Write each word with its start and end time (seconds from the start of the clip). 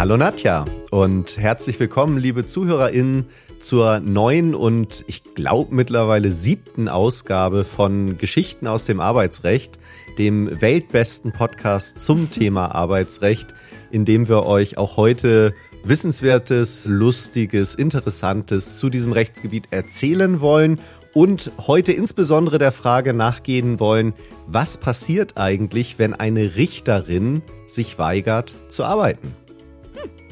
Hallo 0.00 0.16
Nadja 0.16 0.64
und 0.90 1.36
herzlich 1.36 1.78
willkommen, 1.78 2.16
liebe 2.16 2.46
ZuhörerInnen, 2.46 3.26
zur 3.58 4.00
neuen 4.00 4.54
und 4.54 5.04
ich 5.08 5.34
glaube 5.34 5.74
mittlerweile 5.74 6.30
siebten 6.30 6.88
Ausgabe 6.88 7.64
von 7.64 8.16
Geschichten 8.16 8.66
aus 8.66 8.86
dem 8.86 8.98
Arbeitsrecht, 8.98 9.78
dem 10.16 10.58
weltbesten 10.62 11.32
Podcast 11.32 12.00
zum 12.00 12.30
Thema 12.30 12.74
Arbeitsrecht, 12.74 13.48
in 13.90 14.06
dem 14.06 14.26
wir 14.26 14.46
euch 14.46 14.78
auch 14.78 14.96
heute 14.96 15.52
Wissenswertes, 15.84 16.86
Lustiges, 16.86 17.74
Interessantes 17.74 18.78
zu 18.78 18.88
diesem 18.88 19.12
Rechtsgebiet 19.12 19.68
erzählen 19.70 20.40
wollen 20.40 20.80
und 21.12 21.52
heute 21.58 21.92
insbesondere 21.92 22.56
der 22.56 22.72
Frage 22.72 23.12
nachgehen 23.12 23.78
wollen, 23.80 24.14
was 24.46 24.78
passiert 24.78 25.36
eigentlich, 25.36 25.98
wenn 25.98 26.14
eine 26.14 26.56
Richterin 26.56 27.42
sich 27.66 27.98
weigert 27.98 28.54
zu 28.68 28.84
arbeiten? 28.84 29.36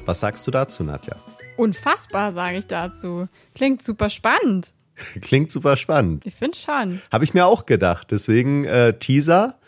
Was 0.09 0.21
sagst 0.21 0.47
du 0.47 0.51
dazu, 0.51 0.85
Nadja? 0.85 1.17
Unfassbar, 1.59 2.33
sage 2.33 2.57
ich 2.57 2.67
dazu. 2.67 3.29
Klingt 3.55 3.83
super 3.83 4.09
spannend. 4.09 4.73
Klingt 5.21 5.53
super 5.53 5.77
spannend. 5.77 6.25
Ich 6.25 6.35
finde 6.35 6.57
schon. 6.57 7.03
Habe 7.13 7.25
ich 7.25 7.35
mir 7.35 7.45
auch 7.45 7.67
gedacht. 7.67 8.11
Deswegen 8.11 8.65
äh, 8.65 8.95
Teaser 8.95 9.59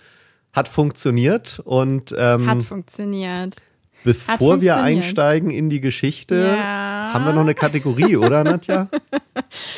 hat 0.55 0.69
funktioniert 0.69 1.61
und 1.67 2.15
ähm, 2.17 2.47
hat 2.47 2.63
funktioniert. 2.63 3.57
Bevor 4.03 4.63
wir 4.63 4.79
einsteigen 4.79 5.51
in 5.51 5.69
die 5.69 5.83
Geschichte, 5.83 6.37
ja. 6.37 6.90
Haben 7.13 7.25
wir 7.25 7.33
noch 7.33 7.43
eine 7.43 7.55
Kategorie, 7.55 8.17
oder 8.17 8.45
Nadja? 8.45 8.89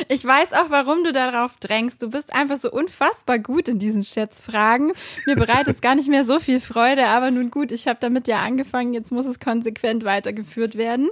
Ich 0.08 0.24
weiß 0.24 0.52
auch, 0.54 0.70
warum 0.70 1.04
du 1.04 1.12
darauf 1.12 1.56
drängst. 1.58 2.02
Du 2.02 2.10
bist 2.10 2.34
einfach 2.34 2.58
so 2.58 2.70
unfassbar 2.70 3.38
gut 3.38 3.68
in 3.68 3.78
diesen 3.78 4.02
Schätzfragen. 4.02 4.92
Mir 5.26 5.36
bereitet 5.36 5.76
es 5.76 5.80
gar 5.80 5.94
nicht 5.94 6.08
mehr 6.08 6.24
so 6.24 6.40
viel 6.40 6.60
Freude, 6.60 7.06
aber 7.06 7.30
nun 7.30 7.50
gut, 7.50 7.72
ich 7.72 7.86
habe 7.86 7.98
damit 8.00 8.28
ja 8.28 8.40
angefangen. 8.40 8.92
Jetzt 8.92 9.12
muss 9.12 9.26
es 9.26 9.40
konsequent 9.40 10.04
weitergeführt 10.04 10.76
werden. 10.76 11.10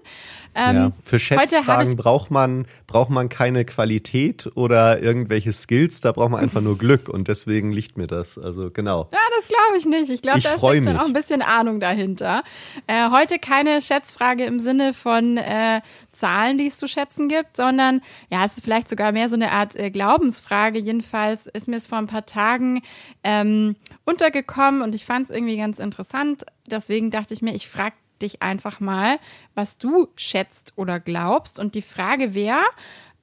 Ähm, 0.55 0.77
ja, 0.77 0.93
für 1.05 1.19
Schätzfragen 1.19 1.97
braucht 1.97 2.31
man, 2.31 2.67
braucht 2.87 3.11
man 3.11 3.29
keine 3.29 3.65
Qualität 3.65 4.51
oder 4.57 5.01
irgendwelche 5.01 5.53
Skills, 5.53 6.01
da 6.01 6.13
braucht 6.13 6.31
man 6.31 6.41
einfach 6.41 6.61
nur 6.61 6.77
Glück 6.77 7.09
und 7.09 7.29
deswegen 7.29 7.73
liegt 7.73 7.97
mir 7.97 8.07
das. 8.07 8.37
Also 8.37 8.71
genau. 8.71 9.09
Ja, 9.13 9.19
das 9.37 9.47
glaube 9.47 9.79
ich 9.79 9.87
nicht. 9.87 10.11
Ich 10.11 10.23
glaube, 10.23 10.41
da 10.41 10.59
steckt 10.59 10.85
schon 10.85 10.97
auch 10.97 11.07
ein 11.07 11.13
bisschen 11.13 11.43
Ahnung 11.43 11.79
dahinter. 11.79 12.43
Äh, 12.87 13.11
heute 13.11 13.39
keine 13.39 13.81
Schätzfrage 13.81 14.45
im 14.45 14.59
Sinne 14.59 14.93
von 14.93 15.37
äh, 15.37 15.81
Zahlen, 16.13 16.59
die 16.59 16.67
es 16.67 16.77
zu 16.77 16.89
schätzen 16.89 17.29
gibt, 17.29 17.57
sondern 17.57 18.01
ja, 18.31 18.45
es 18.45 18.57
ist 18.57 18.65
vielleicht 18.65 18.89
sogar 18.89 19.13
mehr 19.13 19.29
so 19.29 19.37
eine 19.37 19.53
Art 19.53 19.77
äh, 19.77 19.91
Glaubensfrage. 19.91 20.81
Jedenfalls 20.81 21.47
ist 21.47 21.69
mir 21.69 21.77
es 21.77 21.87
vor 21.87 21.99
ein 21.99 22.07
paar 22.09 22.27
Tagen 22.27 22.83
ähm, 23.23 23.77
untergekommen 24.05 24.83
und 24.83 24.95
ich 24.95 25.05
fand 25.05 25.25
es 25.25 25.31
irgendwie 25.31 25.57
ganz 25.57 25.79
interessant. 25.79 26.45
Deswegen 26.67 27.11
dachte 27.11 27.35
ich 27.35 27.43
mir, 27.43 27.55
ich 27.55 27.69
frage 27.69 27.95
dich 28.23 28.43
einfach 28.43 28.81
mal, 28.81 29.19
was 29.55 29.79
du 29.79 30.09
schätzt 30.17 30.73
oder 30.77 31.01
glaubst. 31.01 31.59
Und 31.59 31.75
die 31.75 31.83
Frage 31.83 32.35
wäre, 32.35 32.63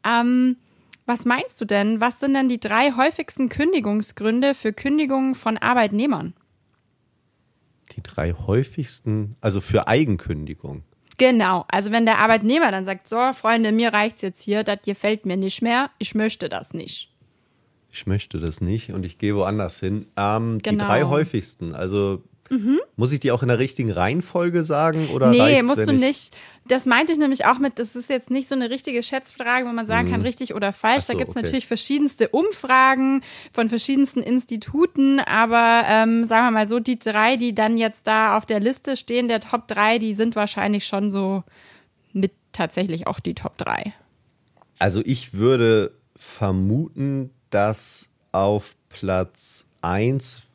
ähm, 0.06 0.58
was 1.06 1.26
meinst 1.26 1.60
du 1.62 1.66
denn? 1.66 2.02
Was 2.02 2.20
sind 2.20 2.34
denn 2.34 2.50
die 2.50 2.60
drei 2.60 2.92
häufigsten 2.92 3.50
Kündigungsgründe 3.50 4.54
für 4.54 4.74
Kündigungen 4.74 5.36
von 5.36 5.58
Arbeitnehmern? 5.58 6.34
Die 7.96 8.04
drei 8.04 8.34
häufigsten, 8.34 9.32
also 9.40 9.62
für 9.62 9.88
Eigenkündigung. 9.88 10.84
Genau, 11.18 11.66
also 11.70 11.92
wenn 11.92 12.06
der 12.06 12.20
Arbeitnehmer 12.20 12.72
dann 12.72 12.86
sagt, 12.86 13.08
so 13.08 13.18
Freunde, 13.34 13.72
mir 13.72 13.92
reicht's 13.92 14.22
jetzt 14.22 14.44
hier, 14.44 14.64
das 14.64 14.80
gefällt 14.86 15.26
mir 15.26 15.38
nicht 15.38 15.62
mehr, 15.62 15.90
ich 15.98 16.14
möchte 16.14 16.48
das 16.50 16.74
nicht. 16.74 17.12
Ich 17.90 18.06
möchte 18.06 18.40
das 18.40 18.62
nicht 18.62 18.92
und 18.92 19.04
ich 19.04 19.18
gehe 19.18 19.36
woanders 19.36 19.80
hin. 19.80 20.06
Ähm, 20.16 20.60
genau. 20.62 20.84
Die 20.84 20.88
drei 20.88 21.04
häufigsten, 21.06 21.74
also 21.74 22.22
Mhm. 22.50 22.80
Muss 22.96 23.12
ich 23.12 23.20
die 23.20 23.32
auch 23.32 23.42
in 23.42 23.48
der 23.48 23.60
richtigen 23.60 23.92
Reihenfolge 23.92 24.64
sagen? 24.64 25.10
Oder 25.10 25.30
nee, 25.30 25.62
musst 25.64 25.88
du 25.88 25.94
nicht. 25.94 26.36
Das 26.68 26.86
meinte 26.86 27.14
ich 27.14 27.20
nämlich 27.20 27.46
auch 27.46 27.60
mit, 27.60 27.80
das 27.80 27.96
ist 27.96 28.10
jetzt 28.10 28.30
nicht 28.30 28.50
so 28.50 28.56
eine 28.56 28.70
richtige 28.70 29.02
Schätzfrage, 29.04 29.66
wo 29.66 29.72
man 29.72 29.86
sagen 29.86 30.08
mhm. 30.08 30.12
kann, 30.12 30.22
richtig 30.22 30.54
oder 30.54 30.74
falsch. 30.74 31.06
So, 31.06 31.14
da 31.14 31.20
gibt 31.20 31.32
es 31.32 31.36
okay. 31.36 31.46
natürlich 31.46 31.68
verschiedenste 31.68 32.30
Umfragen 32.30 33.22
von 33.54 33.70
verschiedensten 33.70 34.22
Instituten, 34.22 35.20
aber 35.20 35.84
ähm, 35.88 36.26
sagen 36.26 36.48
wir 36.48 36.52
mal 36.52 36.68
so, 36.68 36.80
die 36.80 37.00
drei, 37.00 37.38
die 37.38 37.56
dann 37.56 37.78
jetzt 37.78 38.08
da 38.08 38.38
auf 38.38 38.46
der 38.46 38.60
Liste 38.60 38.98
stehen, 38.98 39.28
der 39.28 39.40
Top 39.40 39.68
3, 39.68 40.00
die 40.00 40.14
sind 40.14 40.36
wahrscheinlich 40.36 40.86
schon 40.86 41.12
so 41.12 41.44
mit 42.14 42.34
tatsächlich 42.52 43.08
auch 43.08 43.20
die 43.20 43.36
Top 43.36 43.58
3. 43.58 43.94
Also 44.80 45.02
ich 45.06 45.34
würde 45.34 45.94
vermuten, 46.16 47.32
dass 47.50 48.10
auf 48.32 48.76
Platz 48.90 49.66
1 49.82 50.47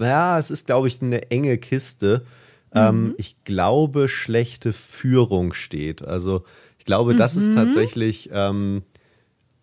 ja, 0.00 0.38
es 0.38 0.50
ist, 0.50 0.66
glaube 0.66 0.88
ich, 0.88 1.00
eine 1.00 1.30
enge 1.30 1.58
Kiste. 1.58 2.24
Ähm, 2.72 3.04
mhm. 3.04 3.14
ich 3.18 3.36
glaube, 3.44 4.08
schlechte 4.08 4.72
Führung 4.72 5.52
steht. 5.52 6.02
Also 6.02 6.44
ich 6.78 6.84
glaube, 6.84 7.14
das 7.16 7.36
ist 7.36 7.48
mhm. 7.48 7.56
tatsächlich 7.56 8.30
ähm, 8.32 8.82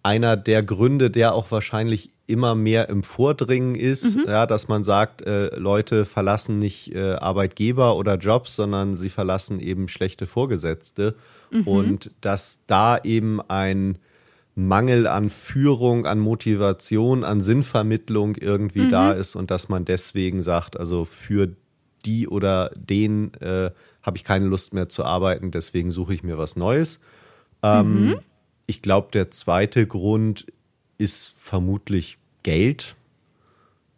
einer 0.04 0.38
der 0.38 0.64
Gründe, 0.64 1.10
der 1.10 1.34
auch 1.34 1.50
wahrscheinlich 1.52 2.12
immer 2.28 2.56
mehr 2.56 2.90
im 2.90 3.04
Vordringen 3.04 3.76
ist, 3.76 4.16
mhm. 4.16 4.26
ja, 4.28 4.46
dass 4.46 4.68
man 4.68 4.84
sagt, 4.84 5.22
äh, 5.22 5.56
Leute 5.56 6.04
verlassen 6.06 6.60
nicht 6.60 6.94
äh, 6.94 7.14
Arbeitgeber 7.14 7.96
oder 7.96 8.16
Jobs, 8.16 8.56
sondern 8.56 8.96
sie 8.96 9.10
verlassen 9.10 9.60
eben 9.62 9.88
schlechte 9.88 10.28
Vorgesetzte 10.28 11.16
mhm. 11.52 11.68
und 11.68 12.12
dass 12.22 12.60
da 12.68 12.98
eben 12.98 13.40
ein 13.42 13.98
Mangel 14.60 15.06
an 15.06 15.30
Führung, 15.30 16.08
an 16.08 16.18
Motivation, 16.18 17.24
an 17.24 17.42
Sinnvermittlung 17.42 18.36
irgendwie 18.36 18.86
mhm. 18.86 18.90
da 18.90 19.12
ist 19.12 19.36
und 19.36 19.52
dass 19.52 19.70
man 19.70 19.86
deswegen 19.86 20.42
sagt, 20.42 20.80
also 20.80 21.06
für 21.06 21.50
die 22.06 22.28
oder 22.28 22.72
den 22.76 23.36
äh, 23.36 23.70
habe 24.02 24.18
ich 24.18 24.24
keine 24.24 24.48
Lust 24.48 24.74
mehr 24.74 24.90
zu 24.90 25.06
arbeiten, 25.06 25.52
deswegen 25.52 25.92
suche 25.92 26.16
ich 26.16 26.24
mir 26.24 26.40
was 26.40 26.56
Neues. 26.56 27.00
Ähm, 27.62 28.08
mhm. 28.08 28.20
Ich 28.66 28.82
glaube, 28.82 29.10
der 29.14 29.30
zweite 29.30 29.86
Grund 29.86 30.48
ist 30.98 31.32
vermutlich 31.38 32.18
Geld. 32.42 32.96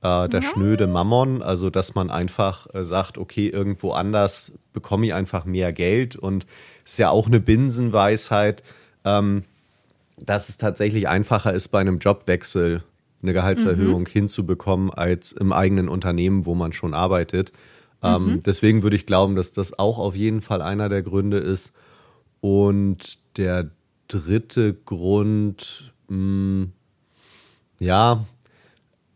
Äh, 0.01 0.27
der 0.27 0.41
ja. 0.41 0.49
schnöde 0.49 0.87
Mammon, 0.87 1.41
also 1.41 1.69
dass 1.69 1.95
man 1.95 2.09
einfach 2.09 2.67
äh, 2.73 2.83
sagt, 2.83 3.17
okay, 3.17 3.47
irgendwo 3.47 3.91
anders 3.91 4.59
bekomme 4.73 5.05
ich 5.05 5.13
einfach 5.13 5.45
mehr 5.45 5.71
Geld 5.71 6.17
und 6.17 6.45
es 6.83 6.93
ist 6.93 6.99
ja 6.99 7.11
auch 7.11 7.27
eine 7.27 7.39
Binsenweisheit. 7.39 8.61
Ähm, 9.05 9.45
dass 10.25 10.49
es 10.49 10.57
tatsächlich 10.57 11.07
einfacher 11.07 11.53
ist, 11.53 11.69
bei 11.69 11.79
einem 11.79 11.99
Jobwechsel 11.99 12.83
eine 13.21 13.33
Gehaltserhöhung 13.33 14.03
mhm. 14.03 14.07
hinzubekommen, 14.07 14.91
als 14.91 15.31
im 15.31 15.51
eigenen 15.51 15.89
Unternehmen, 15.89 16.45
wo 16.45 16.55
man 16.55 16.71
schon 16.71 16.93
arbeitet. 16.93 17.51
Ähm, 18.01 18.25
mhm. 18.25 18.39
Deswegen 18.41 18.83
würde 18.83 18.95
ich 18.95 19.05
glauben, 19.05 19.35
dass 19.35 19.51
das 19.51 19.77
auch 19.77 19.97
auf 19.97 20.15
jeden 20.15 20.41
Fall 20.41 20.61
einer 20.61 20.89
der 20.89 21.01
Gründe 21.01 21.37
ist. 21.37 21.73
Und 22.41 23.19
der 23.37 23.71
dritte 24.07 24.73
Grund, 24.73 25.93
mh, 26.07 26.15
hm, 26.15 26.71
ja, 27.79 28.25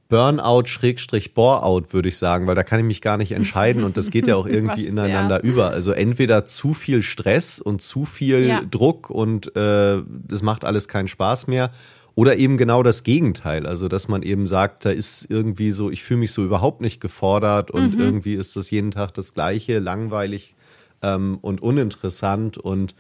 Burnout 0.10 0.66
Schrägstrich 0.66 1.34
Boreout, 1.34 1.92
würde 1.92 2.10
ich 2.10 2.18
sagen, 2.18 2.46
weil 2.46 2.56
da 2.56 2.64
kann 2.64 2.80
ich 2.80 2.86
mich 2.86 3.02
gar 3.02 3.18
nicht 3.18 3.32
entscheiden 3.32 3.84
und 3.84 3.98
das 3.98 4.12
geht 4.12 4.28
ja 4.28 4.36
auch 4.36 4.46
irgendwie 4.48 4.84
Was, 4.84 4.90
ineinander 4.90 5.38
ja. 5.38 5.42
über. 5.42 5.70
Also 5.72 5.92
entweder 5.92 6.46
zu 6.46 6.74
viel 6.74 7.02
Stress 7.02 7.60
und 7.60 7.82
zu 7.82 8.06
viel 8.06 8.46
ja. 8.46 8.62
Druck 8.70 9.10
und 9.10 9.56
äh, 9.56 10.02
das 10.28 10.42
macht 10.42 10.66
alles 10.66 10.88
keinen 10.88 11.08
Spaß 11.08 11.48
mehr. 11.48 11.72
Oder 12.16 12.38
eben 12.38 12.58
genau 12.58 12.84
das 12.84 13.02
Gegenteil, 13.02 13.66
also 13.66 13.88
dass 13.88 14.08
man 14.08 14.22
eben 14.22 14.46
sagt, 14.46 14.86
da 14.86 14.92
ist 14.92 15.26
irgendwie 15.30 15.72
so, 15.72 15.90
ich 15.90 16.04
fühle 16.04 16.20
mich 16.20 16.32
so 16.32 16.44
überhaupt 16.44 16.80
nicht 16.80 17.02
gefordert 17.02 17.72
und 17.72 17.96
mhm. 17.96 18.00
irgendwie 18.00 18.36
ist 18.36 18.56
das 18.56 18.70
jeden 18.70 18.92
Tag 18.92 19.16
das 19.16 19.34
Gleiche, 19.34 19.80
langweilig 19.80 20.54
ähm, 21.02 21.40
und 21.42 21.64
uninteressant 21.64 22.60
und 22.60 22.94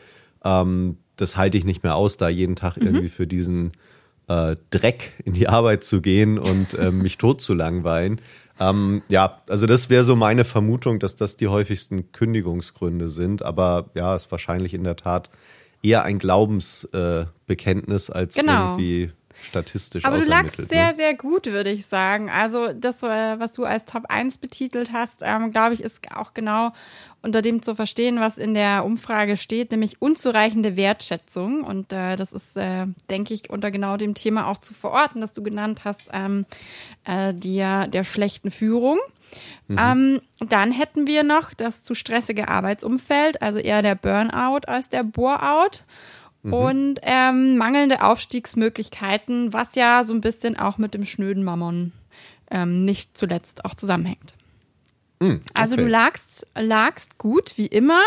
ähm, 0.44 0.97
das 1.16 1.38
halte 1.38 1.59
ich 1.59 1.66
nicht 1.66 1.84
mehr 1.84 1.94
aus, 1.94 2.18
da 2.18 2.28
jeden 2.28 2.56
Tag 2.56 2.78
mhm. 2.78 2.88
irgendwie 2.88 3.09
für 3.09 3.28
diesen 3.28 3.74
äh, 4.28 4.56
Dreck 4.69 5.13
in 5.25 5.34
die 5.34 5.47
Arbeit 5.47 5.84
zu 5.84 6.01
gehen 6.01 6.39
und 6.39 6.73
äh, 6.73 6.91
mich 6.91 7.17
tot 7.17 7.41
zu 7.41 7.53
langweilen. 7.53 8.22
Ähm, 8.59 9.01
ja, 9.09 9.41
also 9.50 9.66
das 9.66 9.89
wäre 9.89 10.03
so 10.03 10.16
meine 10.16 10.44
Vermutung, 10.44 11.00
dass 11.00 11.16
das 11.16 11.38
die 11.38 11.47
häufigsten 11.47 12.11
Kündigungsgründe 12.11 13.09
sind. 13.09 13.43
Aber 13.43 13.90
ja, 13.96 14.16
ist 14.16 14.31
wahrscheinlich 14.31 14.73
in 14.73 14.84
der 14.84 14.96
Tat 14.96 15.29
eher 15.81 16.03
ein 16.03 16.20
Glaubensbekenntnis 16.20 18.09
äh, 18.09 18.14
als 18.14 18.35
genau. 18.35 18.72
irgendwie 18.72 19.11
statistisch 19.41 20.05
Aber 20.05 20.20
du 20.20 20.29
lagst 20.29 20.58
sehr, 20.58 20.87
ne? 20.87 20.93
sehr 20.93 21.14
gut, 21.16 21.47
würde 21.47 21.72
ich 21.72 21.85
sagen. 21.85 22.29
Also 22.29 22.72
das, 22.73 23.03
äh, 23.03 23.40
was 23.40 23.53
du 23.53 23.66
als 23.66 23.85
Top 23.85 24.05
1 24.08 24.37
betitelt 24.37 24.91
hast, 24.93 25.22
ähm, 25.23 25.52
glaube 25.52 25.73
ich, 25.73 25.84
ist 25.84 25.99
auch 26.16 26.34
genau 26.34 26.72
unter 27.23 27.41
dem 27.41 27.61
zu 27.61 27.73
verstehen, 27.73 28.20
was 28.20 28.37
in 28.37 28.53
der 28.53 28.84
Umfrage 28.85 29.37
steht, 29.37 29.72
nämlich 29.72 30.02
unzureichende 30.02 30.75
Wertschätzung. 30.75 31.64
Und 31.64 31.93
äh, 31.93 32.17
das 32.17 32.34
ist, 32.34 32.58
äh, 32.58 32.85
denke 33.09 33.34
ich, 33.34 33.49
unter 33.49 33.72
genau 33.72 33.96
dem 33.96 34.14
Thema 34.14 34.47
auch 34.47 34.58
zu 34.58 34.73
verorten, 34.73 35.22
das 35.22 35.31
du 35.34 35.41
genannt 35.41 35.81
hast, 35.85 36.09
ähm, 36.11 36.46
äh, 37.05 37.34
der, 37.34 37.87
der 37.87 38.03
schlechten 38.03 38.52
Führung. 38.52 38.99
Mhm. 39.67 39.78
Ähm, 39.79 40.22
dann 40.40 40.73
hätten 40.73 41.08
wir 41.08 41.23
noch 41.23 41.53
das 41.53 41.81
zu 41.81 41.96
stressige 41.96 42.49
Arbeitsumfeld, 42.49 43.41
also 43.41 43.58
eher 43.58 43.81
der 43.81 43.96
Burnout 43.96 44.67
als 44.67 44.90
der 44.90 45.03
Boreout. 45.03 45.84
Mhm. 46.43 46.53
Und 46.53 46.99
ähm, 47.03 47.55
mangelnde 47.58 48.03
Aufstiegsmöglichkeiten, 48.03 49.53
was 49.53 49.76
ja 49.76 50.03
so 50.03 50.14
ein 50.14 50.22
bisschen 50.22 50.59
auch 50.59 50.78
mit 50.78 50.93
dem 50.93 51.05
schnöden 51.05 51.46
Mammon 51.46 51.93
ähm, 52.52 52.84
nicht 52.84 53.17
zuletzt 53.17 53.64
auch 53.64 53.76
zusammenhängt. 53.76 54.35
Hm, 55.23 55.35
okay. 55.35 55.41
Also 55.53 55.78
du 55.78 55.87
lagst, 55.87 56.46
lagst 56.53 57.17
gut, 57.17 57.53
wie 57.58 57.67
immer. 57.67 58.02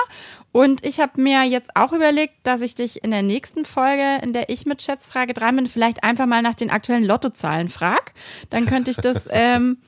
Und 0.53 0.85
ich 0.85 1.01
habe 1.01 1.19
mir 1.19 1.45
jetzt 1.45 1.75
auch 1.75 1.95
überlegt, 1.95 2.35
dass 2.43 2.61
ich 2.61 2.75
dich 2.75 3.03
in 3.03 3.11
der 3.11 3.23
nächsten 3.23 3.65
Folge, 3.65 4.21
in 4.23 4.35
der 4.35 4.51
ich 4.51 4.67
mit 4.67 4.83
Schätzfrage 4.83 5.33
dran 5.33 5.57
bin, 5.57 5.67
vielleicht 5.67 6.05
einfach 6.05 6.27
mal 6.27 6.43
nach 6.43 6.55
den 6.55 6.69
aktuellen 6.69 7.05
Lottozahlen 7.05 7.71
frag. 7.71 8.13
Dann 8.51 8.67
könnte 8.67 8.91
ich 8.91 8.99
das 8.99 9.27
ähm, 9.31 9.79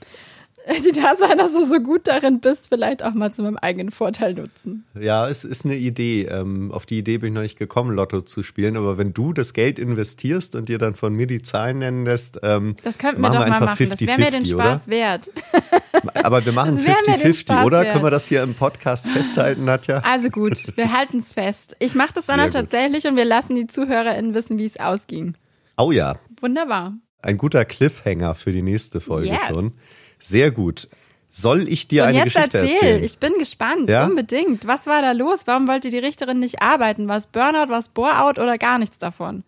die 0.84 0.92
Tatsache, 0.92 1.36
dass 1.36 1.52
du 1.52 1.64
so 1.64 1.80
gut 1.80 2.06
darin 2.08 2.40
bist, 2.40 2.68
vielleicht 2.68 3.02
auch 3.02 3.14
mal 3.14 3.32
zu 3.32 3.42
meinem 3.42 3.56
eigenen 3.56 3.90
Vorteil 3.90 4.34
nutzen. 4.34 4.84
Ja, 4.98 5.28
es 5.28 5.44
ist 5.44 5.64
eine 5.64 5.76
Idee. 5.76 6.24
Ähm, 6.24 6.72
auf 6.72 6.84
die 6.84 6.98
Idee 6.98 7.18
bin 7.18 7.28
ich 7.28 7.34
noch 7.34 7.42
nicht 7.42 7.58
gekommen, 7.58 7.92
Lotto 7.92 8.20
zu 8.20 8.42
spielen. 8.42 8.76
Aber 8.76 8.98
wenn 8.98 9.14
du 9.14 9.32
das 9.32 9.54
Geld 9.54 9.78
investierst 9.78 10.54
und 10.54 10.68
dir 10.68 10.78
dann 10.78 10.94
von 10.94 11.14
mir 11.14 11.26
die 11.26 11.40
Zahlen 11.40 11.78
nennen 11.78 12.04
lässt, 12.04 12.40
ähm, 12.42 12.76
das 12.84 12.98
könnten 12.98 13.22
wir 13.22 13.30
doch 13.30 13.46
mal 13.46 13.60
machen. 13.60 13.76
50, 13.76 14.06
das 14.06 14.18
wäre 14.18 14.30
mir 14.30 14.30
den 14.30 14.44
Spaß 14.44 14.88
oder? 14.88 14.96
wert. 14.96 15.30
Aber 16.22 16.44
wir 16.44 16.52
machen 16.52 16.78
50-50, 16.78 17.64
oder? 17.64 17.80
Wert. 17.80 17.92
Können 17.92 18.04
wir 18.04 18.10
das 18.10 18.26
hier 18.26 18.42
im 18.42 18.54
Podcast 18.54 19.08
festhalten, 19.08 19.64
Nadja? 19.64 19.98
Also 20.04 20.28
gut, 20.28 20.76
wir 20.76 20.92
halten 20.92 21.18
es 21.18 21.32
fest. 21.32 21.76
Ich 21.78 21.94
mache 21.94 22.12
das 22.14 22.26
dann 22.26 22.40
auch 22.40 22.50
tatsächlich 22.50 23.06
und 23.06 23.16
wir 23.16 23.24
lassen 23.24 23.56
die 23.56 23.66
ZuhörerInnen 23.66 24.34
wissen, 24.34 24.58
wie 24.58 24.66
es 24.66 24.78
ausging. 24.78 25.34
Oh 25.78 25.92
ja. 25.92 26.16
Wunderbar. 26.40 26.94
Ein 27.22 27.38
guter 27.38 27.64
Cliffhanger 27.64 28.34
für 28.34 28.52
die 28.52 28.62
nächste 28.62 29.00
Folge 29.00 29.28
yes. 29.28 29.40
schon. 29.48 29.72
Sehr 30.18 30.50
gut. 30.50 30.88
Soll 31.30 31.68
ich 31.68 31.88
dir 31.88 32.02
so, 32.02 32.08
eine 32.08 32.18
jetzt 32.18 32.34
Geschichte 32.34 32.58
erzähl. 32.58 32.74
erzählen? 32.74 33.04
Ich 33.04 33.18
bin 33.18 33.32
gespannt, 33.38 33.88
ja? 33.88 34.06
unbedingt. 34.06 34.66
Was 34.66 34.86
war 34.86 35.02
da 35.02 35.12
los? 35.12 35.42
Warum 35.46 35.68
wollte 35.68 35.90
die 35.90 35.98
Richterin 35.98 36.40
nicht 36.40 36.62
arbeiten? 36.62 37.06
War 37.06 37.18
es 37.18 37.26
Burnout, 37.26 37.68
war 37.68 37.78
es 37.78 37.88
Bore-out 37.88 38.38
oder 38.38 38.56
gar 38.56 38.78
nichts 38.78 38.98
davon? 38.98 39.44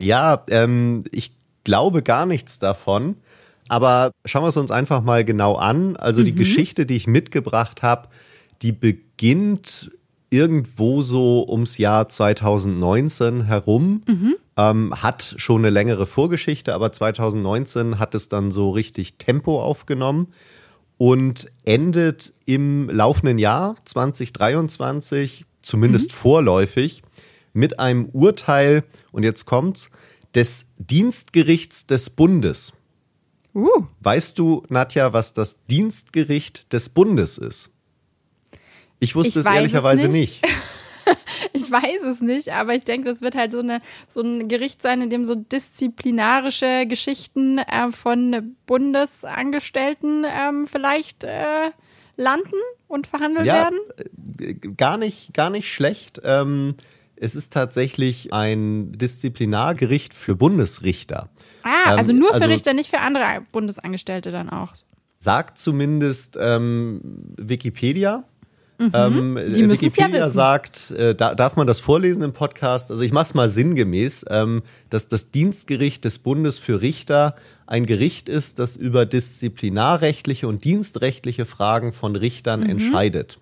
Ja, 0.00 0.44
ähm, 0.48 1.04
ich 1.10 1.32
glaube 1.64 2.02
gar 2.02 2.26
nichts 2.26 2.58
davon. 2.58 3.16
Aber 3.68 4.12
schauen 4.24 4.44
wir 4.44 4.48
es 4.48 4.56
uns 4.56 4.70
einfach 4.70 5.02
mal 5.02 5.24
genau 5.24 5.54
an. 5.54 5.96
Also 5.96 6.20
mhm. 6.20 6.26
die 6.26 6.34
Geschichte, 6.34 6.86
die 6.86 6.96
ich 6.96 7.06
mitgebracht 7.06 7.82
habe, 7.82 8.08
die 8.62 8.72
beginnt 8.72 9.90
irgendwo 10.30 11.02
so 11.02 11.46
ums 11.48 11.78
Jahr 11.78 12.08
2019 12.08 13.44
herum. 13.44 14.02
Mhm. 14.06 14.34
Ähm, 14.56 14.92
hat 15.02 15.34
schon 15.38 15.62
eine 15.62 15.70
längere 15.70 16.04
Vorgeschichte, 16.04 16.74
aber 16.74 16.92
2019 16.92 17.98
hat 17.98 18.14
es 18.14 18.28
dann 18.28 18.50
so 18.50 18.70
richtig 18.70 19.16
Tempo 19.16 19.62
aufgenommen 19.62 20.28
und 20.98 21.50
endet 21.64 22.32
im 22.44 22.90
laufenden 22.90 23.38
Jahr 23.38 23.76
2023, 23.84 25.46
zumindest 25.62 26.10
mhm. 26.10 26.16
vorläufig, 26.16 27.02
mit 27.54 27.78
einem 27.80 28.06
Urteil, 28.06 28.84
und 29.10 29.22
jetzt 29.22 29.46
kommt's, 29.46 29.90
des 30.34 30.66
Dienstgerichts 30.78 31.86
des 31.86 32.10
Bundes. 32.10 32.72
Uh. 33.54 33.86
Weißt 34.00 34.38
du, 34.38 34.62
Nadja, 34.68 35.12
was 35.12 35.32
das 35.32 35.56
Dienstgericht 35.66 36.72
des 36.72 36.88
Bundes 36.88 37.38
ist? 37.38 37.70
Ich 38.98 39.14
wusste 39.14 39.40
ich 39.40 39.46
es 39.46 39.52
ehrlicherweise 39.52 40.06
es 40.06 40.12
nicht. 40.14 40.42
nicht. 40.42 40.54
weiß 41.72 42.04
es 42.04 42.20
nicht, 42.20 42.52
aber 42.52 42.74
ich 42.74 42.84
denke, 42.84 43.08
das 43.08 43.20
wird 43.22 43.34
halt 43.34 43.52
so, 43.52 43.60
eine, 43.60 43.80
so 44.08 44.20
ein 44.20 44.48
Gericht 44.48 44.82
sein, 44.82 45.00
in 45.00 45.10
dem 45.10 45.24
so 45.24 45.34
disziplinarische 45.34 46.86
Geschichten 46.86 47.58
äh, 47.58 47.90
von 47.90 48.56
Bundesangestellten 48.66 50.24
ähm, 50.24 50.66
vielleicht 50.66 51.24
äh, 51.24 51.70
landen 52.16 52.50
und 52.88 53.06
verhandelt 53.06 53.46
ja, 53.46 53.54
werden. 53.54 53.78
Äh, 54.40 54.54
gar 54.76 54.98
nicht, 54.98 55.34
gar 55.34 55.50
nicht 55.50 55.72
schlecht. 55.72 56.20
Ähm, 56.24 56.76
es 57.16 57.34
ist 57.34 57.52
tatsächlich 57.52 58.32
ein 58.32 58.92
Disziplinargericht 58.92 60.12
für 60.12 60.34
Bundesrichter. 60.34 61.28
Ah, 61.62 61.92
ähm, 61.92 61.98
also 61.98 62.12
nur 62.12 62.28
für 62.28 62.34
also, 62.34 62.48
Richter, 62.48 62.74
nicht 62.74 62.90
für 62.90 62.98
andere 62.98 63.42
Bundesangestellte 63.52 64.30
dann 64.30 64.50
auch. 64.50 64.74
Sagt 65.18 65.56
zumindest 65.56 66.36
ähm, 66.40 67.00
Wikipedia. 67.36 68.24
Mhm. 68.78 68.90
Ähm, 68.94 69.38
Die 69.54 69.68
Wikipedia 69.68 70.08
ja 70.08 70.28
sagt, 70.28 70.90
äh, 70.92 71.14
da, 71.14 71.34
darf 71.34 71.56
man 71.56 71.66
das 71.66 71.80
vorlesen 71.80 72.22
im 72.22 72.32
Podcast? 72.32 72.90
Also 72.90 73.02
ich 73.02 73.12
mache 73.12 73.24
es 73.24 73.34
mal 73.34 73.48
sinngemäß, 73.48 74.26
ähm, 74.28 74.62
dass 74.90 75.08
das 75.08 75.30
Dienstgericht 75.30 76.04
des 76.04 76.18
Bundes 76.18 76.58
für 76.58 76.80
Richter 76.80 77.36
ein 77.66 77.86
Gericht 77.86 78.28
ist, 78.28 78.58
das 78.58 78.76
über 78.76 79.06
disziplinarrechtliche 79.06 80.48
und 80.48 80.64
dienstrechtliche 80.64 81.44
Fragen 81.44 81.92
von 81.92 82.16
Richtern 82.16 82.60
mhm. 82.60 82.70
entscheidet. 82.70 83.38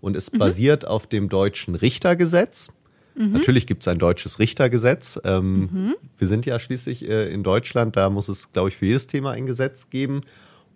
Und 0.00 0.16
es 0.16 0.32
mhm. 0.32 0.38
basiert 0.38 0.86
auf 0.86 1.06
dem 1.06 1.28
deutschen 1.28 1.74
Richtergesetz. 1.74 2.68
Mhm. 3.16 3.32
Natürlich 3.32 3.66
gibt 3.66 3.82
es 3.82 3.88
ein 3.88 3.98
deutsches 3.98 4.38
Richtergesetz. 4.38 5.18
Ähm, 5.24 5.60
mhm. 5.60 5.94
Wir 6.18 6.28
sind 6.28 6.46
ja 6.46 6.58
schließlich 6.60 7.08
äh, 7.08 7.32
in 7.32 7.42
Deutschland, 7.42 7.96
da 7.96 8.10
muss 8.10 8.28
es, 8.28 8.52
glaube 8.52 8.68
ich, 8.68 8.76
für 8.76 8.86
jedes 8.86 9.06
Thema 9.06 9.32
ein 9.32 9.46
Gesetz 9.46 9.90
geben. 9.90 10.22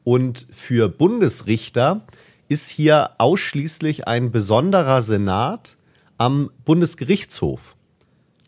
Und 0.03 0.47
für 0.51 0.89
Bundesrichter 0.89 2.07
ist 2.51 2.69
hier 2.69 3.13
ausschließlich 3.19 4.09
ein 4.09 4.33
besonderer 4.33 5.03
Senat 5.03 5.77
am 6.19 6.51
Bundesgerichtshof 6.65 7.77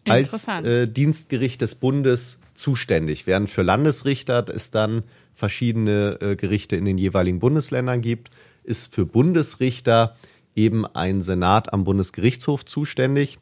als 0.08 0.48
äh, 0.48 0.88
Dienstgericht 0.88 1.60
des 1.60 1.76
Bundes 1.76 2.38
zuständig, 2.54 3.28
während 3.28 3.48
für 3.48 3.62
Landesrichter 3.62 4.44
es 4.52 4.72
dann 4.72 5.04
verschiedene 5.36 6.18
äh, 6.20 6.34
Gerichte 6.34 6.74
in 6.74 6.84
den 6.84 6.98
jeweiligen 6.98 7.38
Bundesländern 7.38 8.00
gibt, 8.00 8.30
ist 8.64 8.92
für 8.92 9.06
Bundesrichter 9.06 10.16
eben 10.56 10.84
ein 10.84 11.20
Senat 11.20 11.72
am 11.72 11.84
Bundesgerichtshof 11.84 12.64
zuständig. 12.64 13.38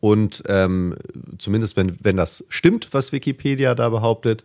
Und 0.00 0.42
ähm, 0.46 0.94
zumindest 1.38 1.76
wenn, 1.76 1.96
wenn 2.02 2.18
das 2.18 2.44
stimmt, 2.50 2.88
was 2.92 3.12
Wikipedia 3.12 3.74
da 3.74 3.88
behauptet. 3.88 4.44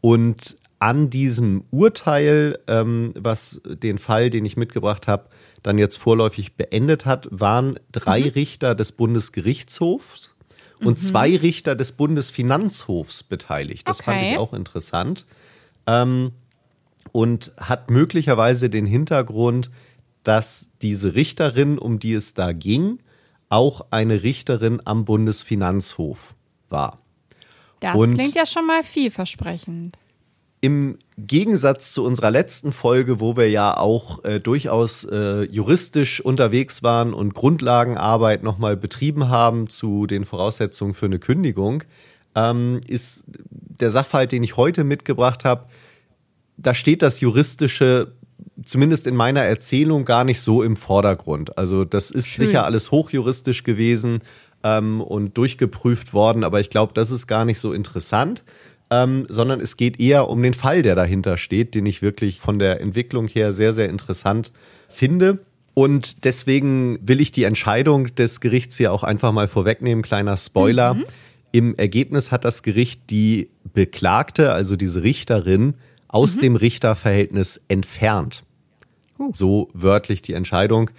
Und 0.00 0.56
an 0.80 1.10
diesem 1.10 1.64
Urteil, 1.70 2.58
ähm, 2.66 3.12
was 3.14 3.60
den 3.64 3.98
Fall, 3.98 4.30
den 4.30 4.44
ich 4.44 4.56
mitgebracht 4.56 5.06
habe, 5.06 5.26
dann 5.62 5.78
jetzt 5.78 5.96
vorläufig 5.96 6.56
beendet 6.56 7.04
hat, 7.06 7.28
waren 7.30 7.78
drei 7.92 8.20
mhm. 8.22 8.28
Richter 8.28 8.74
des 8.74 8.92
Bundesgerichtshofs 8.92 10.30
und 10.80 10.92
mhm. 10.92 10.96
zwei 10.96 11.36
Richter 11.36 11.76
des 11.76 11.92
Bundesfinanzhofs 11.92 13.22
beteiligt. 13.22 13.86
Das 13.88 14.00
okay. 14.00 14.10
fand 14.10 14.22
ich 14.22 14.38
auch 14.38 14.54
interessant. 14.54 15.26
Ähm, 15.86 16.32
und 17.12 17.52
hat 17.58 17.90
möglicherweise 17.90 18.70
den 18.70 18.86
Hintergrund, 18.86 19.70
dass 20.22 20.70
diese 20.80 21.14
Richterin, 21.14 21.78
um 21.78 21.98
die 21.98 22.14
es 22.14 22.34
da 22.34 22.52
ging, 22.52 22.98
auch 23.48 23.86
eine 23.90 24.22
Richterin 24.22 24.80
am 24.84 25.04
Bundesfinanzhof 25.04 26.34
war. 26.68 27.00
Das 27.80 27.94
und 27.96 28.14
klingt 28.14 28.34
ja 28.34 28.46
schon 28.46 28.66
mal 28.66 28.84
vielversprechend. 28.84 29.96
Im 30.62 30.98
Gegensatz 31.16 31.92
zu 31.92 32.04
unserer 32.04 32.30
letzten 32.30 32.72
Folge, 32.72 33.18
wo 33.18 33.36
wir 33.36 33.48
ja 33.48 33.76
auch 33.76 34.24
äh, 34.24 34.40
durchaus 34.40 35.04
äh, 35.04 35.44
juristisch 35.44 36.20
unterwegs 36.20 36.82
waren 36.82 37.14
und 37.14 37.32
Grundlagenarbeit 37.32 38.42
nochmal 38.42 38.76
betrieben 38.76 39.28
haben 39.28 39.70
zu 39.70 40.06
den 40.06 40.26
Voraussetzungen 40.26 40.92
für 40.92 41.06
eine 41.06 41.18
Kündigung, 41.18 41.84
ähm, 42.34 42.82
ist 42.86 43.24
der 43.30 43.88
Sachverhalt, 43.88 44.32
den 44.32 44.42
ich 44.42 44.58
heute 44.58 44.84
mitgebracht 44.84 45.46
habe, 45.46 45.64
da 46.58 46.74
steht 46.74 47.00
das 47.00 47.20
Juristische 47.20 48.12
zumindest 48.62 49.06
in 49.06 49.16
meiner 49.16 49.42
Erzählung 49.42 50.04
gar 50.04 50.24
nicht 50.24 50.40
so 50.40 50.62
im 50.62 50.76
Vordergrund. 50.76 51.56
Also 51.56 51.84
das 51.84 52.10
ist 52.10 52.28
Schön. 52.28 52.46
sicher 52.46 52.64
alles 52.64 52.90
hochjuristisch 52.90 53.64
gewesen 53.64 54.20
ähm, 54.62 55.00
und 55.00 55.36
durchgeprüft 55.38 56.12
worden, 56.12 56.44
aber 56.44 56.60
ich 56.60 56.68
glaube, 56.68 56.92
das 56.94 57.10
ist 57.10 57.26
gar 57.26 57.44
nicht 57.44 57.58
so 57.58 57.72
interessant 57.72 58.44
ähm, 58.90 59.26
sondern 59.28 59.60
es 59.60 59.76
geht 59.76 60.00
eher 60.00 60.28
um 60.28 60.42
den 60.42 60.54
Fall, 60.54 60.82
der 60.82 60.94
dahinter 60.94 61.38
steht, 61.38 61.74
den 61.74 61.86
ich 61.86 62.02
wirklich 62.02 62.40
von 62.40 62.58
der 62.58 62.80
Entwicklung 62.80 63.28
her 63.28 63.52
sehr, 63.52 63.72
sehr 63.72 63.88
interessant 63.88 64.52
finde. 64.88 65.38
Und 65.74 66.24
deswegen 66.24 66.98
will 67.06 67.20
ich 67.20 67.32
die 67.32 67.44
Entscheidung 67.44 68.14
des 68.14 68.40
Gerichts 68.40 68.76
hier 68.76 68.92
auch 68.92 69.04
einfach 69.04 69.32
mal 69.32 69.48
vorwegnehmen. 69.48 70.02
Kleiner 70.02 70.36
Spoiler. 70.36 70.94
Mhm. 70.94 71.04
Im 71.52 71.74
Ergebnis 71.76 72.32
hat 72.32 72.44
das 72.44 72.62
Gericht 72.62 73.10
die 73.10 73.50
Beklagte, 73.72 74.52
also 74.52 74.76
diese 74.76 75.02
Richterin, 75.02 75.74
aus 76.08 76.36
mhm. 76.36 76.40
dem 76.40 76.56
Richterverhältnis 76.56 77.60
entfernt. 77.68 78.44
Uh. 79.18 79.30
So 79.32 79.70
wörtlich 79.72 80.22
die 80.22 80.32
Entscheidung. 80.32 80.90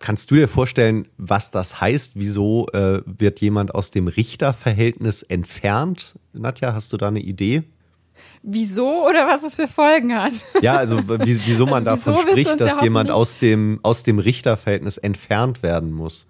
Kannst 0.00 0.30
du 0.30 0.34
dir 0.34 0.48
vorstellen, 0.48 1.06
was 1.18 1.50
das 1.50 1.82
heißt? 1.82 2.12
Wieso 2.14 2.66
äh, 2.72 3.02
wird 3.04 3.42
jemand 3.42 3.74
aus 3.74 3.90
dem 3.90 4.08
Richterverhältnis 4.08 5.22
entfernt? 5.22 6.18
Nadja, 6.32 6.72
hast 6.72 6.94
du 6.94 6.96
da 6.96 7.08
eine 7.08 7.20
Idee? 7.20 7.64
Wieso 8.42 9.06
oder 9.06 9.26
was 9.28 9.44
es 9.44 9.54
für 9.54 9.68
Folgen 9.68 10.14
hat? 10.14 10.32
Ja, 10.62 10.76
also 10.76 11.02
wieso 11.06 11.66
man 11.66 11.86
also 11.86 12.12
davon 12.12 12.24
wieso 12.24 12.40
spricht, 12.40 12.60
dass 12.60 12.76
ja 12.78 12.82
jemand 12.82 13.10
aus 13.10 13.36
dem, 13.36 13.78
aus 13.82 14.02
dem 14.02 14.18
Richterverhältnis 14.18 14.96
entfernt 14.96 15.62
werden 15.62 15.92
muss. 15.92 16.26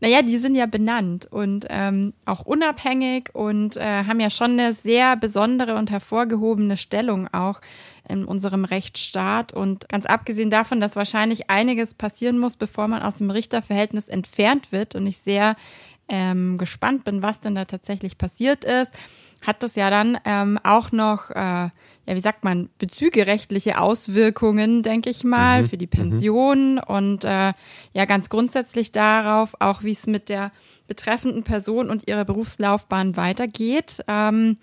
Naja, 0.00 0.22
die 0.22 0.38
sind 0.38 0.54
ja 0.54 0.66
benannt 0.66 1.26
und 1.26 1.66
ähm, 1.70 2.12
auch 2.24 2.42
unabhängig 2.42 3.30
und 3.32 3.76
äh, 3.76 4.04
haben 4.04 4.20
ja 4.20 4.30
schon 4.30 4.52
eine 4.52 4.72
sehr 4.72 5.16
besondere 5.16 5.74
und 5.74 5.90
hervorgehobene 5.90 6.76
Stellung 6.76 7.28
auch 7.32 7.60
in 8.08 8.24
unserem 8.24 8.64
Rechtsstaat. 8.64 9.52
Und 9.52 9.88
ganz 9.88 10.06
abgesehen 10.06 10.50
davon, 10.50 10.80
dass 10.80 10.96
wahrscheinlich 10.96 11.50
einiges 11.50 11.94
passieren 11.94 12.38
muss, 12.38 12.56
bevor 12.56 12.88
man 12.88 13.02
aus 13.02 13.16
dem 13.16 13.30
Richterverhältnis 13.30 14.08
entfernt 14.08 14.72
wird 14.72 14.94
und 14.94 15.06
ich 15.06 15.18
sehr 15.18 15.56
ähm, 16.08 16.58
gespannt 16.58 17.04
bin, 17.04 17.22
was 17.22 17.40
denn 17.40 17.54
da 17.54 17.64
tatsächlich 17.64 18.18
passiert 18.18 18.64
ist, 18.64 18.92
hat 19.42 19.62
das 19.62 19.76
ja 19.76 19.88
dann 19.88 20.18
ähm, 20.24 20.58
auch 20.64 20.90
noch, 20.90 21.30
äh, 21.30 21.34
ja, 21.34 21.70
wie 22.06 22.20
sagt 22.20 22.42
man, 22.44 22.70
bezügerechtliche 22.78 23.80
Auswirkungen, 23.80 24.82
denke 24.82 25.10
ich 25.10 25.22
mal, 25.22 25.62
mhm. 25.62 25.68
für 25.68 25.78
die 25.78 25.86
mhm. 25.86 25.90
Pension 25.90 26.72
mhm. 26.74 26.80
und 26.86 27.24
äh, 27.24 27.52
ja 27.92 28.04
ganz 28.06 28.30
grundsätzlich 28.30 28.90
darauf, 28.90 29.54
auch 29.60 29.82
wie 29.84 29.92
es 29.92 30.06
mit 30.06 30.28
der 30.28 30.50
betreffenden 30.88 31.44
Person 31.44 31.90
und 31.90 32.08
ihrer 32.08 32.24
Berufslaufbahn 32.24 33.16
weitergeht. 33.16 34.02
Ähm, 34.08 34.56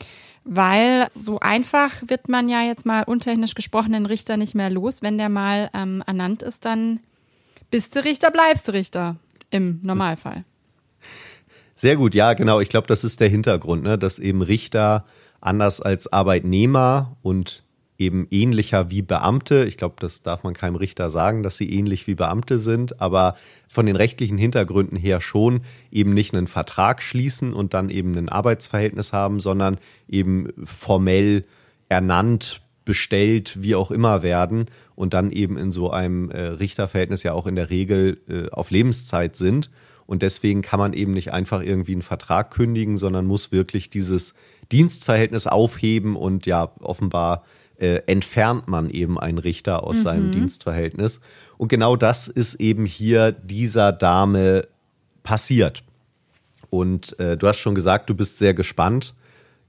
weil 0.46 1.08
so 1.12 1.40
einfach 1.40 1.92
wird 2.06 2.30
man 2.30 2.48
ja 2.48 2.62
jetzt 2.62 2.86
mal 2.86 3.04
untechnisch 3.04 3.56
gesprochen 3.56 3.94
den 3.94 4.06
Richter 4.06 4.38
nicht 4.38 4.56
mehr 4.56 4.70
los. 4.70 5.02
Wenn 5.02 5.18
der 5.18 5.30
mal 5.30 5.70
ähm, 5.74 6.04
ernannt 6.06 6.44
ist, 6.44 6.66
dann 6.66 7.00
bist 7.72 7.96
du 7.96 8.04
Richter, 8.04 8.32
bleibst 8.32 8.68
du 8.68 8.74
Richter 8.74 9.18
im 9.50 9.80
Normalfall. 9.82 10.46
Sehr 11.76 11.98
gut, 11.98 12.16
ja, 12.16 12.34
genau. 12.34 12.62
Ich 12.62 12.70
glaube, 12.70 12.88
das 12.88 13.04
ist 13.04 13.20
der 13.20 13.28
Hintergrund, 13.28 13.84
ne? 13.84 13.98
dass 13.98 14.20
eben 14.20 14.42
Richter 14.42 15.06
anders 15.42 15.82
als 15.82 16.12
Arbeitnehmer 16.12 17.18
und 17.22 17.65
eben 17.98 18.28
ähnlicher 18.30 18.92
wie 18.92 19.02
Beamte. 19.02 19.66
Ich 19.66 19.78
glaube, 19.78 19.96
das 20.00 20.22
darf 20.22 20.44
man 20.44 20.54
keinem 20.54 20.76
Richter 20.76 21.10
sagen, 21.10 21.44
dass 21.44 21.58
sie 21.58 21.72
ähnlich 21.72 22.08
wie 22.08 22.16
Beamte 22.16 22.60
sind, 22.60 23.02
aber 23.02 23.36
von 23.68 23.86
den 23.86 23.96
rechtlichen 23.96 24.38
Hintergründen 24.38 24.98
her 24.98 25.22
schon 25.22 25.62
eben 25.92 26.14
nicht 26.14 26.34
einen 26.34 26.48
Vertrag 26.48 27.02
schließen 27.02 27.54
und 27.54 27.74
dann 27.74 27.90
eben 27.90 28.16
ein 28.18 28.30
Arbeitsverhältnis 28.30 29.14
haben, 29.14 29.40
sondern 29.40 29.78
eben 30.08 30.50
formell 30.66 31.46
ernannt, 31.88 32.62
bestellt, 32.86 33.58
wie 33.62 33.76
auch 33.76 33.92
immer 33.92 34.22
werden 34.22 34.66
und 34.94 35.14
dann 35.14 35.32
eben 35.32 35.58
in 35.58 35.72
so 35.72 35.90
einem 35.90 36.30
äh, 36.30 36.40
Richterverhältnis 36.40 37.24
ja 37.24 37.34
auch 37.34 37.48
in 37.48 37.56
der 37.56 37.70
Regel 37.70 38.20
äh, 38.30 38.50
auf 38.52 38.70
Lebenszeit 38.70 39.36
sind. 39.36 39.72
Und 40.06 40.22
deswegen 40.22 40.62
kann 40.62 40.80
man 40.80 40.94
eben 40.94 41.14
nicht 41.14 41.34
einfach 41.34 41.62
irgendwie 41.64 41.94
einen 41.94 42.04
Vertrag 42.04 42.52
kündigen, 42.52 42.98
sondern 42.98 43.26
muss 43.26 43.52
wirklich 43.52 43.90
dieses 43.90 44.36
Dienstverhältnis 44.72 45.48
aufheben 45.48 46.16
und 46.16 46.46
ja, 46.46 46.72
offenbar 46.80 47.44
äh, 47.78 48.02
entfernt 48.08 48.68
man 48.68 48.90
eben 48.90 49.20
einen 49.20 49.38
Richter 49.38 49.84
aus 49.84 49.98
mhm. 49.98 50.02
seinem 50.04 50.32
Dienstverhältnis. 50.32 51.20
Und 51.58 51.68
genau 51.68 51.96
das 51.96 52.28
ist 52.28 52.56
eben 52.56 52.86
hier 52.86 53.32
dieser 53.32 53.92
Dame 53.92 54.68
passiert. 55.24 55.84
Und 56.70 57.18
äh, 57.20 57.38
du 57.38 57.48
hast 57.48 57.58
schon 57.58 57.76
gesagt, 57.76 58.10
du 58.10 58.16
bist 58.16 58.38
sehr 58.38 58.54
gespannt, 58.54 59.14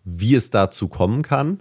wie 0.04 0.34
es 0.34 0.50
dazu 0.50 0.88
kommen 0.88 1.22
kann. 1.22 1.60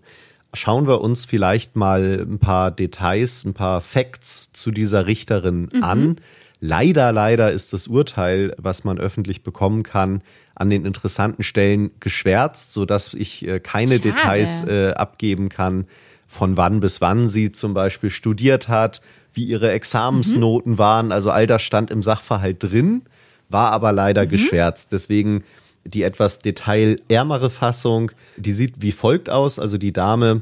Schauen 0.53 0.87
wir 0.87 1.01
uns 1.01 1.25
vielleicht 1.25 1.75
mal 1.75 2.25
ein 2.27 2.39
paar 2.39 2.71
Details, 2.71 3.43
ein 3.43 3.53
paar 3.53 3.81
Facts 3.81 4.51
zu 4.53 4.71
dieser 4.71 5.05
Richterin 5.05 5.69
mhm. 5.73 5.83
an. 5.83 6.15
Leider, 6.61 7.11
leider 7.11 7.51
ist 7.51 7.73
das 7.73 7.87
Urteil, 7.87 8.55
was 8.57 8.83
man 8.83 8.97
öffentlich 8.97 9.43
bekommen 9.43 9.83
kann, 9.83 10.21
an 10.55 10.69
den 10.69 10.85
interessanten 10.85 11.43
Stellen 11.43 11.91
geschwärzt, 11.99 12.71
sodass 12.71 13.13
ich 13.13 13.45
äh, 13.45 13.59
keine 13.59 13.97
Schade. 13.97 14.01
Details 14.01 14.63
äh, 14.63 14.91
abgeben 14.93 15.49
kann 15.49 15.85
von 16.27 16.57
wann 16.57 16.79
bis 16.79 17.01
wann 17.01 17.27
sie 17.27 17.51
zum 17.51 17.73
Beispiel 17.73 18.09
studiert 18.09 18.67
hat, 18.67 19.01
wie 19.33 19.45
ihre 19.45 19.71
Examensnoten 19.71 20.73
mhm. 20.73 20.77
waren. 20.77 21.11
Also 21.11 21.31
all 21.31 21.47
das 21.47 21.61
stand 21.61 21.91
im 21.91 22.01
Sachverhalt 22.01 22.63
drin, 22.63 23.03
war 23.49 23.71
aber 23.71 23.91
leider 23.91 24.25
mhm. 24.25 24.29
geschwärzt. 24.29 24.91
Deswegen 24.91 25.43
die 25.83 26.03
etwas 26.03 26.39
detailärmere 26.39 27.49
Fassung, 27.49 28.11
die 28.37 28.53
sieht 28.53 28.81
wie 28.81 28.91
folgt 28.91 29.29
aus. 29.29 29.59
Also 29.59 29.77
die 29.77 29.93
Dame 29.93 30.41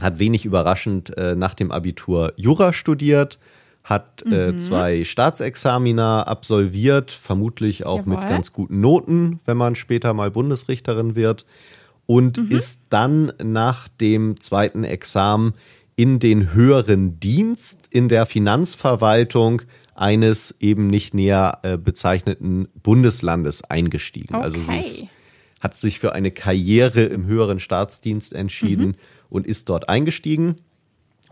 hat 0.00 0.18
wenig 0.18 0.44
überraschend 0.44 1.16
äh, 1.16 1.34
nach 1.34 1.54
dem 1.54 1.72
Abitur 1.72 2.32
Jura 2.36 2.72
studiert, 2.72 3.38
hat 3.82 4.22
äh, 4.30 4.52
mhm. 4.52 4.58
zwei 4.58 5.04
Staatsexamina 5.04 6.24
absolviert, 6.24 7.10
vermutlich 7.10 7.86
auch 7.86 8.00
Jawohl. 8.00 8.16
mit 8.18 8.28
ganz 8.28 8.52
guten 8.52 8.80
Noten, 8.80 9.40
wenn 9.46 9.56
man 9.56 9.74
später 9.74 10.12
mal 10.12 10.30
Bundesrichterin 10.30 11.16
wird 11.16 11.46
und 12.08 12.38
mhm. 12.38 12.50
ist 12.50 12.86
dann 12.88 13.32
nach 13.42 13.86
dem 13.86 14.40
zweiten 14.40 14.82
Examen 14.82 15.52
in 15.94 16.18
den 16.18 16.54
höheren 16.54 17.20
Dienst 17.20 17.86
in 17.90 18.08
der 18.08 18.24
Finanzverwaltung 18.24 19.60
eines 19.94 20.54
eben 20.58 20.86
nicht 20.86 21.12
näher 21.12 21.58
äh, 21.62 21.76
bezeichneten 21.76 22.68
Bundeslandes 22.82 23.62
eingestiegen. 23.62 24.36
Okay. 24.36 24.42
Also 24.42 24.60
sie 24.60 24.78
ist, 24.78 25.04
hat 25.60 25.76
sich 25.76 25.98
für 25.98 26.14
eine 26.14 26.30
Karriere 26.30 27.02
im 27.02 27.26
höheren 27.26 27.60
Staatsdienst 27.60 28.32
entschieden 28.32 28.86
mhm. 28.86 28.96
und 29.28 29.46
ist 29.46 29.68
dort 29.68 29.90
eingestiegen. 29.90 30.56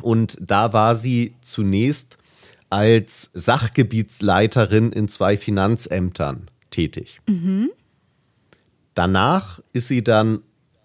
Und 0.02 0.36
da 0.42 0.74
war 0.74 0.94
sie 0.94 1.32
zunächst 1.40 2.18
als 2.68 3.30
Sachgebietsleiterin 3.32 4.92
in 4.92 5.08
zwei 5.08 5.38
Finanzämtern 5.38 6.50
tätig. 6.70 7.22
Mhm. 7.26 7.70
Danach 8.92 9.60
ist 9.72 9.88
sie 9.88 10.02
dann 10.02 10.40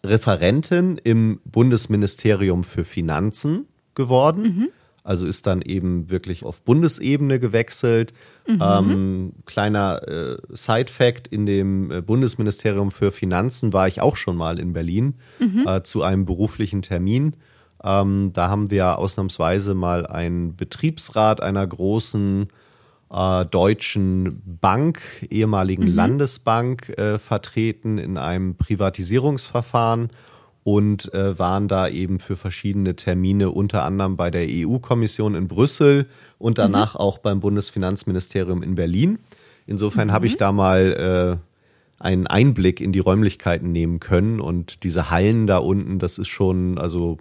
Referentin 0.05 0.97
im 1.03 1.39
Bundesministerium 1.45 2.63
für 2.63 2.85
Finanzen 2.85 3.67
geworden. 3.95 4.41
Mhm. 4.41 4.69
Also 5.03 5.25
ist 5.25 5.47
dann 5.47 5.61
eben 5.61 6.09
wirklich 6.09 6.43
auf 6.43 6.61
Bundesebene 6.61 7.39
gewechselt. 7.39 8.13
Mhm. 8.47 8.61
Ähm, 8.61 9.33
kleiner 9.45 10.07
äh, 10.07 10.37
Side-Fact: 10.49 11.27
In 11.27 11.45
dem 11.45 11.91
äh, 11.91 12.01
Bundesministerium 12.01 12.91
für 12.91 13.11
Finanzen 13.11 13.73
war 13.73 13.87
ich 13.87 14.01
auch 14.01 14.15
schon 14.15 14.37
mal 14.37 14.59
in 14.59 14.73
Berlin 14.73 15.15
mhm. 15.39 15.65
äh, 15.67 15.83
zu 15.83 16.03
einem 16.03 16.25
beruflichen 16.25 16.83
Termin. 16.83 17.35
Ähm, 17.83 18.31
da 18.33 18.49
haben 18.49 18.69
wir 18.69 18.99
ausnahmsweise 18.99 19.73
mal 19.73 20.05
einen 20.05 20.55
Betriebsrat 20.55 21.41
einer 21.41 21.65
großen 21.65 22.47
äh, 23.11 23.45
Deutschen 23.45 24.41
Bank, 24.61 25.01
ehemaligen 25.29 25.89
mhm. 25.89 25.95
Landesbank, 25.95 26.89
äh, 26.97 27.19
vertreten 27.19 27.97
in 27.97 28.17
einem 28.17 28.55
Privatisierungsverfahren 28.55 30.09
und 30.63 31.13
äh, 31.13 31.37
waren 31.39 31.67
da 31.67 31.87
eben 31.87 32.19
für 32.19 32.35
verschiedene 32.35 32.95
Termine, 32.95 33.51
unter 33.51 33.83
anderem 33.83 34.15
bei 34.15 34.29
der 34.29 34.47
EU-Kommission 34.47 35.35
in 35.35 35.47
Brüssel 35.47 36.07
und 36.37 36.57
danach 36.57 36.93
mhm. 36.93 36.99
auch 36.99 37.17
beim 37.17 37.39
Bundesfinanzministerium 37.39 38.61
in 38.63 38.75
Berlin. 38.75 39.19
Insofern 39.65 40.09
mhm. 40.09 40.11
habe 40.13 40.27
ich 40.27 40.37
da 40.37 40.51
mal 40.51 41.39
äh, 41.39 42.03
einen 42.03 42.27
Einblick 42.27 42.79
in 42.79 42.91
die 42.91 42.99
Räumlichkeiten 42.99 43.71
nehmen 43.71 43.99
können 43.99 44.39
und 44.39 44.83
diese 44.83 45.09
Hallen 45.09 45.47
da 45.47 45.57
unten, 45.57 45.99
das 45.99 46.17
ist 46.17 46.29
schon, 46.29 46.77
also 46.77 47.17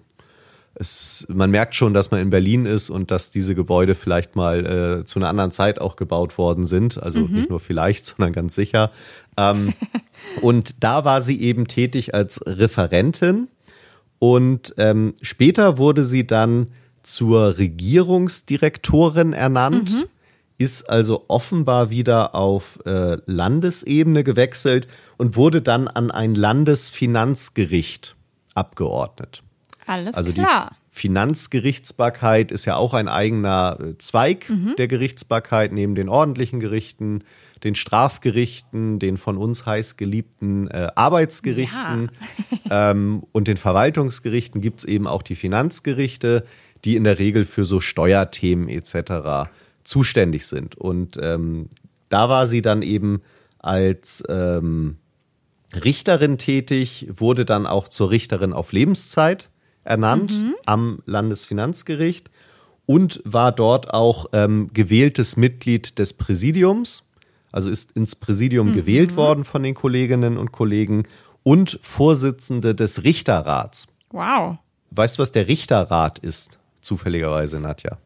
es, 0.75 1.27
man 1.29 1.51
merkt 1.51 1.75
schon, 1.75 1.95
dass 1.95 2.11
man 2.11 2.21
in 2.21 2.31
Berlin 2.31 2.65
ist 2.65 2.91
und 2.91 3.11
dass 3.11 3.31
diese 3.31 3.55
Gebäude 3.55 3.95
vielleicht 3.95 4.37
mal 4.37 5.01
äh, 5.01 5.05
zu 5.05 5.19
einer 5.19 5.29
anderen 5.29 5.51
Zeit 5.51 5.81
auch 5.81 5.97
gebaut 5.97 6.39
worden 6.39 6.65
sind. 6.65 7.03
Also 7.03 7.21
mhm. 7.21 7.35
nicht 7.35 7.51
nur 7.51 7.61
vielleicht, 7.61 8.05
sondern 8.17 8.33
ganz 8.33 8.55
sicher. 8.55 8.91
Ähm, 9.37 9.75
und 10.43 10.83
da 10.83 11.05
war 11.05 11.21
sie 11.21 11.41
eben 11.41 11.67
tätig 11.67 12.15
als 12.15 12.41
Referentin. 12.47 13.49
Und 14.19 14.75
ähm, 14.77 15.15
später 15.23 15.79
wurde 15.79 16.05
sie 16.05 16.27
dann 16.27 16.69
zur 17.03 17.59
Regierungsdirektorin 17.59 19.33
ernannt, 19.33 19.93
mhm. 19.93 20.05
ist 20.59 20.89
also 20.89 21.25
offenbar 21.29 21.91
wieder 21.91 22.35
auf 22.35 22.79
äh, 22.85 23.17
Landesebene 23.25 24.23
gewechselt 24.23 24.89
und 25.17 25.37
wurde 25.37 25.63
dann 25.63 25.89
an 25.89 26.11
ein 26.11 26.35
Landesfinanzgericht 26.35 28.15
abgeordnet. 28.55 29.43
Alles 29.91 30.15
also 30.15 30.33
klar. 30.33 30.71
Die 30.71 31.01
Finanzgerichtsbarkeit 31.01 32.53
ist 32.53 32.65
ja 32.65 32.77
auch 32.77 32.95
ein 32.95 33.09
eigener 33.09 33.77
äh, 33.81 33.99
Zweig 33.99 34.49
mhm. 34.49 34.77
der 34.79 34.87
Gerichtsbarkeit 34.87 35.73
neben 35.73 35.97
den 35.97 36.09
ordentlichen 36.09 36.61
Gerichten, 36.61 37.25
den 37.65 37.75
Strafgerichten, 37.75 39.01
den 39.01 39.17
von 39.17 39.37
uns 39.37 39.67
heiß 39.67 39.97
geliebten 39.97 40.69
äh, 40.69 40.93
Arbeitsgerichten 40.95 42.11
ja. 42.71 42.91
ähm, 42.93 43.25
und 43.33 43.49
den 43.49 43.57
Verwaltungsgerichten 43.57 44.61
gibt 44.61 44.79
es 44.79 44.85
eben 44.85 45.09
auch 45.09 45.23
die 45.23 45.35
Finanzgerichte, 45.35 46.45
die 46.85 46.95
in 46.95 47.03
der 47.03 47.19
Regel 47.19 47.45
für 47.45 47.65
so 47.65 47.81
Steuerthemen 47.81 48.69
etc. 48.69 49.51
zuständig 49.83 50.47
sind. 50.47 50.77
Und 50.77 51.19
ähm, 51.21 51.69
da 52.11 52.29
war 52.29 52.47
sie 52.47 52.63
dann 52.63 52.83
eben 52.83 53.23
als 53.59 54.23
ähm, 54.29 54.99
Richterin 55.75 56.39
tätig, 56.39 57.09
wurde 57.13 57.45
dann 57.45 57.67
auch 57.67 57.89
zur 57.89 58.11
Richterin 58.11 58.53
auf 58.53 58.71
Lebenszeit 58.71 59.50
ernannt 59.85 60.33
mhm. 60.33 60.55
am 60.67 61.03
Landesfinanzgericht 61.07 62.31
und 62.87 63.21
war 63.25 63.53
dort 63.53 63.93
auch 63.95 64.27
ähm, 64.33 64.71
gewähltes 64.73 65.37
Mitglied 65.37 65.99
des 65.99 66.13
Präsidiums, 66.13 67.05
also 67.53 67.71
ist 67.71 67.93
ins 67.93 68.17
Präsidium 68.17 68.71
mhm. 68.71 68.75
gewählt 68.75 69.17
worden 69.17 69.45
von 69.45 69.63
den 69.63 69.75
Kolleginnen 69.75 70.37
und 70.37 70.53
Kollegen 70.53 71.05
und 71.43 71.79
Vorsitzende 71.83 72.75
des 72.75 73.05
Richterrats. 73.05 73.87
Wow. 74.11 74.59
Weißt 74.91 75.19
du, 75.19 75.23
was 75.23 75.33
der 75.33 75.49
Richterrat 75.49 76.19
ist? 76.19 76.59
Zufälligerweise, 76.81 77.61
Nadja. 77.61 77.99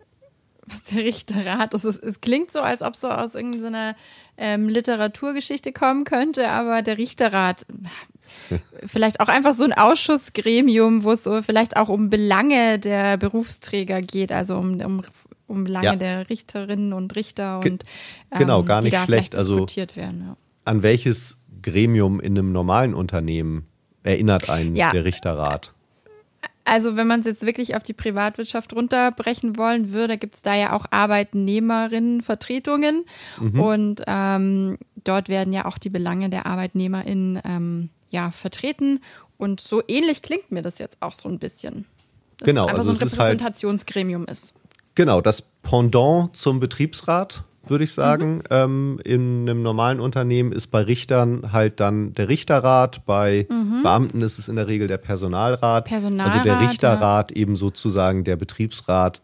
Was 0.66 0.84
der 0.84 1.04
Richterrat 1.04 1.74
ist? 1.74 1.84
Es, 1.84 1.98
es 1.98 2.20
klingt 2.20 2.50
so, 2.50 2.60
als 2.60 2.82
ob 2.82 2.96
so 2.96 3.08
aus 3.08 3.34
irgendeiner 3.34 3.96
ähm, 4.36 4.68
Literaturgeschichte 4.68 5.72
kommen 5.72 6.04
könnte, 6.04 6.48
aber 6.50 6.82
der 6.82 6.98
Richterrat, 6.98 7.66
vielleicht 8.84 9.20
auch 9.20 9.28
einfach 9.28 9.54
so 9.54 9.64
ein 9.64 9.72
Ausschussgremium, 9.72 11.04
wo 11.04 11.12
es 11.12 11.24
so 11.24 11.40
vielleicht 11.42 11.76
auch 11.76 11.88
um 11.88 12.10
Belange 12.10 12.78
der 12.78 13.16
Berufsträger 13.16 14.02
geht, 14.02 14.32
also 14.32 14.56
um, 14.56 14.80
um, 14.80 15.02
um 15.46 15.64
Belange 15.64 15.86
ja. 15.86 15.96
der 15.96 16.30
Richterinnen 16.30 16.92
und 16.92 17.16
Richter 17.16 17.58
und 17.58 17.84
ähm, 18.30 18.38
genau 18.38 18.62
gar 18.62 18.82
nicht 18.82 18.96
schlecht. 19.04 19.36
Also 19.36 19.66
werden, 19.94 20.24
ja. 20.28 20.36
an 20.64 20.82
welches 20.82 21.38
Gremium 21.62 22.20
in 22.20 22.38
einem 22.38 22.52
normalen 22.52 22.94
Unternehmen 22.94 23.66
erinnert 24.02 24.50
einen 24.50 24.76
ja. 24.76 24.90
der 24.90 25.04
Richterrat? 25.04 25.72
Also 26.66 26.96
wenn 26.96 27.06
man 27.06 27.20
es 27.20 27.26
jetzt 27.26 27.44
wirklich 27.44 27.76
auf 27.76 27.82
die 27.82 27.92
Privatwirtschaft 27.92 28.74
runterbrechen 28.74 29.58
wollen 29.58 29.92
würde, 29.92 30.16
gibt 30.16 30.36
es 30.36 30.42
da 30.42 30.54
ja 30.54 30.72
auch 30.72 30.86
Arbeitnehmerinnenvertretungen 30.90 33.04
mhm. 33.38 33.60
und 33.60 34.02
ähm, 34.06 34.78
dort 35.04 35.28
werden 35.28 35.52
ja 35.52 35.66
auch 35.66 35.76
die 35.76 35.90
Belange 35.90 36.30
der 36.30 36.46
ArbeitnehmerInnen 36.46 37.38
ähm, 37.44 37.90
ja, 38.14 38.30
vertreten 38.30 39.00
und 39.36 39.60
so 39.60 39.82
ähnlich 39.88 40.22
klingt 40.22 40.52
mir 40.52 40.62
das 40.62 40.78
jetzt 40.78 40.98
auch 41.00 41.14
so 41.14 41.28
ein 41.28 41.38
bisschen. 41.38 41.84
Dass 42.38 42.46
genau, 42.46 42.66
es 42.66 42.68
einfach 42.70 42.78
also 42.78 42.92
so 42.92 43.04
ein 43.04 43.10
halt 43.10 43.12
Repräsentationsgremium 43.18 44.24
ist, 44.26 44.44
ist. 44.44 44.54
Genau, 44.94 45.20
das 45.20 45.42
Pendant 45.42 46.36
zum 46.36 46.60
Betriebsrat 46.60 47.42
würde 47.66 47.84
ich 47.84 47.92
sagen. 47.92 48.36
Mhm. 48.36 48.42
Ähm, 48.50 49.00
in 49.04 49.48
einem 49.48 49.62
normalen 49.62 49.98
Unternehmen 49.98 50.52
ist 50.52 50.68
bei 50.68 50.82
Richtern 50.82 51.52
halt 51.52 51.80
dann 51.80 52.12
der 52.14 52.28
Richterrat, 52.28 53.04
bei 53.06 53.46
mhm. 53.48 53.82
Beamten 53.82 54.22
ist 54.22 54.38
es 54.38 54.48
in 54.48 54.56
der 54.56 54.68
Regel 54.68 54.86
der 54.86 54.98
Personalrat. 54.98 55.86
Personalrat 55.86 56.34
also 56.34 56.44
der 56.44 56.60
Richterrat 56.60 57.30
ja. 57.30 57.36
eben 57.38 57.56
sozusagen 57.56 58.22
der 58.22 58.36
Betriebsrat 58.36 59.22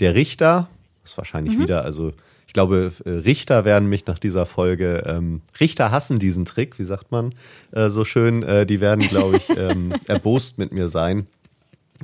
der 0.00 0.14
Richter. 0.14 0.68
Das 1.02 1.12
ist 1.12 1.18
wahrscheinlich 1.18 1.56
mhm. 1.56 1.62
wieder, 1.62 1.84
also 1.84 2.12
ich 2.52 2.54
glaube, 2.54 2.92
äh, 3.06 3.08
Richter 3.08 3.64
werden 3.64 3.88
mich 3.88 4.04
nach 4.04 4.18
dieser 4.18 4.44
Folge, 4.44 5.04
ähm, 5.06 5.40
Richter 5.58 5.90
hassen 5.90 6.18
diesen 6.18 6.44
Trick, 6.44 6.78
wie 6.78 6.84
sagt 6.84 7.10
man 7.10 7.34
äh, 7.70 7.88
so 7.88 8.04
schön, 8.04 8.42
äh, 8.42 8.66
die 8.66 8.78
werden, 8.78 9.08
glaube 9.08 9.38
ich, 9.38 9.48
ähm, 9.56 9.94
erbost 10.06 10.58
mit 10.58 10.70
mir 10.70 10.88
sein. 10.88 11.28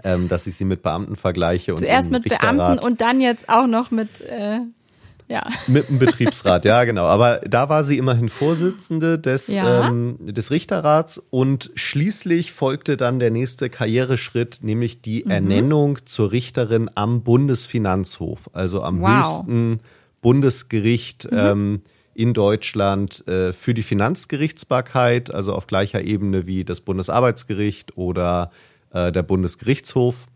Ähm, 0.05 0.29
dass 0.29 0.47
ich 0.47 0.55
sie 0.55 0.65
mit 0.65 0.83
Beamten 0.83 1.17
vergleiche. 1.17 1.75
Zuerst 1.75 2.11
mit 2.11 2.25
Richterrat. 2.25 2.57
Beamten 2.57 2.85
und 2.85 3.01
dann 3.03 3.21
jetzt 3.21 3.49
auch 3.51 3.67
noch 3.67 3.91
mit 3.91 4.23
äh, 4.23 4.61
ja. 5.29 5.47
Mit 5.67 5.91
dem 5.91 5.99
Betriebsrat, 5.99 6.65
ja, 6.65 6.85
genau. 6.85 7.05
Aber 7.05 7.41
da 7.41 7.69
war 7.69 7.85
sie 7.85 7.99
immerhin 7.99 8.31
Vorsitzende 8.31 9.19
des, 9.19 9.49
ja. 9.49 9.89
ähm, 9.89 10.17
des 10.21 10.51
Richterrats 10.51 11.19
und 11.19 11.71
schließlich 11.75 12.53
folgte 12.53 12.97
dann 12.97 13.19
der 13.19 13.31
nächste 13.31 13.69
Karriereschritt, 13.69 14.61
nämlich 14.63 15.03
die 15.03 15.25
mhm. 15.25 15.31
Ernennung 15.31 15.99
zur 16.07 16.33
Richterin 16.33 16.89
am 16.95 17.23
Bundesfinanzhof, 17.23 18.49
also 18.55 18.83
am 18.83 19.03
wow. 19.03 19.41
höchsten 19.41 19.81
Bundesgericht 20.21 21.31
mhm. 21.31 21.39
ähm, 21.39 21.83
in 22.15 22.35
Deutschland 22.35 23.27
äh, 23.29 23.53
für 23.53 23.75
die 23.75 23.85
Finanzgerichtsbarkeit, 23.85 25.33
also 25.33 25.55
auf 25.55 25.67
gleicher 25.67 26.03
Ebene 26.03 26.47
wie 26.47 26.65
das 26.65 26.81
Bundesarbeitsgericht 26.81 27.97
oder 27.97 28.51
äh, 28.93 29.13
der 29.13 29.23
Bundesgerichtshof, 29.23 30.27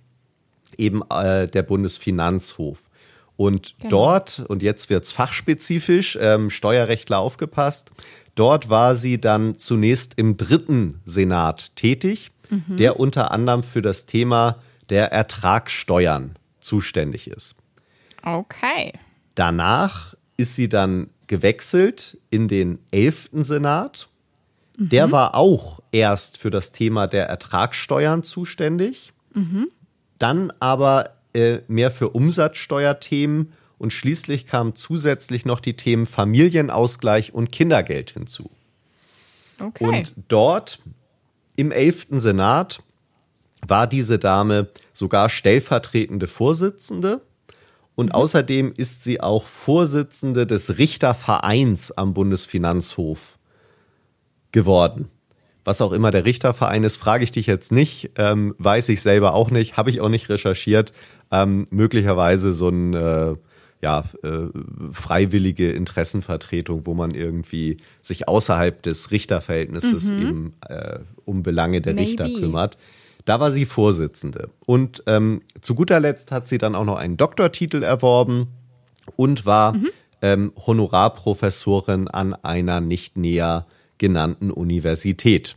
eben 0.78 1.02
äh, 1.10 1.48
der 1.48 1.62
Bundesfinanzhof. 1.62 2.88
Und 3.36 3.74
genau. 3.78 3.90
dort, 3.90 4.44
und 4.46 4.62
jetzt 4.62 4.90
wird 4.90 5.04
es 5.04 5.12
fachspezifisch, 5.12 6.16
ähm, 6.20 6.50
Steuerrechtler 6.50 7.18
aufgepasst, 7.18 7.90
dort 8.36 8.68
war 8.68 8.94
sie 8.94 9.20
dann 9.20 9.58
zunächst 9.58 10.12
im 10.16 10.36
dritten 10.36 11.00
Senat 11.04 11.74
tätig, 11.74 12.30
mhm. 12.50 12.76
der 12.76 13.00
unter 13.00 13.32
anderem 13.32 13.64
für 13.64 13.82
das 13.82 14.06
Thema 14.06 14.58
der 14.90 15.10
Ertragssteuern 15.10 16.36
zuständig 16.60 17.28
ist. 17.28 17.56
Okay. 18.22 18.92
Danach 19.34 20.14
ist 20.36 20.54
sie 20.54 20.68
dann 20.68 21.10
gewechselt 21.26 22.18
in 22.30 22.48
den 22.48 22.78
elften 22.90 23.44
Senat. 23.44 24.08
Mhm. 24.76 24.88
Der 24.90 25.12
war 25.12 25.34
auch 25.34 25.80
erst 25.92 26.38
für 26.38 26.50
das 26.50 26.72
Thema 26.72 27.06
der 27.06 27.26
Ertragssteuern 27.26 28.22
zuständig. 28.22 29.12
Mhm. 29.34 29.68
Dann 30.18 30.52
aber 30.60 31.14
äh, 31.32 31.60
mehr 31.68 31.90
für 31.90 32.10
Umsatzsteuerthemen 32.10 33.52
und 33.78 33.92
schließlich 33.92 34.46
kamen 34.46 34.74
zusätzlich 34.74 35.44
noch 35.44 35.60
die 35.60 35.74
Themen 35.74 36.06
Familienausgleich 36.06 37.34
und 37.34 37.50
Kindergeld 37.50 38.10
hinzu. 38.10 38.50
Okay. 39.58 39.84
Und 39.84 40.14
dort 40.28 40.80
im 41.56 41.72
11. 41.72 42.08
Senat 42.10 42.82
war 43.66 43.86
diese 43.86 44.18
Dame 44.18 44.68
sogar 44.92 45.28
stellvertretende 45.28 46.26
Vorsitzende 46.26 47.22
und 47.94 48.06
mhm. 48.06 48.12
außerdem 48.12 48.72
ist 48.76 49.04
sie 49.04 49.20
auch 49.20 49.46
Vorsitzende 49.46 50.46
des 50.46 50.78
Richtervereins 50.78 51.92
am 51.92 52.14
Bundesfinanzhof 52.14 53.38
geworden. 54.50 55.08
Was 55.64 55.80
auch 55.80 55.92
immer 55.92 56.10
der 56.10 56.24
Richterverein 56.24 56.82
ist, 56.82 56.96
frage 56.96 57.22
ich 57.22 57.30
dich 57.30 57.46
jetzt 57.46 57.70
nicht, 57.70 58.10
ähm, 58.16 58.54
weiß 58.58 58.88
ich 58.88 59.00
selber 59.00 59.34
auch 59.34 59.50
nicht, 59.50 59.76
habe 59.76 59.90
ich 59.90 60.00
auch 60.00 60.08
nicht 60.08 60.28
recherchiert. 60.28 60.92
Ähm, 61.30 61.68
möglicherweise 61.70 62.52
so 62.52 62.68
ein 62.68 62.94
äh, 62.94 63.36
ja, 63.80 64.04
äh, 64.22 64.46
freiwillige 64.92 65.72
Interessenvertretung, 65.72 66.86
wo 66.86 66.94
man 66.94 67.12
irgendwie 67.12 67.76
sich 68.00 68.28
außerhalb 68.28 68.82
des 68.82 69.10
Richterverhältnisses 69.10 70.10
mhm. 70.10 70.22
eben 70.22 70.52
äh, 70.68 70.98
um 71.24 71.42
Belange 71.42 71.80
der 71.80 71.94
Maybe. 71.94 72.08
Richter 72.08 72.28
kümmert. 72.28 72.76
Da 73.24 73.40
war 73.40 73.52
sie 73.52 73.66
Vorsitzende. 73.66 74.50
Und 74.66 75.02
ähm, 75.06 75.42
zu 75.60 75.74
guter 75.74 76.00
Letzt 76.00 76.32
hat 76.32 76.48
sie 76.48 76.58
dann 76.58 76.74
auch 76.74 76.84
noch 76.84 76.96
einen 76.96 77.16
Doktortitel 77.16 77.82
erworben 77.82 78.48
und 79.16 79.46
war 79.46 79.74
mhm. 79.74 79.90
ähm, 80.22 80.52
Honorarprofessorin 80.66 82.08
an 82.08 82.34
einer 82.34 82.80
nicht 82.80 83.16
näher 83.16 83.66
genannten 83.98 84.50
Universität. 84.50 85.56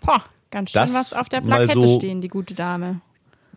Boah, 0.00 0.22
ganz 0.50 0.70
schön 0.70 0.80
das 0.80 0.94
was 0.94 1.12
auf 1.12 1.28
der 1.28 1.42
Plakette 1.42 1.80
so, 1.80 1.96
stehen, 1.96 2.20
die 2.20 2.28
gute 2.28 2.54
Dame. 2.54 3.00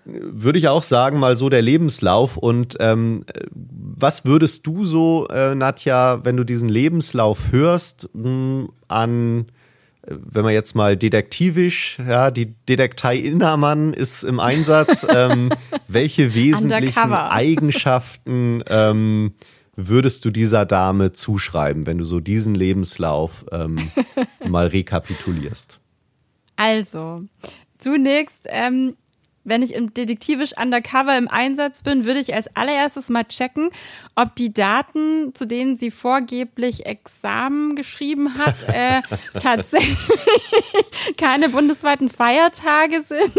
Würde 0.04 0.58
ich 0.58 0.68
auch 0.68 0.84
sagen, 0.84 1.20
mal 1.20 1.36
so 1.38 1.50
der 1.50 1.62
Lebenslauf. 1.62 2.36
Und 2.36 2.76
ähm, 2.80 3.24
was 3.52 4.26
würdest 4.26 4.66
du 4.66 4.84
so, 4.84 5.28
äh, 5.28 5.54
Nadja, 5.54 6.26
wenn 6.26 6.38
du 6.38 6.44
diesen 6.44 6.70
Lebenslauf 6.70 7.52
hörst, 7.52 8.10
mh, 8.14 8.24
hm, 8.24 8.70
an 8.88 9.46
wenn 10.08 10.44
man 10.44 10.54
jetzt 10.54 10.76
mal 10.76 10.98
detektivisch, 10.98 12.00
ja, 12.00 12.32
die 12.32 12.54
Detektei 12.68 13.18
Innermann 13.18 13.94
ist 13.94 14.24
im 14.24 14.40
Einsatz. 14.40 15.06
ähm, 15.16 15.50
welche 15.88 16.34
wesentlichen 16.34 17.14
Eigenschaften 17.14 18.64
ähm, 18.68 19.34
würdest 19.76 20.26
du 20.26 20.32
dieser 20.32 20.66
Dame 20.66 21.12
zuschreiben, 21.12 21.86
wenn 21.86 21.98
du 21.98 22.04
so 22.04 22.20
diesen 22.20 22.56
Lebenslauf 22.56 23.46
ähm, 23.52 23.92
mal 24.48 24.68
rekapitulierst? 24.68 25.80
Also, 26.56 27.22
zunächst 27.78 28.48
ähm, 28.50 28.96
wenn 29.44 29.62
ich 29.62 29.74
im 29.74 29.94
detektivisch 29.94 30.54
undercover 30.62 31.18
im 31.18 31.28
Einsatz 31.28 31.82
bin, 31.82 32.06
würde 32.06 32.20
ich 32.20 32.34
als 32.34 32.56
allererstes 32.56 33.10
mal 33.10 33.24
checken, 33.24 33.70
ob 34.16 34.36
die 34.36 34.54
Daten, 34.54 35.34
zu 35.34 35.46
denen 35.46 35.78
sie 35.78 35.90
vorgeblich 35.90 36.86
Examen 36.86 37.76
geschrieben 37.76 38.38
hat, 38.38 38.56
äh, 38.68 39.02
tatsächlich 39.40 39.98
keine 41.18 41.50
bundesweiten 41.50 42.10
Feiertage 42.10 43.02
sind. 43.02 43.32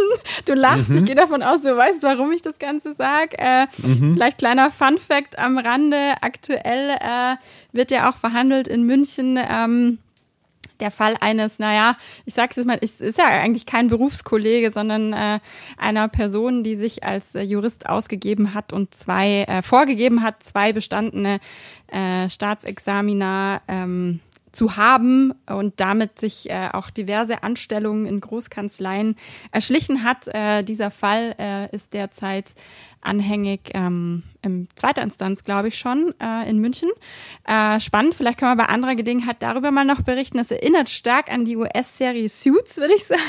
Du 0.44 0.54
lachst, 0.54 0.90
mhm. 0.90 0.98
ich 0.98 1.04
gehe 1.04 1.14
davon 1.14 1.42
aus, 1.42 1.62
du 1.62 1.76
weißt, 1.76 2.02
warum 2.02 2.32
ich 2.32 2.42
das 2.42 2.58
Ganze 2.58 2.94
sage. 2.94 3.38
Äh, 3.38 3.66
mhm. 3.78 4.14
Vielleicht 4.14 4.38
kleiner 4.38 4.70
Fun 4.70 4.98
fact 4.98 5.38
am 5.38 5.58
Rande. 5.58 6.14
Aktuell 6.20 6.90
äh, 6.90 7.36
wird 7.72 7.90
ja 7.90 8.10
auch 8.10 8.16
verhandelt 8.16 8.66
in 8.66 8.82
München. 8.84 9.38
Ähm, 9.40 9.98
der 10.83 10.90
Fall 10.90 11.14
eines, 11.21 11.59
naja, 11.59 11.97
ich 12.27 12.35
sag's 12.35 12.57
jetzt 12.57 12.66
mal, 12.66 12.79
es 12.81 13.01
ist 13.01 13.18
ja 13.18 13.27
eigentlich 13.27 13.66
kein 13.66 13.88
Berufskollege, 13.88 14.71
sondern 14.71 15.12
äh, 15.12 15.38
einer 15.79 16.09
Person, 16.09 16.64
die 16.64 16.77
sich 16.77 17.05
als 17.05 17.35
äh, 17.35 17.42
Jurist 17.42 17.88
ausgegeben 17.88 18.53
hat 18.53 18.73
und 18.73 18.95
zwei 18.95 19.45
äh, 19.45 19.62
vorgegeben 19.62 20.23
hat, 20.23 20.42
zwei 20.42 20.73
bestandene 20.73 21.38
äh, 21.87 22.29
Staatsexamina 22.29 23.62
ähm, 23.68 24.21
zu 24.51 24.77
haben 24.77 25.33
und 25.47 25.81
damit 25.81 26.18
sich 26.21 26.51
äh, 26.51 26.68
auch 26.73 26.90
diverse 26.90 27.42
Anstellungen 27.42 28.07
in 28.07 28.21
Großkanzleien 28.21 29.16
erschlichen 29.51 30.05
hat. 30.05 30.29
Äh, 30.29 30.62
dieser 30.62 30.90
Fall 30.90 31.35
äh, 31.38 31.75
ist 31.75 31.95
derzeit 31.95 32.55
anhängig 33.02 33.70
ähm, 33.74 34.22
im 34.42 34.66
zweiter 34.74 35.02
Instanz, 35.02 35.44
glaube 35.44 35.68
ich 35.68 35.78
schon, 35.78 36.14
äh, 36.20 36.48
in 36.48 36.58
München. 36.58 36.88
Äh, 37.46 37.80
spannend, 37.80 38.14
vielleicht 38.14 38.38
können 38.38 38.52
wir 38.52 38.64
bei 38.64 38.72
anderer 38.72 38.94
Gelegenheit 38.94 39.36
darüber 39.40 39.70
mal 39.70 39.84
noch 39.84 40.02
berichten. 40.02 40.38
Das 40.38 40.50
erinnert 40.50 40.88
stark 40.88 41.30
an 41.30 41.44
die 41.44 41.56
US-Serie 41.56 42.28
Suits, 42.28 42.78
würde 42.78 42.94
ich 42.94 43.04
sagen. 43.04 43.22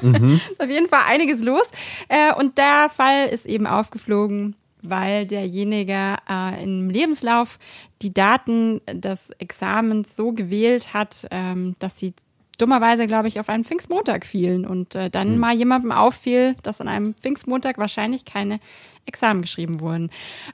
Mhm. 0.00 0.40
auf 0.58 0.68
jeden 0.68 0.88
Fall 0.88 1.02
einiges 1.06 1.42
los. 1.42 1.70
Äh, 2.08 2.34
und 2.34 2.58
der 2.58 2.88
Fall 2.88 3.28
ist 3.28 3.46
eben 3.46 3.66
aufgeflogen, 3.66 4.56
weil 4.82 5.26
derjenige 5.26 6.16
äh, 6.28 6.62
im 6.62 6.90
Lebenslauf 6.90 7.58
die 8.02 8.12
Daten 8.12 8.80
des 8.90 9.30
Examens 9.38 10.16
so 10.16 10.32
gewählt 10.32 10.92
hat, 10.92 11.26
ähm, 11.30 11.76
dass 11.78 11.98
sie 11.98 12.14
dummerweise, 12.58 13.06
glaube 13.06 13.28
ich, 13.28 13.40
auf 13.40 13.48
einen 13.48 13.64
Pfingstmontag 13.64 14.24
fielen 14.24 14.66
und 14.66 14.94
äh, 14.94 15.10
dann 15.10 15.32
mhm. 15.32 15.38
mal 15.38 15.54
jemandem 15.54 15.92
auffiel, 15.92 16.56
dass 16.62 16.80
an 16.80 16.88
einem 16.88 17.14
Pfingstmontag 17.14 17.78
wahrscheinlich 17.78 18.24
keine 18.24 18.60
Examen 19.06 19.42
geschrieben 19.42 19.80
wurden. 19.80 20.10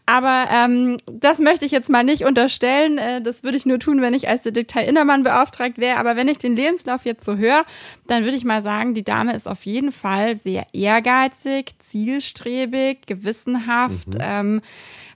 Aber 0.06 0.46
ähm, 0.50 0.96
das 1.06 1.38
möchte 1.38 1.64
ich 1.64 1.72
jetzt 1.72 1.90
mal 1.90 2.04
nicht 2.04 2.24
unterstellen. 2.24 2.98
Äh, 2.98 3.22
das 3.22 3.42
würde 3.42 3.56
ich 3.56 3.66
nur 3.66 3.78
tun, 3.78 4.00
wenn 4.00 4.14
ich 4.14 4.28
als 4.28 4.42
Detektiv 4.42 4.88
Innermann 4.88 5.22
beauftragt 5.22 5.78
wäre. 5.78 5.98
Aber 5.98 6.16
wenn 6.16 6.28
ich 6.28 6.38
den 6.38 6.56
Lebenslauf 6.56 7.04
jetzt 7.04 7.24
so 7.24 7.37
höre, 7.37 7.64
dann 8.06 8.24
würde 8.24 8.37
ich 8.37 8.44
mal 8.44 8.62
sagen, 8.62 8.94
die 8.94 9.04
Dame 9.04 9.34
ist 9.34 9.46
auf 9.46 9.66
jeden 9.66 9.92
Fall 9.92 10.37
sehr 10.37 10.66
ehrgeizig, 10.72 11.74
zielstrebig, 11.78 13.06
gewissenhaft, 13.06 14.14
mhm. 14.14 14.20
ähm, 14.20 14.61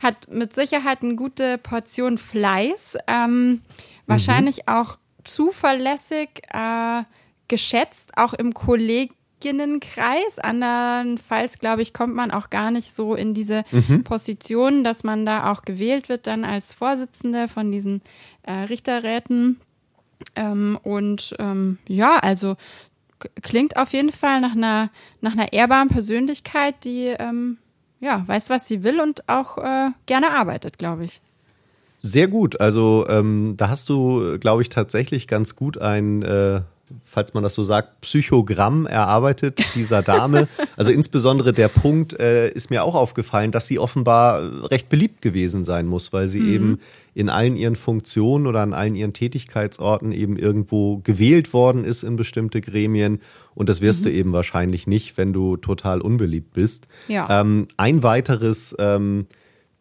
hat 0.02 0.28
mit 0.30 0.52
Sicherheit 0.52 1.02
eine 1.02 1.14
gute 1.14 1.58
Portion 1.58 2.18
Fleiß, 2.18 2.98
ähm, 3.06 3.62
wahrscheinlich 4.06 4.58
mhm. 4.66 4.74
auch 4.74 4.98
zuverlässig, 5.24 6.28
äh, 6.52 7.02
geschätzt, 7.48 8.12
auch 8.16 8.34
im 8.34 8.54
Kolleginnenkreis. 9.42 10.38
Andernfalls, 10.38 11.59
glaube 11.59 11.83
ich, 11.83 11.92
kommt 11.92 12.14
man 12.14 12.31
auch 12.31 12.50
gar 12.50 12.70
nicht 12.70 12.94
so 12.94 13.14
in 13.14 13.35
diese 13.35 13.64
mhm. 13.70 14.05
Position, 14.05 14.85
dass 14.85 15.05
man 15.05 15.26
da 15.26 15.52
auch 15.52 15.62
gewählt 15.62 16.09
wird, 16.09 16.26
dann 16.26 16.44
als 16.44 16.72
Vorsitzende 16.72 17.48
von 17.48 17.70
diesen 17.70 18.02
äh, 18.44 18.52
Richterräten. 18.52 19.61
Ähm, 20.37 20.78
und 20.83 21.35
ähm, 21.38 21.78
ja, 21.88 22.18
also 22.18 22.57
klingt 23.42 23.76
auf 23.76 23.92
jeden 23.92 24.12
Fall 24.12 24.40
nach 24.40 24.55
einer, 24.55 24.90
nach 25.20 25.33
einer 25.33 25.52
ehrbaren 25.52 25.88
Persönlichkeit, 25.88 26.76
die 26.85 27.14
ähm, 27.18 27.59
ja, 28.00 28.24
weiß, 28.26 28.50
was 28.50 28.66
sie 28.66 28.83
will 28.83 29.00
und 29.00 29.28
auch 29.28 29.59
äh, 29.59 29.90
gerne 30.07 30.33
arbeitet, 30.33 30.78
glaube 30.78 31.05
ich. 31.05 31.20
Sehr 32.02 32.26
gut. 32.26 32.61
Also 32.61 33.07
ähm, 33.09 33.55
da 33.57 33.68
hast 33.68 33.88
du, 33.88 34.38
glaube 34.40 34.62
ich, 34.62 34.70
tatsächlich 34.70 35.28
ganz 35.28 35.55
gut 35.55 35.78
ein, 35.78 36.22
äh, 36.22 36.62
falls 37.05 37.35
man 37.35 37.42
das 37.42 37.55
so 37.55 37.64
sagt, 37.64 38.00
Psychogramm 38.00 38.87
erarbeitet 38.87 39.61
dieser 39.74 40.02
Dame. 40.02 40.48
also 40.76 40.90
insbesondere 40.90 41.52
der 41.52 41.68
Punkt 41.68 42.18
äh, 42.18 42.50
ist 42.50 42.70
mir 42.70 42.85
auch 42.85 42.94
aufgefallen, 42.94 43.50
dass 43.50 43.66
sie 43.66 43.78
offenbar 43.78 44.70
recht 44.70 44.88
beliebt 44.88 45.22
gewesen 45.22 45.64
sein 45.64 45.87
muss, 45.87 46.12
weil 46.12 46.28
sie 46.28 46.40
mhm. 46.40 46.55
eben 46.55 46.81
in 47.14 47.28
allen 47.28 47.57
ihren 47.57 47.76
Funktionen 47.76 48.46
oder 48.46 48.61
an 48.61 48.72
allen 48.72 48.94
ihren 48.94 49.12
Tätigkeitsorten 49.12 50.12
eben 50.12 50.37
irgendwo 50.37 50.98
gewählt 50.98 51.52
worden 51.52 51.85
ist 51.85 52.02
in 52.02 52.16
bestimmte 52.16 52.61
Gremien. 52.61 53.20
Und 53.55 53.68
das 53.68 53.81
wirst 53.81 54.00
mhm. 54.00 54.05
du 54.05 54.12
eben 54.12 54.33
wahrscheinlich 54.33 54.87
nicht, 54.87 55.18
wenn 55.18 55.33
du 55.33 55.57
total 55.57 56.00
unbeliebt 56.00 56.55
bist. 56.55 56.88
Ja. 57.09 57.40
Ähm, 57.40 57.68
ein 57.76 58.02
weiteres 58.02 58.74
ähm, 58.78 59.26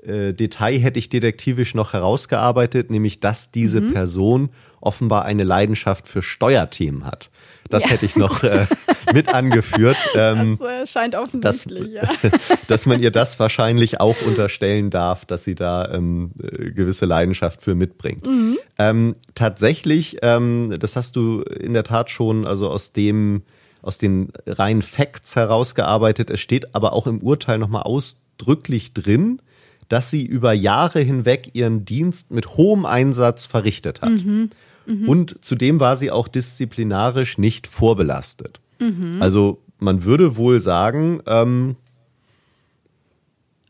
äh, 0.03 0.33
Detail 0.33 0.79
hätte 0.79 0.99
ich 0.99 1.09
detektivisch 1.09 1.75
noch 1.75 1.93
herausgearbeitet, 1.93 2.89
nämlich 2.89 3.19
dass 3.19 3.51
diese 3.51 3.81
mhm. 3.81 3.93
Person 3.93 4.49
offenbar 4.81 5.25
eine 5.25 5.43
Leidenschaft 5.43 6.07
für 6.07 6.21
Steuerthemen 6.21 7.05
hat. 7.05 7.29
Das 7.69 7.85
ja. 7.85 7.91
hätte 7.91 8.05
ich 8.05 8.15
noch 8.15 8.43
äh, 8.43 8.65
mit 9.13 9.33
angeführt. 9.33 9.97
Ähm, 10.15 10.57
das 10.59 10.67
äh, 10.67 10.87
scheint 10.87 11.15
offensichtlich, 11.15 11.93
dass, 11.93 12.21
ja. 12.23 12.29
dass 12.67 12.85
man 12.85 13.01
ihr 13.01 13.11
das 13.11 13.39
wahrscheinlich 13.39 13.99
auch 13.99 14.21
unterstellen 14.23 14.89
darf, 14.89 15.25
dass 15.25 15.43
sie 15.43 15.55
da 15.55 15.89
ähm, 15.93 16.31
äh, 16.41 16.71
gewisse 16.71 17.05
Leidenschaft 17.05 17.61
für 17.61 17.75
mitbringt. 17.75 18.25
Mhm. 18.25 18.57
Ähm, 18.77 19.15
tatsächlich, 19.35 20.17
ähm, 20.21 20.75
das 20.79 20.95
hast 20.95 21.15
du 21.15 21.41
in 21.41 21.73
der 21.73 21.83
Tat 21.83 22.09
schon, 22.09 22.45
also 22.45 22.69
aus 22.69 22.91
dem 22.91 23.43
aus 23.81 23.97
den 23.97 24.31
reinen 24.45 24.83
Facts 24.83 25.35
herausgearbeitet. 25.35 26.29
Es 26.29 26.39
steht 26.39 26.75
aber 26.75 26.93
auch 26.93 27.07
im 27.07 27.19
Urteil 27.19 27.57
nochmal 27.57 27.81
ausdrücklich 27.83 28.93
drin, 28.93 29.41
dass 29.89 30.09
sie 30.09 30.25
über 30.25 30.53
Jahre 30.53 30.99
hinweg 31.01 31.49
ihren 31.53 31.83
Dienst 31.83 32.31
mit 32.31 32.57
hohem 32.57 32.85
Einsatz 32.85 33.45
verrichtet 33.45 34.01
hat. 34.01 34.11
Mhm. 34.11 34.51
Mhm. 34.85 35.09
Und 35.09 35.43
zudem 35.43 35.79
war 35.79 35.95
sie 35.95 36.11
auch 36.11 36.27
disziplinarisch 36.27 37.37
nicht 37.37 37.67
vorbelastet. 37.67 38.59
Mhm. 38.79 39.17
Also 39.21 39.61
man 39.79 40.03
würde 40.03 40.35
wohl 40.35 40.59
sagen, 40.59 41.21
ähm, 41.27 41.75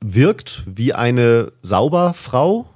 wirkt 0.01 0.63
wie 0.65 0.93
eine 0.93 1.51
Sauberfrau, 1.61 2.67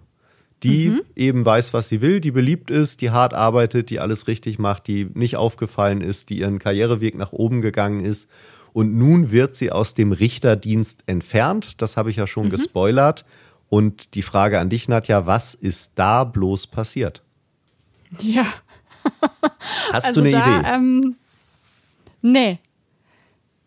die 0.64 0.90
mhm. 0.90 1.02
eben 1.16 1.46
weiß, 1.46 1.74
was 1.74 1.90
sie 1.90 2.02
will, 2.02 2.22
die 2.22 2.32
beliebt 2.32 2.72
ist, 2.72 3.02
die 3.02 3.12
hart 3.12 3.34
arbeitet, 3.34 3.90
die 3.90 4.00
alles 4.00 4.28
richtig 4.28 4.58
macht, 4.58 4.88
die 4.88 5.10
nicht 5.14 5.36
aufgefallen 5.36 6.02
ist, 6.02 6.30
die 6.30 6.40
ihren 6.40 6.60
Karriereweg 6.60 7.16
nach 7.16 7.34
oben 7.34 7.62
gegangen 7.62 8.00
ist 8.00 8.30
und 8.76 8.94
nun 8.94 9.32
wird 9.32 9.56
sie 9.56 9.72
aus 9.72 9.94
dem 9.94 10.12
Richterdienst 10.12 11.04
entfernt. 11.06 11.82
Das 11.82 11.96
habe 11.96 12.10
ich 12.10 12.18
ja 12.18 12.28
schon 12.28 12.48
mhm. 12.48 12.50
gespoilert. 12.50 13.24
Und 13.70 14.16
die 14.16 14.22
Frage 14.22 14.60
an 14.60 14.70
dich, 14.70 14.90
Nadja, 14.90 15.26
was 15.26 15.54
ist 15.54 15.94
da 15.96 16.26
bloß 16.26 16.68
passiert? 16.68 17.24
Ja. 18.22 18.46
Hast 19.92 20.06
also 20.06 20.22
du 20.22 20.28
eine 20.28 20.32
da, 20.32 20.60
Idee? 20.60 20.68
Ähm, 20.70 21.16
nee. 22.22 22.60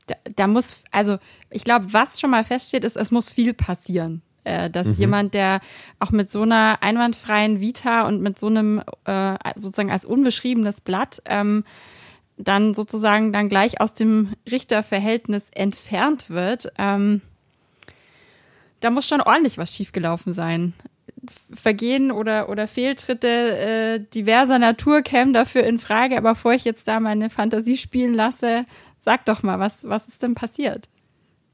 Da, 0.06 0.14
da, 0.36 0.46
muss, 0.46 0.76
also 0.90 1.18
ich 1.50 1.64
glaube, 1.64 1.92
was 1.92 2.20
schon 2.20 2.30
mal 2.30 2.44
feststeht, 2.44 2.84
ist, 2.84 2.96
es 2.96 3.10
muss 3.10 3.32
viel 3.32 3.54
passieren. 3.54 4.22
Äh, 4.44 4.70
dass 4.70 4.86
mhm. 4.86 4.94
jemand, 4.94 5.34
der 5.34 5.60
auch 5.98 6.10
mit 6.10 6.30
so 6.30 6.42
einer 6.42 6.78
einwandfreien 6.80 7.60
Vita 7.60 8.06
und 8.06 8.22
mit 8.22 8.38
so 8.38 8.46
einem 8.46 8.82
äh, 9.04 9.36
sozusagen 9.56 9.90
als 9.90 10.06
unbeschriebenes 10.06 10.80
Blatt 10.80 11.20
ähm, 11.26 11.64
dann 12.38 12.72
sozusagen 12.72 13.32
dann 13.32 13.48
gleich 13.48 13.80
aus 13.80 13.94
dem 13.94 14.32
Richterverhältnis 14.50 15.50
entfernt 15.50 16.30
wird, 16.30 16.72
ähm, 16.78 17.20
da 18.80 18.90
muss 18.90 19.08
schon 19.08 19.20
ordentlich 19.20 19.58
was 19.58 19.74
schiefgelaufen 19.74 20.32
sein. 20.32 20.72
Vergehen 21.52 22.10
oder, 22.10 22.48
oder 22.48 22.68
Fehltritte 22.68 23.28
äh, 23.28 24.00
diverser 24.14 24.58
Natur 24.58 25.02
kämen 25.02 25.32
dafür 25.32 25.64
in 25.64 25.78
Frage, 25.78 26.16
aber 26.16 26.34
bevor 26.34 26.54
ich 26.54 26.64
jetzt 26.64 26.88
da 26.88 27.00
meine 27.00 27.30
Fantasie 27.30 27.76
spielen 27.76 28.14
lasse, 28.14 28.64
sag 29.04 29.24
doch 29.26 29.42
mal, 29.42 29.58
was, 29.58 29.88
was 29.88 30.08
ist 30.08 30.22
denn 30.22 30.34
passiert? 30.34 30.88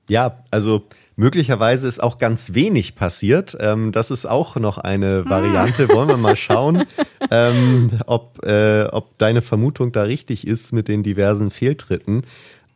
Ja, 0.08 0.44
also 0.50 0.86
Möglicherweise 1.16 1.86
ist 1.86 2.02
auch 2.02 2.18
ganz 2.18 2.54
wenig 2.54 2.96
passiert. 2.96 3.56
Ähm, 3.60 3.92
das 3.92 4.10
ist 4.10 4.26
auch 4.26 4.56
noch 4.56 4.78
eine 4.78 5.24
ah. 5.26 5.30
Variante. 5.30 5.88
Wollen 5.88 6.08
wir 6.08 6.16
mal 6.16 6.36
schauen, 6.36 6.84
ähm, 7.30 7.92
ob, 8.06 8.44
äh, 8.44 8.84
ob 8.84 9.16
deine 9.18 9.42
Vermutung 9.42 9.92
da 9.92 10.02
richtig 10.02 10.46
ist 10.46 10.72
mit 10.72 10.88
den 10.88 11.02
diversen 11.02 11.50
Fehltritten. 11.50 12.22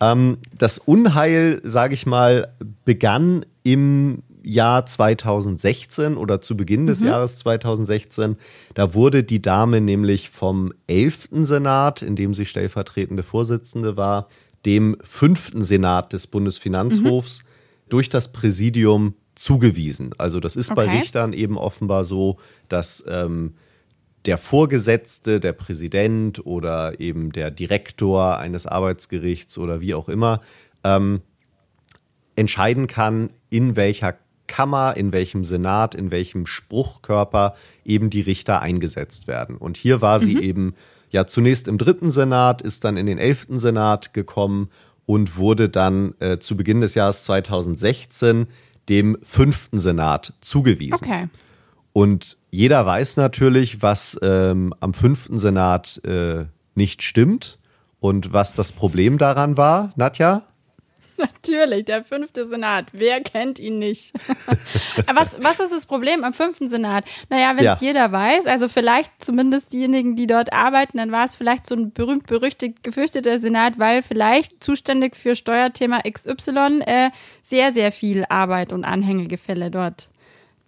Ähm, 0.00 0.38
das 0.56 0.78
Unheil, 0.78 1.60
sage 1.64 1.94
ich 1.94 2.06
mal, 2.06 2.54
begann 2.84 3.44
im 3.64 4.22
Jahr 4.42 4.86
2016 4.86 6.16
oder 6.16 6.40
zu 6.40 6.56
Beginn 6.56 6.86
des 6.86 7.00
mhm. 7.00 7.08
Jahres 7.08 7.38
2016. 7.38 8.36
Da 8.74 8.94
wurde 8.94 9.24
die 9.24 9.42
Dame 9.42 9.80
nämlich 9.80 10.30
vom 10.30 10.72
11. 10.86 11.28
Senat, 11.42 12.02
in 12.02 12.16
dem 12.16 12.34
sie 12.34 12.44
stellvertretende 12.44 13.22
Vorsitzende 13.22 13.96
war, 13.96 14.28
dem 14.66 14.96
5. 15.02 15.52
Senat 15.56 16.12
des 16.12 16.26
Bundesfinanzhofs 16.26 17.40
mhm 17.40 17.48
durch 17.88 18.08
das 18.08 18.32
Präsidium 18.32 19.14
zugewiesen. 19.34 20.10
Also 20.18 20.40
das 20.40 20.56
ist 20.56 20.70
okay. 20.70 20.86
bei 20.86 20.98
Richtern 20.98 21.32
eben 21.32 21.56
offenbar 21.56 22.04
so, 22.04 22.38
dass 22.68 23.04
ähm, 23.06 23.54
der 24.26 24.38
Vorgesetzte, 24.38 25.40
der 25.40 25.52
Präsident 25.52 26.44
oder 26.44 27.00
eben 27.00 27.32
der 27.32 27.50
Direktor 27.50 28.38
eines 28.38 28.66
Arbeitsgerichts 28.66 29.58
oder 29.58 29.80
wie 29.80 29.94
auch 29.94 30.08
immer 30.08 30.40
ähm, 30.84 31.22
entscheiden 32.36 32.88
kann, 32.88 33.30
in 33.48 33.76
welcher 33.76 34.16
Kammer, 34.48 34.96
in 34.96 35.12
welchem 35.12 35.44
Senat, 35.44 35.94
in 35.94 36.10
welchem 36.10 36.46
Spruchkörper 36.46 37.54
eben 37.84 38.10
die 38.10 38.22
Richter 38.22 38.60
eingesetzt 38.60 39.28
werden. 39.28 39.56
Und 39.56 39.76
hier 39.76 40.00
war 40.00 40.18
sie 40.18 40.34
mhm. 40.34 40.42
eben 40.42 40.74
ja 41.10 41.26
zunächst 41.26 41.68
im 41.68 41.78
dritten 41.78 42.10
Senat, 42.10 42.60
ist 42.60 42.82
dann 42.84 42.96
in 42.96 43.06
den 43.06 43.18
elften 43.18 43.58
Senat 43.58 44.12
gekommen 44.12 44.70
und 45.06 45.36
wurde 45.36 45.68
dann 45.68 46.14
äh, 46.18 46.38
zu 46.38 46.56
Beginn 46.56 46.80
des 46.80 46.94
Jahres 46.94 47.22
2016 47.24 48.48
dem 48.88 49.16
fünften 49.22 49.78
Senat 49.78 50.34
zugewiesen. 50.40 50.94
Okay. 50.94 51.28
Und 51.92 52.36
jeder 52.50 52.84
weiß 52.84 53.16
natürlich, 53.16 53.82
was 53.82 54.18
ähm, 54.22 54.74
am 54.80 54.94
fünften 54.94 55.38
Senat 55.38 56.00
äh, 56.04 56.46
nicht 56.74 57.02
stimmt 57.02 57.58
und 58.00 58.32
was 58.32 58.54
das 58.54 58.72
Problem 58.72 59.18
daran 59.18 59.56
war, 59.56 59.92
Nadja? 59.96 60.42
Natürlich, 61.48 61.86
der 61.86 62.04
fünfte 62.04 62.46
Senat. 62.46 62.86
Wer 62.92 63.20
kennt 63.20 63.58
ihn 63.58 63.78
nicht? 63.78 64.12
was, 65.12 65.36
was 65.42 65.60
ist 65.60 65.72
das 65.72 65.86
Problem 65.86 66.22
am 66.22 66.32
fünften 66.32 66.68
Senat? 66.68 67.04
Naja, 67.28 67.50
wenn 67.56 67.66
es 67.66 67.80
ja. 67.80 67.88
jeder 67.88 68.12
weiß, 68.12 68.46
also 68.46 68.68
vielleicht 68.68 69.12
zumindest 69.18 69.72
diejenigen, 69.72 70.14
die 70.14 70.26
dort 70.26 70.52
arbeiten, 70.52 70.98
dann 70.98 71.10
war 71.10 71.24
es 71.24 71.34
vielleicht 71.34 71.66
so 71.66 71.74
ein 71.74 71.92
berühmt-berüchtigt 71.92 72.82
gefürchteter 72.82 73.38
Senat, 73.38 73.78
weil 73.78 74.02
vielleicht 74.02 74.62
zuständig 74.62 75.16
für 75.16 75.34
Steuerthema 75.34 76.00
XY 76.08 76.82
äh, 76.86 77.10
sehr, 77.42 77.72
sehr 77.72 77.90
viel 77.90 78.24
Arbeit 78.28 78.72
und 78.72 78.84
Anhängegefälle 78.84 79.70
dort 79.70 80.08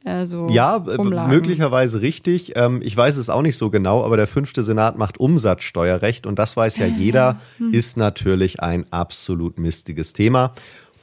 äh, 0.05 0.25
so 0.27 0.49
ja, 0.49 0.77
äh, 0.77 0.95
rumlagen. 0.95 1.31
möglicherweise 1.31 2.01
richtig. 2.01 2.53
Ähm, 2.57 2.81
ich 2.83 2.97
weiß 2.97 3.17
es 3.17 3.29
auch 3.29 3.43
nicht 3.43 3.57
so 3.57 3.71
genau, 3.71 4.05
aber 4.05 4.17
der 4.17 4.27
fünfte 4.27 4.63
Senat 4.63 4.97
macht 4.97 5.19
Umsatzsteuerrecht 5.21 6.27
und 6.27 6.39
das 6.39 6.57
weiß 6.57 6.79
ja 6.79 6.87
jeder, 6.87 7.41
hm. 7.59 7.73
ist 7.73 7.97
natürlich 7.97 8.61
ein 8.61 8.87
absolut 8.91 9.59
mistiges 9.59 10.13
Thema. 10.13 10.53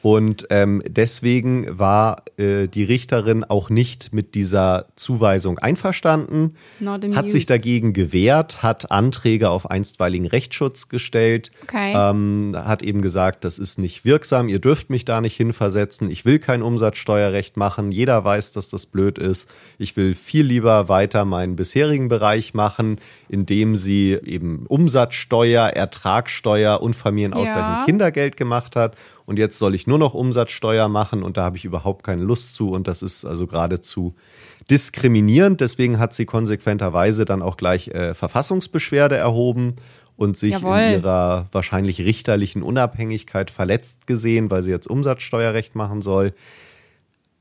Und 0.03 0.45
ähm, 0.51 0.83
deswegen 0.87 1.79
war 1.79 2.23
äh, 2.37 2.67
die 2.67 2.83
Richterin 2.83 3.43
auch 3.43 3.69
nicht 3.71 4.13
mit 4.13 4.35
dieser 4.35 4.85
Zuweisung 4.95 5.57
einverstanden, 5.57 6.55
hat 7.15 7.29
sich 7.31 7.47
dagegen 7.47 7.93
gewehrt, 7.93 8.61
hat 8.61 8.91
Anträge 8.91 9.49
auf 9.49 9.69
einstweiligen 9.69 10.27
Rechtsschutz 10.27 10.87
gestellt, 10.87 11.51
okay. 11.63 11.93
ähm, 11.95 12.55
hat 12.55 12.83
eben 12.83 13.01
gesagt, 13.01 13.43
das 13.43 13.57
ist 13.57 13.79
nicht 13.79 14.05
wirksam, 14.05 14.49
ihr 14.49 14.59
dürft 14.59 14.91
mich 14.91 15.03
da 15.03 15.19
nicht 15.19 15.35
hinversetzen, 15.35 16.11
ich 16.11 16.25
will 16.25 16.37
kein 16.37 16.61
Umsatzsteuerrecht 16.61 17.57
machen, 17.57 17.91
jeder 17.91 18.23
weiß, 18.23 18.51
dass 18.51 18.69
das 18.69 18.85
blöd 18.85 19.17
ist, 19.17 19.49
ich 19.79 19.97
will 19.97 20.13
viel 20.13 20.45
lieber 20.45 20.89
weiter 20.89 21.25
meinen 21.25 21.55
bisherigen 21.55 22.07
Bereich 22.07 22.53
machen, 22.53 22.99
indem 23.29 23.75
sie 23.75 24.17
eben 24.23 24.67
Umsatzsteuer, 24.67 25.69
Ertragssteuer 25.69 26.81
und 26.81 26.95
Familienausgleich 26.95 27.57
ja. 27.57 27.79
und 27.79 27.85
Kindergeld 27.87 28.37
gemacht 28.37 28.75
hat 28.75 28.95
und 29.27 29.37
jetzt 29.37 29.59
soll 29.59 29.75
ich 29.75 29.85
nur 29.85 29.99
noch 29.99 30.13
Umsatzsteuer 30.15 30.87
machen 30.87 31.21
und 31.21 31.37
da 31.37 31.43
habe 31.43 31.57
ich 31.57 31.65
überhaupt 31.65 32.03
keine 32.03 32.23
Lust 32.23 32.55
zu 32.55 32.71
und 32.71 32.87
das 32.87 33.03
ist 33.03 33.25
also 33.25 33.45
geradezu 33.45 34.15
diskriminierend. 34.71 35.61
Deswegen 35.61 35.99
hat 35.99 36.13
sie 36.13 36.25
konsequenterweise 36.25 37.25
dann 37.25 37.41
auch 37.43 37.57
gleich 37.57 37.89
äh, 37.89 38.13
Verfassungsbeschwerde 38.13 39.15
erhoben 39.17 39.75
und 40.15 40.37
sich 40.37 40.53
Jawohl. 40.53 40.79
in 40.79 40.91
ihrer 41.01 41.47
wahrscheinlich 41.51 41.99
richterlichen 42.01 42.63
Unabhängigkeit 42.63 43.51
verletzt 43.51 44.07
gesehen, 44.07 44.49
weil 44.49 44.61
sie 44.63 44.71
jetzt 44.71 44.87
Umsatzsteuerrecht 44.87 45.75
machen 45.75 46.01
soll. 46.01 46.33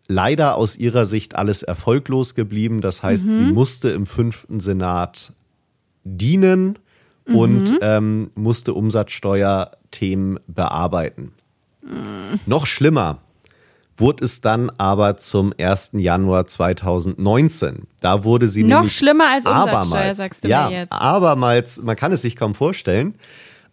Leider 0.09 0.57
aus 0.57 0.77
ihrer 0.77 1.07
Sicht 1.07 1.35
alles 1.37 1.63
erfolglos 1.63 2.35
geblieben. 2.35 2.81
Das 2.81 3.03
heißt, 3.03 3.25
Mhm. 3.27 3.39
sie 3.47 3.53
musste 3.53 3.89
im 3.91 4.07
fünften 4.07 4.61
Senat 4.61 5.33
dienen 6.05 6.79
Mhm. 7.27 7.37
und 7.37 7.79
ähm, 7.81 8.31
musste 8.35 8.75
Umsatzsteuerthemen 8.75 10.39
bearbeiten. 10.47 11.33
Mhm. 11.87 12.41
Noch 12.47 12.67
schlimmer 12.67 13.21
wurde 13.97 14.25
es 14.25 14.41
dann 14.41 14.71
aber 14.71 15.17
zum 15.17 15.55
1. 15.59 15.93
Januar 15.95 16.47
2019. 16.47 17.87
Da 18.01 18.25
wurde 18.25 18.49
sie 18.49 18.63
Noch 18.63 18.89
schlimmer 18.89 19.29
als 19.33 19.47
Umsatzsteuer, 19.47 20.15
sagst 20.15 20.45
du 20.45 20.49
ja, 20.49 20.69
mir 20.69 20.81
jetzt. 20.81 20.93
abermals, 20.93 21.81
man 21.83 21.97
kann 21.97 22.13
es 22.13 22.23
sich 22.23 22.37
kaum 22.37 22.55
vorstellen, 22.55 23.15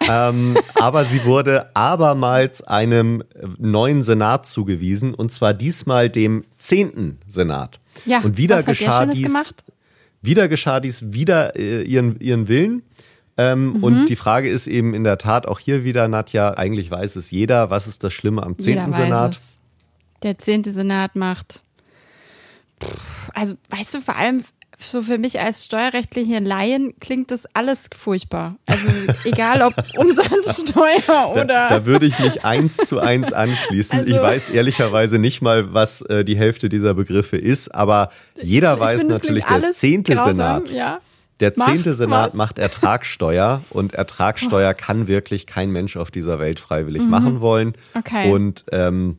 ähm, 0.07 0.57
aber 0.75 1.05
sie 1.05 1.25
wurde 1.25 1.75
abermals 1.75 2.61
einem 2.61 3.23
neuen 3.57 4.03
Senat 4.03 4.45
zugewiesen 4.45 5.13
und 5.13 5.31
zwar 5.31 5.53
diesmal 5.53 6.09
dem 6.09 6.43
10. 6.57 7.19
Senat. 7.27 7.79
Ja, 8.05 8.19
und 8.19 8.37
wieder 8.37 8.57
was 8.57 8.65
geschah 8.65 9.05
dies, 9.05 9.23
gemacht? 9.23 9.63
wieder 10.21 10.47
geschah 10.47 10.79
dies 10.79 11.13
wieder 11.13 11.55
äh, 11.55 11.83
ihren, 11.83 12.19
ihren 12.19 12.47
Willen. 12.47 12.83
Ähm, 13.37 13.73
Mhm. 13.73 13.83
Und 13.83 14.05
die 14.07 14.15
Frage 14.15 14.49
ist 14.49 14.67
eben 14.67 14.93
in 14.93 15.03
der 15.03 15.17
Tat 15.17 15.47
auch 15.47 15.59
hier 15.59 15.83
wieder, 15.83 16.07
Nadja, 16.07 16.51
eigentlich 16.55 16.91
weiß 16.91 17.15
es 17.15 17.31
jeder, 17.31 17.69
was 17.69 17.87
ist 17.87 18.03
das 18.03 18.13
Schlimme 18.13 18.43
am 18.43 18.57
10. 18.59 18.69
Jeder 18.75 18.87
weiß 18.87 18.95
Senat? 18.95 19.31
es. 19.35 19.57
Der 20.21 20.37
zehnte 20.37 20.71
Senat 20.71 21.15
macht. 21.15 21.61
Pff, 22.83 23.29
Also, 23.33 23.55
weißt 23.69 23.95
du, 23.95 24.01
vor 24.01 24.15
allem 24.17 24.43
so 24.79 25.01
für 25.01 25.17
mich 25.17 25.39
als 25.39 25.65
steuerrechtliche 25.65 26.39
Laien 26.39 26.93
klingt 26.99 27.31
das 27.31 27.45
alles 27.55 27.89
furchtbar. 27.95 28.55
Also, 28.65 28.89
egal 29.23 29.61
ob 29.61 29.73
Umsatzsteuer 29.97 30.99
Da, 31.07 31.25
oder. 31.31 31.67
da 31.69 31.85
würde 31.85 32.05
ich 32.05 32.19
mich 32.19 32.43
eins 32.43 32.77
zu 32.77 32.99
eins 32.99 33.31
anschließen. 33.33 33.99
Also- 33.99 34.11
ich 34.11 34.21
weiß 34.21 34.49
ehrlicherweise 34.49 35.19
nicht 35.19 35.41
mal, 35.41 35.73
was 35.73 36.01
äh, 36.03 36.23
die 36.25 36.35
Hälfte 36.37 36.69
dieser 36.69 36.93
Begriffe 36.93 37.37
ist, 37.37 37.73
aber 37.73 38.09
jeder 38.41 38.79
weiß 38.79 39.01
finde, 39.01 39.15
natürlich, 39.15 39.45
der 39.45 39.71
zehnte 39.71 40.15
grausam, 40.15 40.33
Senat. 40.67 40.69
Ja. 40.71 40.99
Der 41.39 41.53
zehnte 41.55 41.93
Senat 41.93 42.29
was? 42.29 42.33
macht 42.35 42.59
Ertragssteuer 42.59 43.61
und 43.71 43.93
Ertragssteuer 43.93 44.73
kann 44.73 45.07
wirklich 45.07 45.45
kein 45.47 45.71
Mensch 45.71 45.97
auf 45.97 46.11
dieser 46.11 46.39
Welt 46.39 46.59
freiwillig 46.59 47.03
machen 47.03 47.41
wollen. 47.41 47.69
Mhm. 47.69 47.99
Okay. 47.99 48.31
Und 48.31 48.65
ähm, 48.71 49.17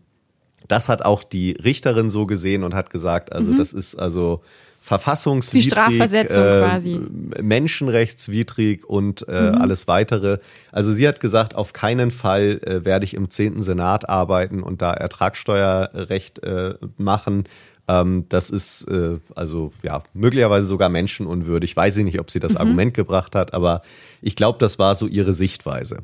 das 0.68 0.88
hat 0.88 1.02
auch 1.04 1.22
die 1.24 1.52
Richterin 1.52 2.08
so 2.10 2.24
gesehen 2.26 2.62
und 2.64 2.74
hat 2.74 2.88
gesagt, 2.90 3.32
also 3.32 3.52
das 3.52 3.72
ist 3.72 3.94
also 3.96 4.42
verfassungswidrig, 4.80 5.64
Mhm. 5.64 5.66
Wie 5.66 5.70
Strafversetzung 5.70 6.44
äh, 6.44 6.60
quasi. 6.60 7.00
menschenrechtswidrig 7.42 8.84
und 8.88 9.26
äh, 9.28 9.50
Mhm. 9.52 9.58
alles 9.60 9.88
weitere. 9.88 10.38
Also 10.72 10.92
sie 10.92 11.06
hat 11.08 11.20
gesagt, 11.20 11.54
auf 11.54 11.72
keinen 11.72 12.10
Fall 12.10 12.60
äh, 12.64 12.84
werde 12.84 13.04
ich 13.04 13.14
im 13.14 13.30
zehnten 13.30 13.62
Senat 13.62 14.08
arbeiten 14.08 14.62
und 14.62 14.82
da 14.82 14.92
Ertragssteuerrecht 14.92 16.42
äh, 16.42 16.74
machen. 16.96 17.44
Ähm, 17.86 18.24
das 18.28 18.50
ist 18.50 18.88
äh, 18.88 19.18
also 19.34 19.72
ja 19.82 20.02
möglicherweise 20.14 20.66
sogar 20.66 20.88
menschenunwürdig. 20.88 21.76
Weiß 21.76 21.96
ich 21.96 22.04
nicht, 22.04 22.20
ob 22.20 22.30
sie 22.30 22.40
das 22.40 22.56
Argument 22.56 22.94
gebracht 22.94 23.34
hat, 23.34 23.52
aber 23.54 23.82
ich 24.22 24.36
glaube, 24.36 24.58
das 24.58 24.78
war 24.78 24.94
so 24.94 25.06
ihre 25.06 25.32
Sichtweise. 25.32 25.98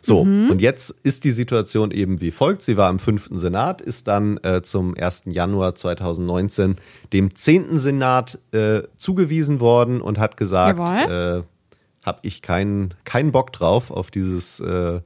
So, 0.00 0.20
und 0.20 0.60
jetzt 0.60 0.90
ist 1.02 1.24
die 1.24 1.32
Situation 1.32 1.90
eben 1.90 2.20
wie 2.20 2.30
folgt. 2.30 2.62
Sie 2.62 2.76
war 2.76 2.88
im 2.88 3.00
fünften 3.00 3.36
Senat, 3.36 3.80
ist 3.80 4.06
dann 4.06 4.38
äh, 4.38 4.62
zum 4.62 4.94
1. 4.96 5.24
Januar 5.26 5.74
2019 5.74 6.76
dem 7.12 7.34
zehnten 7.34 7.78
Senat 7.78 8.38
äh, 8.52 8.82
zugewiesen 8.96 9.58
worden 9.58 10.00
und 10.00 10.18
hat 10.18 10.36
gesagt, 10.36 10.78
äh, 10.78 11.42
habe 12.04 12.18
ich 12.22 12.42
keinen 12.42 12.94
keinen 13.04 13.32
Bock 13.32 13.52
drauf 13.52 13.90
auf 13.90 14.10
dieses, 14.12 14.60
äh, 14.60 15.00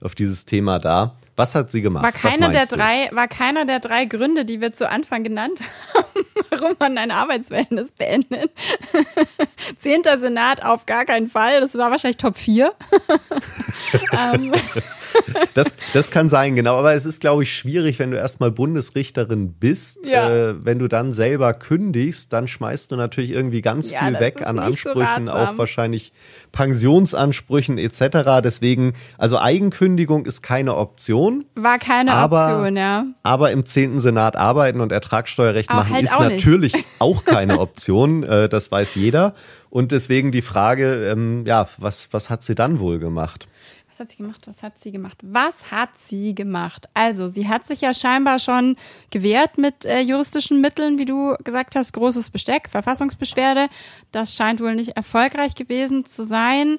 auf 0.00 0.14
dieses 0.14 0.44
Thema 0.44 0.78
da. 0.78 1.16
Was 1.36 1.54
hat 1.54 1.70
sie 1.70 1.82
gemacht? 1.82 2.04
War 2.04 2.12
keiner 2.12 2.50
der 2.50 2.66
du? 2.66 2.76
drei, 2.76 3.08
war 3.12 3.26
keiner 3.26 3.64
der 3.64 3.80
drei 3.80 4.04
Gründe, 4.04 4.44
die 4.44 4.60
wir 4.60 4.72
zu 4.72 4.88
Anfang 4.88 5.24
genannt 5.24 5.60
haben, 5.94 6.26
warum 6.50 6.76
man 6.78 6.96
ein 6.96 7.10
Arbeitsverhältnis 7.10 7.92
beendet. 7.92 8.52
Zehnter 9.78 10.20
Senat 10.20 10.64
auf 10.64 10.86
gar 10.86 11.04
keinen 11.04 11.28
Fall. 11.28 11.60
Das 11.60 11.76
war 11.76 11.90
wahrscheinlich 11.90 12.18
Top 12.18 12.36
4. 12.36 12.72
Das, 15.54 15.68
das 15.92 16.10
kann 16.10 16.28
sein, 16.28 16.56
genau. 16.56 16.76
Aber 16.78 16.94
es 16.94 17.06
ist, 17.06 17.20
glaube 17.20 17.42
ich, 17.44 17.54
schwierig, 17.56 17.98
wenn 17.98 18.10
du 18.10 18.16
erstmal 18.16 18.50
Bundesrichterin 18.50 19.52
bist. 19.52 20.04
Ja. 20.06 20.28
Äh, 20.50 20.64
wenn 20.64 20.78
du 20.78 20.88
dann 20.88 21.12
selber 21.12 21.54
kündigst, 21.54 22.32
dann 22.32 22.48
schmeißt 22.48 22.90
du 22.92 22.96
natürlich 22.96 23.30
irgendwie 23.30 23.60
ganz 23.60 23.90
Ja, 23.90 24.00
viel 24.04 24.18
weg 24.20 24.46
an 24.46 24.56
nicht 24.56 24.80
so 24.82 24.90
Ansprüchen, 24.90 25.28
ratsam. 25.28 25.54
auch 25.54 25.58
wahrscheinlich 25.58 26.12
Pensionsansprüchen 26.52 27.78
etc. 27.78 28.40
Deswegen, 28.42 28.94
also 29.18 29.38
Eigenkündigung 29.38 30.26
ist 30.26 30.42
keine 30.42 30.76
Option. 30.76 31.44
war 31.54 31.78
keine 31.78 32.12
Aber- 32.12 32.42
Option, 32.58 32.76
ja. 32.76 33.06
Aber 33.22 33.50
im 33.52 33.64
10. 33.64 34.00
Senat 34.00 34.36
arbeiten 34.36 34.80
und 34.80 34.92
Ertragssteuerrecht 34.92 35.70
Aber 35.70 35.80
machen 35.82 35.94
halt 35.94 36.04
ist 36.04 36.16
auch 36.16 36.24
nicht. 36.28 36.44
natürlich 36.44 36.72
auch 36.98 37.24
keine 37.24 37.58
Option. 37.60 38.22
Äh, 38.24 38.48
das 38.48 38.70
weiß 38.70 38.94
jeder. 38.96 39.34
Und 39.70 39.90
deswegen 39.92 40.30
die 40.30 40.42
Frage, 40.42 41.08
ähm, 41.10 41.44
ja, 41.46 41.68
was, 41.78 42.08
was 42.12 42.30
hat 42.30 42.44
sie 42.44 42.54
dann 42.54 42.78
wohl 42.78 42.98
gemacht? 42.98 43.48
Was 43.94 44.00
hat 44.00 44.10
sie 44.10 44.16
gemacht? 44.16 44.48
Was 44.48 44.62
hat 44.64 44.78
sie 44.80 44.90
gemacht? 44.90 45.18
Was 45.22 45.70
hat 45.70 45.96
sie 45.96 46.34
gemacht? 46.34 46.88
Also, 46.94 47.28
sie 47.28 47.46
hat 47.46 47.64
sich 47.64 47.80
ja 47.80 47.94
scheinbar 47.94 48.40
schon 48.40 48.74
gewehrt 49.12 49.56
mit 49.56 49.84
äh, 49.84 50.00
juristischen 50.00 50.60
Mitteln, 50.60 50.98
wie 50.98 51.04
du 51.04 51.36
gesagt 51.44 51.76
hast, 51.76 51.92
großes 51.92 52.30
Besteck, 52.30 52.68
Verfassungsbeschwerde. 52.68 53.68
Das 54.10 54.34
scheint 54.34 54.60
wohl 54.60 54.74
nicht 54.74 54.96
erfolgreich 54.96 55.54
gewesen 55.54 56.06
zu 56.06 56.24
sein. 56.24 56.78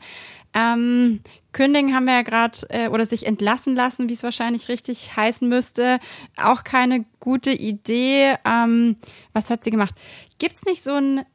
Ähm, 0.53 1.21
kündigen 1.53 1.95
haben 1.95 2.03
wir 2.03 2.15
ja 2.15 2.21
gerade, 2.23 2.59
äh, 2.67 2.89
oder 2.89 3.05
sich 3.05 3.25
entlassen 3.25 3.77
lassen, 3.77 4.09
wie 4.09 4.13
es 4.13 4.23
wahrscheinlich 4.23 4.67
richtig 4.67 5.15
heißen 5.15 5.47
müsste. 5.47 6.01
Auch 6.35 6.65
keine 6.65 7.05
gute 7.21 7.51
Idee. 7.51 8.35
Ähm, 8.43 8.97
was 9.31 9.49
hat 9.49 9.63
sie 9.63 9.71
gemacht? 9.71 9.95
Gibt's 10.37 10.65
nicht 10.65 10.83
so 10.83 10.95
ein 10.95 11.25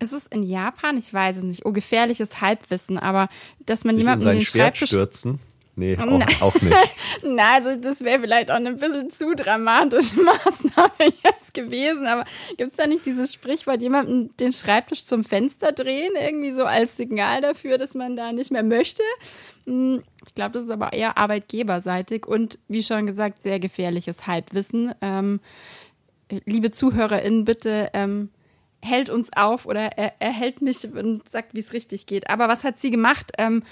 ist 0.00 0.12
es 0.12 0.26
in 0.26 0.42
Japan? 0.42 0.96
Ich 0.98 1.12
weiß 1.12 1.38
es 1.38 1.44
nicht. 1.44 1.64
Oh, 1.66 1.72
gefährliches 1.72 2.40
Halbwissen, 2.40 2.98
aber 2.98 3.28
dass 3.64 3.84
man 3.84 3.94
Sich 3.94 4.02
in 4.02 4.06
jemanden 4.06 4.24
sein 4.24 4.36
den 4.38 4.44
Schwert 4.46 4.76
Schreibtisch. 4.76 4.88
stürzen? 4.90 5.40
Nee, 5.78 5.94
Nein. 5.98 6.22
auch, 6.40 6.42
auch 6.42 6.60
nicht. 6.62 6.74
Na, 7.22 7.54
also 7.56 7.76
das 7.76 8.00
wäre 8.02 8.20
vielleicht 8.20 8.50
auch 8.50 8.54
eine 8.56 8.72
bisschen 8.74 9.10
zu 9.10 9.34
dramatische 9.34 10.16
Maßnahme 10.22 11.12
jetzt 11.22 11.52
gewesen, 11.52 12.06
aber 12.06 12.24
gibt 12.56 12.70
es 12.72 12.76
da 12.78 12.86
nicht 12.86 13.04
dieses 13.04 13.34
Sprichwort, 13.34 13.82
jemanden 13.82 14.34
den 14.38 14.52
Schreibtisch 14.52 15.04
zum 15.04 15.22
Fenster 15.22 15.72
drehen, 15.72 16.12
irgendwie 16.18 16.52
so 16.52 16.64
als 16.64 16.96
Signal 16.96 17.42
dafür, 17.42 17.76
dass 17.76 17.94
man 17.94 18.16
da 18.16 18.32
nicht 18.32 18.50
mehr 18.50 18.62
möchte? 18.62 19.02
Hm, 19.66 20.02
Ich 20.26 20.34
glaube, 20.34 20.52
das 20.52 20.62
ist 20.64 20.70
aber 20.70 20.94
eher 20.94 21.18
arbeitgeberseitig 21.18 22.24
und 22.26 22.58
wie 22.68 22.82
schon 22.82 23.06
gesagt, 23.06 23.42
sehr 23.42 23.60
gefährliches 23.60 24.26
Halbwissen. 24.26 24.94
Ähm, 25.02 25.40
liebe 26.46 26.70
ZuhörerInnen, 26.70 27.44
bitte 27.44 27.90
ähm, 27.92 28.30
hält 28.86 29.10
uns 29.10 29.30
auf 29.34 29.66
oder 29.66 29.98
er, 29.98 30.14
er 30.18 30.32
hält 30.32 30.62
mich 30.62 30.86
und 30.90 31.28
sagt, 31.28 31.54
wie 31.54 31.60
es 31.60 31.72
richtig 31.72 32.06
geht. 32.06 32.30
Aber 32.30 32.48
was 32.48 32.64
hat 32.64 32.78
sie 32.78 32.90
gemacht? 32.90 33.32
Ähm, 33.38 33.62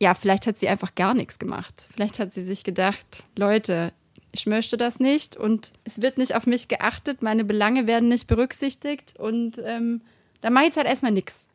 ja, 0.00 0.14
vielleicht 0.14 0.46
hat 0.46 0.58
sie 0.58 0.68
einfach 0.68 0.94
gar 0.94 1.14
nichts 1.14 1.38
gemacht. 1.38 1.86
Vielleicht 1.92 2.18
hat 2.18 2.32
sie 2.32 2.42
sich 2.42 2.64
gedacht, 2.64 3.24
Leute, 3.36 3.92
ich 4.32 4.46
möchte 4.46 4.76
das 4.76 4.98
nicht 4.98 5.36
und 5.36 5.72
es 5.84 6.02
wird 6.02 6.18
nicht 6.18 6.34
auf 6.34 6.46
mich 6.46 6.68
geachtet, 6.68 7.22
meine 7.22 7.44
Belange 7.44 7.86
werden 7.86 8.08
nicht 8.08 8.26
berücksichtigt 8.26 9.14
und 9.18 9.60
ähm, 9.64 10.02
da 10.40 10.50
mache 10.50 10.64
ich 10.64 10.68
jetzt 10.68 10.76
halt 10.76 10.88
erstmal 10.88 11.12
nichts. 11.12 11.46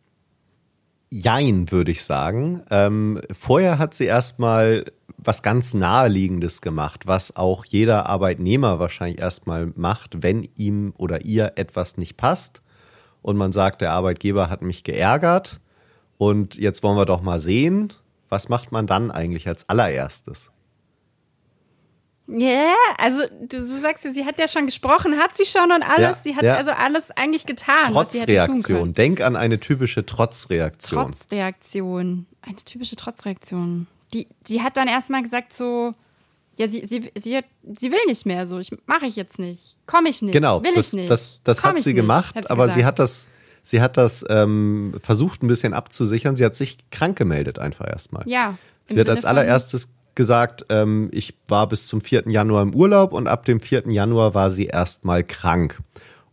Jein, 1.11 1.71
würde 1.71 1.91
ich 1.91 2.03
sagen. 2.03 2.61
Ähm, 2.69 3.21
vorher 3.31 3.79
hat 3.79 3.93
sie 3.93 4.05
erstmal 4.05 4.85
was 5.17 5.43
ganz 5.43 5.73
Naheliegendes 5.73 6.61
gemacht, 6.61 7.07
was 7.07 7.35
auch 7.35 7.65
jeder 7.65 8.05
Arbeitnehmer 8.05 8.79
wahrscheinlich 8.79 9.19
erstmal 9.19 9.73
macht, 9.75 10.23
wenn 10.23 10.47
ihm 10.55 10.93
oder 10.97 11.25
ihr 11.25 11.53
etwas 11.55 11.97
nicht 11.97 12.15
passt 12.15 12.61
und 13.21 13.37
man 13.37 13.51
sagt, 13.51 13.81
der 13.81 13.91
Arbeitgeber 13.91 14.49
hat 14.49 14.61
mich 14.61 14.83
geärgert 14.83 15.59
und 16.17 16.55
jetzt 16.55 16.83
wollen 16.83 16.97
wir 16.97 17.05
doch 17.05 17.21
mal 17.21 17.39
sehen, 17.39 17.93
was 18.29 18.49
macht 18.49 18.71
man 18.71 18.87
dann 18.87 19.11
eigentlich 19.11 19.47
als 19.47 19.67
allererstes? 19.69 20.51
Ja, 22.31 22.75
also 22.99 23.23
du, 23.41 23.57
du 23.57 23.79
sagst 23.79 24.05
ja, 24.05 24.11
sie 24.11 24.23
hat 24.23 24.37
ja 24.37 24.47
schon 24.47 24.65
gesprochen, 24.65 25.17
hat 25.17 25.35
sie 25.35 25.45
schon 25.45 25.71
und 25.71 25.81
alles. 25.81 25.99
Ja, 25.99 26.13
sie 26.13 26.35
hat 26.35 26.43
ja. 26.43 26.55
also 26.55 26.71
alles 26.71 27.09
eigentlich 27.11 27.47
getan, 27.47 27.93
was 27.93 28.11
sie 28.11 28.21
hätte 28.21 28.35
tun 28.45 28.57
Trotzreaktion. 28.57 28.93
Denk 28.93 29.21
an 29.21 29.35
eine 29.35 29.59
typische 29.59 30.05
Trotzreaktion. 30.05 31.05
Trotzreaktion. 31.05 32.27
Eine 32.41 32.57
typische 32.57 32.95
Trotzreaktion. 32.95 33.87
Die, 34.13 34.27
die 34.47 34.61
hat 34.61 34.77
dann 34.77 34.87
erstmal 34.87 35.23
gesagt 35.23 35.53
so, 35.53 35.93
ja, 36.59 36.67
sie, 36.67 36.85
sie, 36.85 37.09
sie, 37.15 37.39
sie 37.77 37.91
will 37.91 38.05
nicht 38.05 38.25
mehr 38.25 38.45
so, 38.45 38.59
ich 38.59 38.69
mache 38.85 39.05
ich 39.05 39.15
jetzt 39.15 39.39
nicht, 39.39 39.77
komme 39.85 40.09
ich 40.09 40.21
nicht, 40.21 40.33
Genau, 40.33 40.61
will 40.61 40.73
das, 40.75 40.87
ich 40.87 40.93
nicht. 40.93 41.09
das, 41.09 41.39
das 41.43 41.63
hat 41.63 41.81
sie 41.81 41.91
nicht, 41.91 41.95
gemacht, 41.95 42.35
hat 42.35 42.47
sie 42.47 42.51
aber 42.51 42.67
sie 42.67 42.83
hat 42.83 42.99
das, 42.99 43.27
sie 43.63 43.81
hat 43.81 43.95
das 43.95 44.25
ähm, 44.27 44.93
versucht 45.01 45.41
ein 45.41 45.47
bisschen 45.47 45.73
abzusichern. 45.73 46.35
Sie 46.35 46.43
hat 46.43 46.55
sich 46.55 46.77
krank 46.91 47.17
gemeldet 47.17 47.59
einfach 47.59 47.87
erstmal. 47.87 48.23
Ja. 48.27 48.57
Sie 48.87 48.95
hat 48.95 49.05
Sinne 49.05 49.15
als 49.15 49.25
allererstes 49.25 49.87
gesagt, 50.15 50.65
ähm, 50.67 51.07
ich 51.13 51.33
war 51.47 51.69
bis 51.69 51.87
zum 51.87 52.01
4. 52.01 52.23
Januar 52.27 52.63
im 52.63 52.75
Urlaub 52.75 53.13
und 53.13 53.27
ab 53.27 53.45
dem 53.45 53.61
4. 53.61 53.83
Januar 53.87 54.33
war 54.33 54.51
sie 54.51 54.65
erstmal 54.65 55.23
krank. 55.23 55.79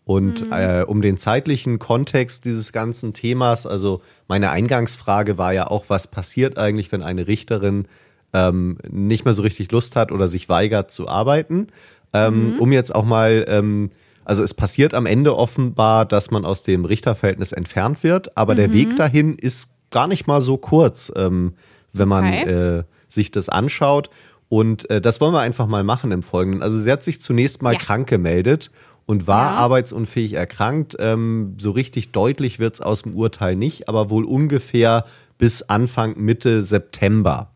Und 0.05 0.47
mhm. 0.47 0.53
äh, 0.53 0.83
um 0.83 1.03
den 1.03 1.19
zeitlichen 1.19 1.79
Kontext 1.79 2.45
dieses 2.45 2.73
ganzen 2.73 3.13
Themas, 3.13 3.65
also 3.65 4.03
meine 4.27 4.51
Eingangsfrage 4.51 5.39
war 5.39 5.53
ja 5.53 5.69
auch, 5.69 5.85
was 5.89 6.09
passiert 6.09 6.59
eigentlich, 6.59 6.91
wenn 6.91 7.03
eine 7.03 7.29
Richterin 7.29 7.87
ähm, 8.33 8.79
nicht 8.91 9.25
mehr 9.25 9.35
so 9.35 9.43
richtig 9.43 9.71
Lust 9.73 9.97
hat 9.97 10.13
oder 10.13 10.29
sich 10.29 10.49
weigert 10.49 10.91
zu 10.91 11.09
arbeiten? 11.09 11.69
Ähm, 12.13 12.55
mhm. 12.55 12.59
Um 12.59 12.73
jetzt 12.73 12.95
auch 12.95 13.05
mal, 13.05 13.45
ähm, 13.49 13.91
also 14.25 14.43
es 14.43 14.55
passiert 14.55 14.95
am 14.95 15.07
Ende 15.07 15.37
offenbar, 15.37 16.05
dass 16.05 16.31
man 16.31 16.45
aus 16.45 16.63
dem 16.63 16.85
Richterverhältnis 16.85 17.53
entfernt 17.53 18.03
wird, 18.03 18.37
aber 18.37 18.55
mhm. 18.55 18.59
der 18.59 18.73
Weg 18.73 18.97
dahin 18.97 19.37
ist 19.37 19.69
gar 19.91 20.07
nicht 20.07 20.27
mal 20.27 20.41
so 20.41 20.57
kurz, 20.57 21.13
ähm, 21.15 21.55
wenn 21.93 22.09
man 22.09 22.27
okay. 22.27 22.79
äh, 22.79 22.83
sich 23.09 23.31
das 23.31 23.49
anschaut. 23.49 24.11
Und 24.49 24.89
äh, 24.91 25.01
das 25.01 25.21
wollen 25.21 25.33
wir 25.33 25.41
einfach 25.41 25.67
mal 25.67 25.85
machen 25.85 26.13
im 26.13 26.23
Folgenden. 26.23 26.63
Also 26.63 26.79
sie 26.79 26.91
hat 26.91 27.03
sich 27.03 27.21
zunächst 27.21 27.63
mal 27.63 27.73
ja. 27.73 27.79
krank 27.79 28.09
gemeldet 28.09 28.71
und 29.07 29.27
war 29.27 29.53
ja. 29.53 29.57
arbeitsunfähig 29.57 30.35
erkrankt. 30.35 30.97
Ähm, 30.99 31.55
so 31.59 31.71
richtig 31.71 32.13
deutlich 32.13 32.59
wird 32.59 32.75
es 32.75 32.81
aus 32.81 33.03
dem 33.03 33.15
Urteil 33.15 33.57
nicht, 33.57 33.89
aber 33.89 34.11
wohl 34.11 34.25
ungefähr 34.25 35.05
bis 35.39 35.63
Anfang, 35.63 36.19
Mitte 36.19 36.63
September 36.63 37.51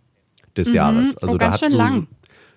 des 0.56 0.68
mhm. 0.68 0.74
Jahres. 0.74 1.16
Also 1.18 1.34
oh, 1.34 1.38
da 1.38 1.52
hat 1.52 1.60
so 1.60 1.76
lang. 1.76 2.06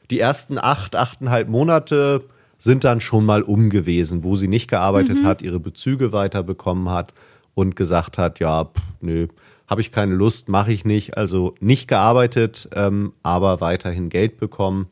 die 0.09 0.19
ersten 0.19 0.57
acht, 0.57 0.95
achteinhalb 0.95 1.49
Monate 1.49 2.23
sind 2.57 2.83
dann 2.83 3.01
schon 3.01 3.25
mal 3.25 3.41
um 3.41 3.69
gewesen, 3.69 4.23
wo 4.23 4.35
sie 4.35 4.47
nicht 4.47 4.69
gearbeitet 4.69 5.21
mhm. 5.21 5.25
hat, 5.25 5.41
ihre 5.41 5.59
Bezüge 5.59 6.13
weiterbekommen 6.13 6.89
hat 6.89 7.13
und 7.55 7.75
gesagt 7.75 8.17
hat, 8.17 8.39
ja, 8.39 8.65
pff, 8.65 8.81
nö, 9.01 9.27
habe 9.67 9.81
ich 9.81 9.91
keine 9.91 10.13
Lust, 10.13 10.49
mache 10.49 10.71
ich 10.71 10.85
nicht. 10.85 11.17
Also 11.17 11.55
nicht 11.59 11.87
gearbeitet, 11.87 12.69
ähm, 12.73 13.13
aber 13.23 13.61
weiterhin 13.61 14.09
Geld 14.09 14.37
bekommen. 14.37 14.87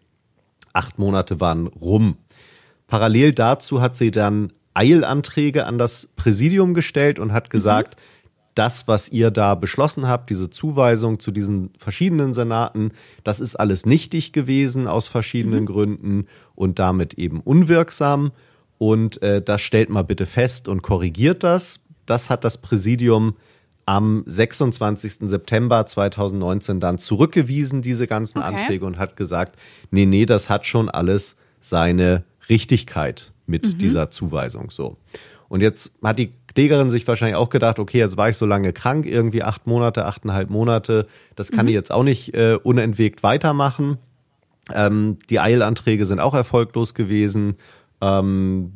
Acht 0.73 0.99
Monate 0.99 1.39
waren 1.39 1.67
rum. 1.67 2.17
Parallel 2.87 3.33
dazu 3.33 3.81
hat 3.81 3.95
sie 3.95 4.11
dann 4.11 4.51
Eilanträge 4.73 5.65
an 5.65 5.77
das 5.77 6.07
Präsidium 6.15 6.73
gestellt 6.73 7.19
und 7.19 7.33
hat 7.33 7.49
gesagt, 7.49 7.95
mhm. 7.95 8.20
Das, 8.55 8.87
was 8.87 9.09
ihr 9.09 9.31
da 9.31 9.55
beschlossen 9.55 10.07
habt, 10.07 10.29
diese 10.29 10.49
Zuweisung 10.49 11.19
zu 11.19 11.31
diesen 11.31 11.71
verschiedenen 11.77 12.33
Senaten, 12.33 12.91
das 13.23 13.39
ist 13.39 13.55
alles 13.55 13.85
nichtig 13.85 14.33
gewesen 14.33 14.87
aus 14.87 15.07
verschiedenen 15.07 15.61
mhm. 15.61 15.67
Gründen 15.67 16.27
und 16.55 16.79
damit 16.79 17.15
eben 17.15 17.39
unwirksam. 17.39 18.31
Und 18.77 19.21
äh, 19.21 19.41
das 19.41 19.61
stellt 19.61 19.89
mal 19.89 20.03
bitte 20.03 20.25
fest 20.25 20.67
und 20.67 20.81
korrigiert 20.81 21.43
das. 21.43 21.79
Das 22.05 22.29
hat 22.29 22.43
das 22.43 22.57
Präsidium 22.57 23.35
am 23.85 24.23
26. 24.25 25.29
September 25.29 25.85
2019 25.85 26.79
dann 26.79 26.97
zurückgewiesen, 26.97 27.81
diese 27.81 28.07
ganzen 28.07 28.39
okay. 28.39 28.47
Anträge, 28.47 28.85
und 28.85 28.97
hat 28.97 29.15
gesagt, 29.15 29.57
nee, 29.91 30.05
nee, 30.05 30.25
das 30.25 30.49
hat 30.49 30.65
schon 30.65 30.89
alles 30.89 31.35
seine 31.59 32.23
Richtigkeit 32.49 33.31
mit 33.45 33.65
mhm. 33.65 33.77
dieser 33.77 34.09
Zuweisung. 34.09 34.71
So. 34.71 34.97
Und 35.47 35.61
jetzt 35.61 35.91
hat 36.03 36.17
die 36.17 36.31
Klägerin 36.53 36.89
sich 36.89 37.07
wahrscheinlich 37.07 37.35
auch 37.35 37.49
gedacht, 37.49 37.79
okay, 37.79 37.99
jetzt 37.99 38.17
war 38.17 38.29
ich 38.29 38.37
so 38.37 38.45
lange 38.45 38.73
krank, 38.73 39.05
irgendwie 39.05 39.43
acht 39.43 39.67
Monate, 39.67 40.05
achteinhalb 40.05 40.49
Monate, 40.49 41.07
das 41.35 41.51
kann 41.51 41.65
mhm. 41.65 41.69
ich 41.69 41.75
jetzt 41.75 41.91
auch 41.91 42.03
nicht 42.03 42.33
äh, 42.33 42.57
unentwegt 42.61 43.23
weitermachen. 43.23 43.97
Ähm, 44.73 45.17
die 45.29 45.39
Eilanträge 45.39 46.05
sind 46.05 46.19
auch 46.19 46.33
erfolglos 46.33 46.93
gewesen. 46.93 47.55
Ähm, 48.01 48.71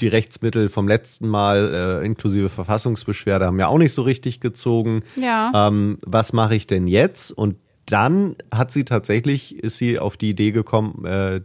die 0.00 0.08
Rechtsmittel 0.08 0.68
vom 0.68 0.88
letzten 0.88 1.28
Mal, 1.28 2.00
äh, 2.02 2.06
inklusive 2.06 2.48
Verfassungsbeschwerde, 2.48 3.46
haben 3.46 3.58
ja 3.58 3.68
auch 3.68 3.78
nicht 3.78 3.94
so 3.94 4.02
richtig 4.02 4.40
gezogen. 4.40 5.02
Ja. 5.16 5.68
Ähm, 5.68 5.98
was 6.04 6.32
mache 6.32 6.54
ich 6.54 6.66
denn 6.66 6.86
jetzt? 6.86 7.30
Und 7.30 7.56
dann 7.86 8.36
hat 8.52 8.70
sie 8.70 8.84
tatsächlich, 8.84 9.62
ist 9.62 9.78
sie 9.78 9.98
auf 9.98 10.16
die 10.16 10.30
Idee 10.30 10.50
gekommen, 10.50 11.04
äh, 11.04 11.40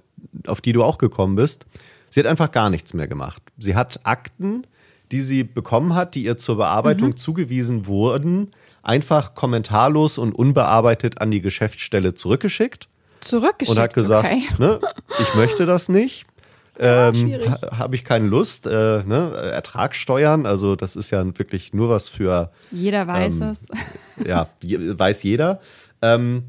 auf 0.47 0.61
die 0.61 0.73
du 0.73 0.83
auch 0.83 0.97
gekommen 0.97 1.35
bist. 1.35 1.65
Sie 2.09 2.19
hat 2.19 2.27
einfach 2.27 2.51
gar 2.51 2.69
nichts 2.69 2.93
mehr 2.93 3.07
gemacht. 3.07 3.41
Sie 3.57 3.75
hat 3.75 4.01
Akten, 4.03 4.65
die 5.11 5.21
sie 5.21 5.43
bekommen 5.43 5.95
hat, 5.95 6.15
die 6.15 6.25
ihr 6.25 6.37
zur 6.37 6.57
Bearbeitung 6.57 7.09
mhm. 7.09 7.17
zugewiesen 7.17 7.87
wurden, 7.87 8.51
einfach 8.83 9.35
kommentarlos 9.35 10.17
und 10.17 10.33
unbearbeitet 10.33 11.21
an 11.21 11.31
die 11.31 11.41
Geschäftsstelle 11.41 12.13
zurückgeschickt. 12.13 12.87
Zurückgeschickt. 13.19 13.77
Und 13.77 13.83
hat 13.83 13.93
gesagt, 13.93 14.27
okay. 14.27 14.43
ne, 14.57 14.79
ich 15.19 15.35
möchte 15.35 15.65
das 15.65 15.89
nicht. 15.89 16.25
Ähm, 16.79 17.33
ha, 17.47 17.77
Habe 17.77 17.95
ich 17.95 18.03
keine 18.03 18.27
Lust. 18.27 18.65
Äh, 18.65 19.03
ne? 19.03 19.33
Ertragssteuern, 19.53 20.47
also 20.47 20.75
das 20.75 20.95
ist 20.95 21.11
ja 21.11 21.23
wirklich 21.37 21.73
nur 21.73 21.89
was 21.89 22.07
für. 22.07 22.51
Jeder 22.71 23.05
weiß 23.05 23.41
ähm, 23.41 23.49
es. 23.49 23.65
Ja, 24.25 24.47
weiß 24.63 25.21
jeder. 25.21 25.59
Ähm, 26.01 26.45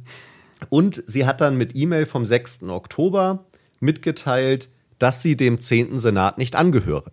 und 0.70 1.03
sie 1.07 1.27
hat 1.27 1.40
dann 1.40 1.59
mit 1.59 1.77
E-Mail 1.77 2.07
vom 2.07 2.25
6. 2.25 2.62
Oktober 2.62 3.44
mitgeteilt, 3.81 4.70
dass 4.98 5.20
sie 5.20 5.37
dem 5.37 5.59
10. 5.59 5.98
Senat 5.98 6.38
nicht 6.38 6.57
angehöre. 6.57 7.11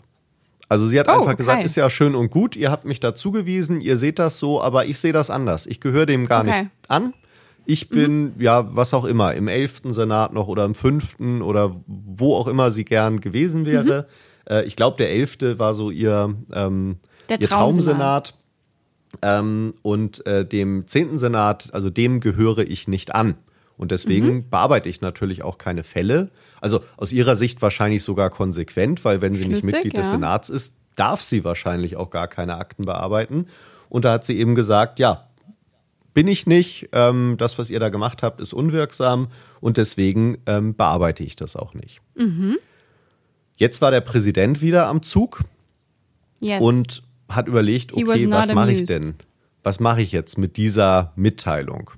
Also 0.70 0.88
sie 0.88 1.00
hat 1.00 1.08
oh, 1.08 1.14
einfach 1.14 1.26
okay. 1.26 1.38
gesagt, 1.38 1.66
ist 1.66 1.76
ja 1.76 1.90
schön 1.90 2.14
und 2.14 2.30
gut, 2.30 2.56
ihr 2.56 2.70
habt 2.70 2.86
mich 2.86 3.00
dazu 3.00 3.32
gewiesen, 3.32 3.82
ihr 3.82 3.98
seht 3.98 4.20
das 4.20 4.38
so, 4.38 4.62
aber 4.62 4.86
ich 4.86 5.00
sehe 5.00 5.12
das 5.12 5.32
anders. 5.32 5.66
Ich 5.66 5.82
gehöre 5.82 6.06
dem 6.06 6.28
gar 6.28 6.44
okay. 6.44 6.62
nicht 6.62 6.72
an. 6.88 7.14
Ich 7.66 7.90
bin, 7.90 8.36
mhm. 8.36 8.42
ja, 8.42 8.76
was 8.76 8.94
auch 8.94 9.06
immer, 9.06 9.34
im 9.34 9.48
11. 9.48 9.82
Senat 9.90 10.34
noch 10.34 10.48
oder 10.48 10.66
im 10.66 10.76
5. 10.76 11.20
oder 11.42 11.76
wo 11.86 12.36
auch 12.36 12.48
immer 12.48 12.72
sie 12.72 12.86
gern 12.86 13.20
gewesen 13.20 13.66
wäre. 13.66 14.08
Mhm. 14.48 14.54
Äh, 14.54 14.66
ich 14.66 14.76
glaube, 14.76 14.98
der 14.98 15.12
11. 15.12 15.60
war 15.60 15.74
so 15.74 15.92
ihr, 15.92 16.36
ähm, 16.54 16.98
ihr 17.30 17.40
Traumsenat. 17.40 18.36
Ähm, 19.24 19.74
und 19.82 20.26
äh, 20.28 20.46
dem 20.46 20.88
10. 20.88 21.18
Senat, 21.18 21.70
also 21.74 21.90
dem 21.90 22.20
gehöre 22.20 22.60
ich 22.60 22.88
nicht 22.88 23.16
an. 23.16 23.36
Und 23.80 23.92
deswegen 23.92 24.28
mhm. 24.28 24.50
bearbeite 24.50 24.90
ich 24.90 25.00
natürlich 25.00 25.42
auch 25.42 25.58
keine 25.58 25.84
Fälle. 25.84 26.32
Also 26.60 26.84
aus 26.98 27.14
ihrer 27.14 27.38
Sicht 27.38 27.62
wahrscheinlich 27.62 28.04
sogar 28.04 28.30
konsequent, 28.30 29.06
weil 29.06 29.22
wenn 29.22 29.36
sie 29.36 29.44
Schlüssig, 29.44 29.64
nicht 29.64 29.74
Mitglied 29.74 29.94
ja. 29.94 30.02
des 30.02 30.10
Senats 30.10 30.50
ist, 30.50 30.76
darf 30.98 31.22
sie 31.22 31.46
wahrscheinlich 31.46 31.96
auch 31.96 32.10
gar 32.10 32.28
keine 32.28 32.58
Akten 32.58 32.84
bearbeiten. 32.84 33.48
Und 33.88 34.04
da 34.04 34.12
hat 34.12 34.26
sie 34.26 34.38
eben 34.38 34.54
gesagt, 34.54 35.00
ja, 35.00 35.30
bin 36.14 36.28
ich 36.28 36.46
nicht. 36.46 36.90
Ähm, 36.92 37.36
das, 37.38 37.58
was 37.58 37.70
ihr 37.70 37.80
da 37.80 37.88
gemacht 37.88 38.22
habt, 38.22 38.42
ist 38.42 38.52
unwirksam 38.52 39.30
und 39.62 39.78
deswegen 39.78 40.40
ähm, 40.46 40.76
bearbeite 40.76 41.24
ich 41.24 41.38
das 41.38 41.56
auch 41.56 41.74
nicht. 41.74 42.02
Mhm. 42.16 42.58
Jetzt 43.56 43.82
war 43.82 43.92
der 43.92 44.02
Präsident 44.02 44.60
wieder 44.60 44.88
am 44.88 45.04
Zug 45.04 45.46
yes. 46.42 46.62
und 46.62 47.02
hat 47.30 47.48
überlegt, 47.48 47.94
okay, 47.94 48.28
was 48.28 48.54
mache 48.54 48.74
ich 48.74 48.84
denn? 48.84 49.14
Was 49.64 49.80
mache 49.80 50.02
ich 50.02 50.12
jetzt 50.12 50.38
mit 50.38 50.58
dieser 50.58 51.14
Mitteilung? 51.16 51.92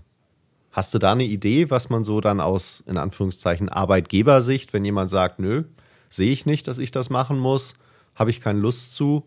Hast 0.72 0.94
du 0.94 1.00
da 1.00 1.12
eine 1.12 1.26
Idee, 1.26 1.70
was 1.70 1.90
man 1.90 2.04
so 2.04 2.22
dann 2.22 2.40
aus, 2.40 2.82
in 2.88 2.98
Anführungszeichen, 2.98 3.70
Arbeitgebersicht, 3.70 4.72
wenn 4.74 4.86
jemand 4.86 5.10
sagt, 5.10 5.40
nö, 5.40 5.64
sehe 6.10 6.32
ich 6.32 6.46
nicht, 6.46 6.68
dass 6.68 6.78
ich 6.78 6.92
das 6.92 7.10
machen 7.10 7.40
muss, 7.40 7.76
habe 8.16 8.30
ich 8.30 8.40
keine 8.40 8.60
Lust 8.60 8.96
zu, 8.96 9.24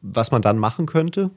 was 0.00 0.32
man 0.32 0.42
dann 0.42 0.58
machen 0.58 0.86
könnte? 0.86 1.30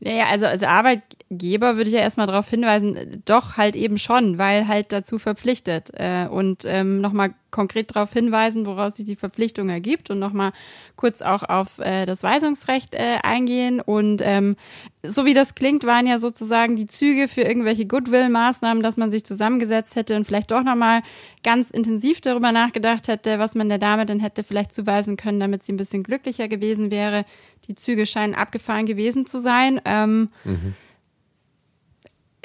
Naja, 0.00 0.26
also 0.30 0.46
als 0.46 0.62
Arbeitgeber 0.62 1.76
würde 1.76 1.90
ich 1.90 1.96
ja 1.96 2.00
erstmal 2.00 2.26
darauf 2.26 2.48
hinweisen, 2.48 3.22
doch 3.24 3.56
halt 3.56 3.76
eben 3.76 3.98
schon, 3.98 4.38
weil 4.38 4.68
halt 4.68 4.92
dazu 4.92 5.18
verpflichtet. 5.18 5.90
Äh, 5.94 6.26
und 6.28 6.64
ähm, 6.64 7.00
nochmal 7.00 7.34
konkret 7.50 7.94
darauf 7.94 8.12
hinweisen, 8.12 8.66
woraus 8.66 8.96
sich 8.96 9.06
die 9.06 9.16
Verpflichtung 9.16 9.70
ergibt 9.70 10.10
und 10.10 10.18
nochmal 10.18 10.52
kurz 10.96 11.22
auch 11.22 11.42
auf 11.42 11.78
äh, 11.78 12.06
das 12.06 12.22
Weisungsrecht 12.22 12.94
äh, 12.94 13.18
eingehen. 13.22 13.80
Und 13.80 14.20
ähm, 14.22 14.56
so 15.02 15.24
wie 15.24 15.34
das 15.34 15.54
klingt, 15.54 15.84
waren 15.84 16.06
ja 16.06 16.18
sozusagen 16.18 16.76
die 16.76 16.86
Züge 16.86 17.26
für 17.26 17.42
irgendwelche 17.42 17.86
Goodwill-Maßnahmen, 17.86 18.82
dass 18.82 18.96
man 18.96 19.10
sich 19.10 19.24
zusammengesetzt 19.24 19.96
hätte 19.96 20.16
und 20.16 20.26
vielleicht 20.26 20.50
doch 20.50 20.62
nochmal 20.62 21.02
ganz 21.42 21.70
intensiv 21.70 22.20
darüber 22.20 22.52
nachgedacht 22.52 23.08
hätte, 23.08 23.38
was 23.38 23.54
man 23.54 23.68
der 23.68 23.78
Dame 23.78 24.06
denn 24.06 24.20
hätte 24.20 24.44
vielleicht 24.44 24.72
zuweisen 24.72 25.16
können, 25.16 25.40
damit 25.40 25.62
sie 25.62 25.72
ein 25.72 25.78
bisschen 25.78 26.02
glücklicher 26.02 26.48
gewesen 26.48 26.90
wäre. 26.90 27.24
Die 27.68 27.74
Züge 27.74 28.06
scheinen 28.06 28.34
abgefahren 28.34 28.86
gewesen 28.86 29.26
zu 29.26 29.38
sein. 29.38 29.80
Ähm, 29.84 30.30
mhm. 30.44 30.74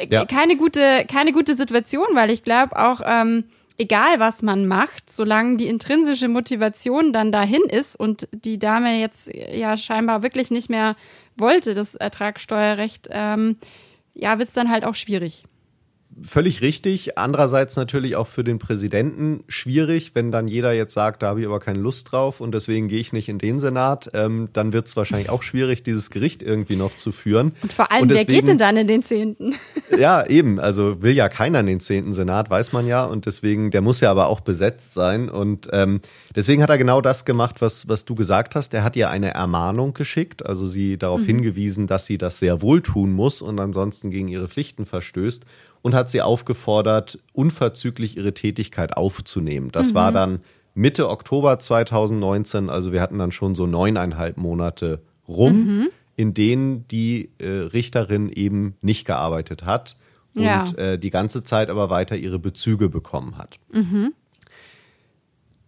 ja. 0.10 0.26
keine, 0.26 0.58
gute, 0.58 1.06
keine 1.10 1.32
gute 1.32 1.56
Situation, 1.56 2.08
weil 2.14 2.30
ich 2.30 2.44
glaube 2.44 2.78
auch, 2.78 3.02
ähm, 3.06 3.46
egal 3.78 4.20
was 4.20 4.42
man 4.42 4.68
macht, 4.68 5.10
solange 5.10 5.58
die 5.58 5.68
intrinsische 5.68 6.28
Motivation 6.28 7.14
dann 7.14 7.32
dahin 7.32 7.64
ist 7.64 8.00
und 8.00 8.28
die 8.32 8.60
Dame 8.60 9.00
jetzt 9.00 9.32
ja 9.34 9.78
scheinbar 9.78 10.24
wirklich 10.24 10.52
nicht 10.52 10.70
mehr 10.70 10.96
wollte, 11.36 11.74
das 11.74 11.96
Ertragssteuerrecht, 11.96 13.10
ähm, 13.12 13.58
ja, 14.14 14.38
wird 14.38 14.50
es 14.50 14.54
dann 14.54 14.70
halt 14.70 14.86
auch 14.86 14.96
schwierig 14.96 15.46
völlig 16.22 16.62
richtig. 16.62 17.18
Andererseits 17.18 17.76
natürlich 17.76 18.16
auch 18.16 18.28
für 18.28 18.44
den 18.44 18.60
Präsidenten 18.60 19.44
schwierig, 19.48 20.16
wenn 20.16 20.32
dann 20.32 20.48
jeder 20.48 20.74
jetzt 20.74 20.94
sagt, 20.94 21.24
da 21.24 21.28
habe 21.28 21.42
ich 21.42 21.46
aber 21.46 21.60
keine 21.60 21.80
Lust 21.80 22.12
drauf 22.12 22.42
und 22.42 22.54
deswegen 22.54 22.88
gehe 22.88 23.00
ich 23.00 23.14
nicht 23.14 23.30
in 23.30 23.40
den 23.40 23.60
Senat. 23.60 24.12
Ähm, 24.14 24.50
dann 24.54 24.74
wird 24.74 24.88
es 24.88 24.96
wahrscheinlich 24.96 25.30
auch 25.30 25.44
schwierig, 25.44 25.84
dieses 25.84 26.10
Gericht 26.10 26.44
irgendwie 26.44 26.76
noch 26.76 26.96
zu 26.96 27.12
führen. 27.12 27.54
Und 27.62 27.74
vor 27.74 27.92
allem, 27.92 28.04
und 28.04 28.12
deswegen, 28.12 28.28
wer 28.28 28.36
geht 28.36 28.48
denn 28.48 28.58
dann 28.58 28.78
in 28.78 28.88
den 28.88 29.04
Zehnten? 29.04 29.56
ja, 29.98 30.26
eben. 30.26 30.60
Also 30.60 31.02
will 31.02 31.14
ja 31.14 31.30
keiner 31.30 31.60
in 31.62 31.66
den 31.66 31.80
Zehnten 31.80 32.14
Senat, 32.14 32.50
weiß 32.50 32.72
man 32.74 32.88
ja. 32.88 33.06
Und 33.06 33.26
deswegen, 33.26 33.72
der 33.72 33.82
muss 33.82 34.00
ja 34.00 34.12
aber 34.12 34.28
auch 34.28 34.42
besetzt 34.42 34.94
sein. 34.94 35.30
Und 35.30 35.70
ähm, 35.72 36.02
deswegen 36.36 36.62
hat 36.62 36.70
er 36.70 36.78
genau 36.78 37.02
das 37.02 37.26
gemacht, 37.26 37.62
was, 37.62 37.88
was 37.88 38.06
du 38.06 38.16
gesagt 38.16 38.56
hast. 38.56 38.74
Er 38.74 38.84
hat 38.84 38.96
ihr 38.96 39.10
eine 39.10 39.34
Ermahnung 39.34 39.94
geschickt, 39.94 40.46
also 40.46 40.68
sie 40.68 40.98
darauf 40.98 41.22
mhm. 41.22 41.26
hingewiesen, 41.26 41.88
dass 41.88 42.06
sie 42.06 42.18
das 42.18 42.40
sehr 42.40 42.62
wohl 42.62 42.82
tun 42.82 43.14
muss 43.14 43.42
und 43.42 43.60
ansonsten 43.60 44.12
gegen 44.12 44.28
ihre 44.28 44.48
Pflichten 44.48 44.86
verstößt 44.86 45.46
und 45.84 45.94
hat 45.94 46.10
sie 46.10 46.24
aufgefordert, 46.24 47.20
unverzüglich 47.34 48.18
ihre 48.18 48.34
Tätigkeit 48.34 48.98
aufzunehmen. 48.98 49.70
Das 49.72 49.92
mhm. 49.92 49.96
war 49.96 50.12
dann 50.12 50.40
Mitte 50.74 51.10
Oktober 51.10 51.60
2019, 51.60 52.72
also 52.72 52.92
wir 52.92 53.02
hatten 53.02 53.20
dann 53.20 53.32
schon 53.32 53.54
so 53.54 53.68
neuneinhalb 53.68 54.38
Monate 54.38 55.02
rum, 55.28 55.66
mhm. 55.66 55.90
in 56.16 56.34
denen 56.34 56.88
die 56.88 57.30
äh, 57.38 57.48
Richterin 57.48 58.30
eben 58.30 58.76
nicht 58.82 59.06
gearbeitet 59.06 59.66
hat 59.66 59.98
und 60.36 60.44
ja. 60.44 60.66
äh, 60.78 60.98
die 60.98 61.12
ganze 61.12 61.44
Zeit 61.44 61.70
aber 61.70 61.92
weiter 61.92 62.16
ihre 62.16 62.40
Bezüge 62.40 62.90
bekommen 62.90 63.38
hat. 63.38 63.60
Mhm. 63.72 64.14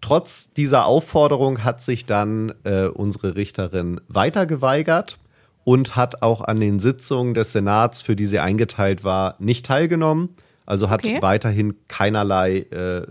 Trotz 0.02 0.54
dieser 0.54 0.86
Aufforderung 0.86 1.64
hat 1.64 1.82
sich 1.82 2.06
dann 2.06 2.54
äh, 2.64 2.86
unsere 2.86 3.36
Richterin 3.36 4.00
weiter 4.08 4.46
geweigert 4.46 5.18
und 5.66 5.98
hat 5.98 6.22
auch 6.22 6.40
an 6.42 6.62
den 6.62 6.80
Sitzungen 6.80 7.34
des 7.34 7.52
Senats, 7.52 8.02
für 8.02 8.16
die 8.16 8.28
sie 8.28 8.40
eingeteilt 8.40 9.04
war, 9.04 9.36
nicht 9.40 9.66
teilgenommen. 9.66 10.30
Also 10.66 10.90
hat 10.90 11.04
okay. 11.04 11.22
weiterhin 11.22 11.76
keinerlei 11.88 12.60
äh, 12.72 13.06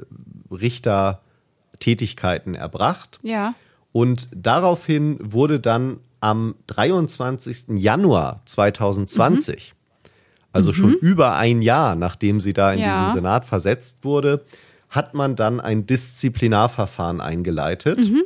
Richtertätigkeiten 0.51 2.55
erbracht. 2.55 3.19
Ja. 3.23 3.55
Und 3.93 4.31
daraufhin 4.35 5.19
wurde 5.21 5.61
dann 5.61 5.99
am 6.21 6.55
23. 6.69 7.77
Januar 7.77 8.41
2020, 8.45 9.75
mhm. 9.75 10.11
also 10.53 10.71
mhm. 10.71 10.75
schon 10.75 10.95
über 10.95 11.37
ein 11.37 11.61
Jahr, 11.61 11.97
nachdem 11.97 12.41
sie 12.41 12.55
da 12.55 12.73
in 12.73 12.81
ja. 12.81 13.05
diesen 13.05 13.17
Senat 13.17 13.45
versetzt 13.45 13.99
wurde, 14.03 14.43
hat 14.91 15.13
man 15.13 15.37
dann 15.37 15.61
ein 15.61 15.87
Disziplinarverfahren 15.87 17.21
eingeleitet 17.21 17.99
mhm. 17.99 18.23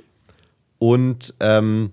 und 0.78 1.34
ähm, 1.40 1.92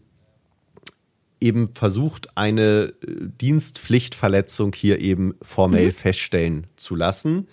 eben 1.46 1.70
versucht, 1.74 2.36
eine 2.36 2.94
äh, 3.02 3.28
Dienstpflichtverletzung 3.40 4.74
hier 4.74 5.00
eben 5.00 5.36
formell 5.42 5.88
mhm. 5.88 5.92
feststellen 5.92 6.68
zu 6.76 6.96
lassen. 6.96 7.48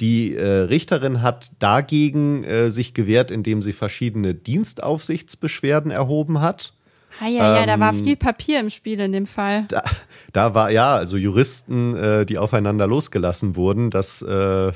Die 0.00 0.34
äh, 0.34 0.44
Richterin 0.44 1.22
hat 1.22 1.52
dagegen 1.58 2.44
äh, 2.44 2.70
sich 2.70 2.94
gewehrt, 2.94 3.30
indem 3.30 3.62
sie 3.62 3.72
verschiedene 3.72 4.34
Dienstaufsichtsbeschwerden 4.34 5.90
erhoben 5.90 6.40
hat. 6.40 6.74
Ja, 7.20 7.28
ja, 7.28 7.60
ähm, 7.60 7.66
da 7.66 7.80
war 7.80 7.92
ähm, 7.92 8.04
viel 8.04 8.16
Papier 8.16 8.60
im 8.60 8.70
Spiel 8.70 9.00
in 9.00 9.12
dem 9.12 9.26
Fall. 9.26 9.66
Da, 9.68 9.82
da 10.32 10.54
war 10.54 10.70
ja, 10.70 10.94
also 10.94 11.16
Juristen, 11.16 11.96
äh, 11.96 12.26
die 12.26 12.38
aufeinander 12.38 12.86
losgelassen 12.86 13.56
wurden, 13.56 13.90
das 13.90 14.20
äh, 14.22 14.72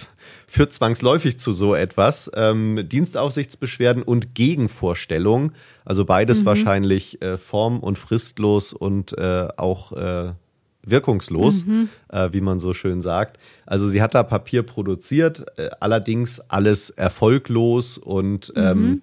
führt 0.47 0.72
zwangsläufig 0.72 1.39
zu 1.39 1.53
so 1.53 1.74
etwas. 1.74 2.30
Ähm, 2.34 2.89
Dienstaufsichtsbeschwerden 2.89 4.03
und 4.03 4.34
Gegenvorstellungen, 4.34 5.53
also 5.84 6.05
beides 6.05 6.43
mhm. 6.43 6.47
wahrscheinlich 6.47 7.20
äh, 7.22 7.39
form- 7.39 7.80
und 7.80 7.99
fristlos 7.99 8.72
und 8.72 9.16
äh, 9.18 9.49
auch 9.57 9.93
äh, 9.93 10.32
wirkungslos, 10.82 11.66
mhm. 11.66 11.89
äh, 12.09 12.28
wie 12.32 12.41
man 12.41 12.61
so 12.61 12.72
schön 12.72 13.01
sagt. 13.01 13.39
Also 13.66 13.89
sie 13.89 14.01
hat 14.01 14.14
da 14.14 14.22
Papier 14.22 14.62
produziert, 14.62 15.45
äh, 15.57 15.70
allerdings 15.80 16.41
alles 16.41 16.91
erfolglos 16.91 17.99
und 17.99 18.53
ähm, 18.57 18.80
mhm 18.80 19.03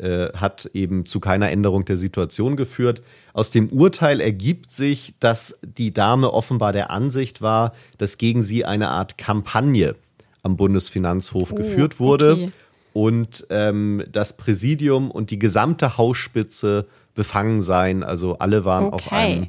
äh, 0.00 0.32
hat 0.34 0.70
eben 0.72 1.06
zu 1.06 1.20
keiner 1.20 1.50
Änderung 1.50 1.84
der 1.84 1.96
Situation 1.96 2.56
geführt. 2.56 3.02
Aus 3.32 3.50
dem 3.50 3.68
Urteil 3.68 4.20
ergibt 4.20 4.70
sich, 4.70 5.14
dass 5.20 5.58
die 5.62 5.92
Dame 5.92 6.32
offenbar 6.32 6.72
der 6.72 6.90
Ansicht 6.90 7.42
war, 7.42 7.72
dass 7.98 8.18
gegen 8.18 8.42
sie 8.42 8.64
eine 8.64 8.88
Art 8.88 9.18
Kampagne 9.18 9.94
am 10.42 10.56
Bundesfinanzhof 10.56 11.52
oh, 11.52 11.54
geführt 11.54 12.00
wurde 12.00 12.32
okay. 12.32 12.52
und 12.94 13.46
ähm, 13.50 14.02
das 14.10 14.36
Präsidium 14.36 15.10
und 15.10 15.30
die 15.30 15.38
gesamte 15.38 15.98
Hausspitze 15.98 16.86
befangen 17.14 17.60
seien. 17.60 18.02
Also 18.02 18.38
alle 18.38 18.64
waren 18.64 18.86
okay. 18.86 18.94
auf 18.94 19.12
einem 19.12 19.46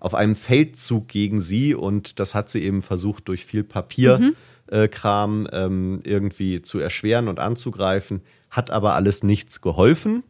auf 0.00 0.14
einem 0.14 0.34
Feldzug 0.34 1.08
gegen 1.08 1.42
sie 1.42 1.74
und 1.74 2.18
das 2.20 2.34
hat 2.34 2.48
sie 2.48 2.62
eben 2.62 2.80
versucht 2.80 3.28
durch 3.28 3.44
viel 3.44 3.62
Papierkram 3.62 4.30
mhm. 4.30 4.36
Äh, 4.70 4.88
ähm, 5.04 6.00
irgendwie 6.04 6.62
zu 6.62 6.78
erschweren 6.78 7.28
und 7.28 7.40
anzugreifen 7.40 8.22
hat 8.50 8.70
aber 8.70 8.94
alles 8.94 9.22
nichts 9.22 9.60
geholfen. 9.60 10.22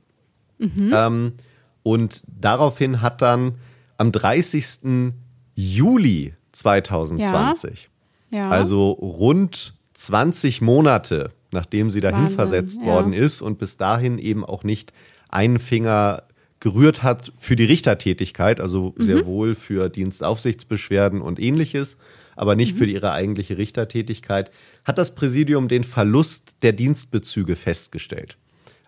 Mhm. 0.59 0.93
Ähm, 0.95 1.33
und 1.83 2.23
daraufhin 2.27 3.01
hat 3.01 3.23
dann 3.23 3.55
am 3.97 4.13
30. 4.13 5.13
Juli 5.55 6.35
2020, 6.53 7.91
ja. 8.31 8.39
Ja. 8.39 8.51
also 8.51 8.91
rund 8.93 9.75
20 9.95 10.61
Monate, 10.61 11.31
nachdem 11.51 11.91
sie 11.91 12.01
dahin 12.01 12.21
Wahnsinn, 12.21 12.37
versetzt 12.37 12.81
ja. 12.81 12.87
worden 12.87 13.13
ist 13.13 13.41
und 13.41 13.59
bis 13.59 13.77
dahin 13.77 14.19
eben 14.19 14.45
auch 14.45 14.65
nicht 14.65 14.93
einen 15.29 15.59
Finger 15.59 16.25
gerührt 16.61 17.03
hat 17.03 17.33
für 17.39 17.57
die 17.57 17.65
Richtertätigkeit, 17.65 18.61
also 18.61 18.95
mhm. 18.97 19.03
sehr 19.03 19.27
wohl 19.27 19.55
für 19.55 19.89
Dienstaufsichtsbeschwerden 19.89 21.23
und 21.23 21.41
ähnliches, 21.41 21.97
aber 22.41 22.57
nicht 22.57 22.73
mhm. 22.73 22.79
für 22.79 22.87
ihre 22.87 23.13
eigentliche 23.13 23.59
Richtertätigkeit, 23.59 24.51
hat 24.87 24.97
das 24.97 25.15
Präsidium 25.15 25.69
den 25.69 25.85
Verlust 25.85 26.55
der 26.63 26.73
Dienstbezüge 26.73 27.55
festgestellt. 27.55 28.39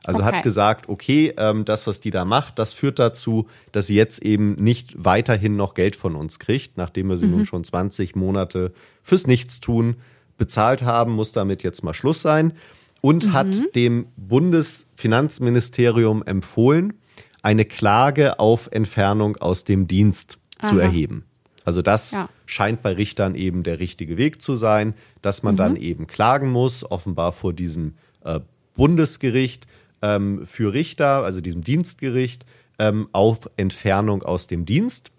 Also 0.05 0.23
okay. 0.23 0.37
hat 0.37 0.43
gesagt, 0.43 0.89
okay, 0.89 1.35
ähm, 1.37 1.67
das, 1.67 1.87
was 1.87 2.01
die 2.01 2.11
da 2.11 2.25
macht, 2.25 2.59
das 2.59 2.73
führt 2.73 2.99
dazu, 2.99 3.49
dass 3.71 3.89
sie 3.89 3.95
jetzt 3.95 4.23
eben 4.23 4.55
nicht 4.55 4.95
weiterhin 4.97 5.57
noch 5.57 5.75
Geld 5.75 5.97
von 5.97 6.17
uns 6.17 6.39
kriegt, 6.39 6.79
nachdem 6.79 7.11
wir 7.11 7.19
sie 7.19 7.27
mhm. 7.27 7.33
nun 7.33 7.45
schon 7.45 7.63
20 7.63 8.17
Monate 8.17 8.73
fürs 9.03 9.27
Nichtstun 9.27 9.97
bezahlt 10.39 10.81
haben, 10.81 11.13
muss 11.13 11.33
damit 11.33 11.63
jetzt 11.63 11.85
mal 11.85 11.93
Schluss 11.93 12.23
sein. 12.23 12.55
Und 13.03 13.27
mhm. 13.27 13.33
hat 13.35 13.75
dem 13.75 14.07
Bundesfinanzministerium 14.17 16.23
empfohlen, 16.23 16.95
eine 17.43 17.67
Klage 17.67 18.41
auf 18.41 18.71
Entfernung 18.73 19.37
aus 19.37 19.65
dem 19.65 19.89
Dienst 19.89 20.39
Aha. 20.61 20.69
zu 20.69 20.79
erheben. 20.79 21.27
Also 21.65 21.83
das 21.83 22.11
ja. 22.13 22.29
scheint 22.47 22.83
bei 22.83 22.93
Richtern 22.93 23.35
eben 23.35 23.63
der 23.63 23.79
richtige 23.79 24.17
Weg 24.17 24.43
zu 24.43 24.57
sein, 24.57 24.95
dass 25.21 25.43
man 25.43 25.55
mhm. 25.55 25.59
dann 25.59 25.77
eben 25.77 26.07
klagen 26.07 26.51
muss, 26.51 26.89
offenbar 26.91 27.33
vor 27.33 27.53
diesem 27.53 27.95
äh, 28.25 28.41
Bundesgericht 28.75 29.67
ähm, 30.01 30.47
für 30.47 30.73
Richter, 30.73 31.25
also 31.25 31.41
diesem 31.41 31.63
Dienstgericht, 31.63 32.45
ähm, 32.79 33.09
auf 33.13 33.49
Entfernung 33.57 34.23
aus 34.23 34.47
dem 34.47 34.65
Dienst. 34.65 35.13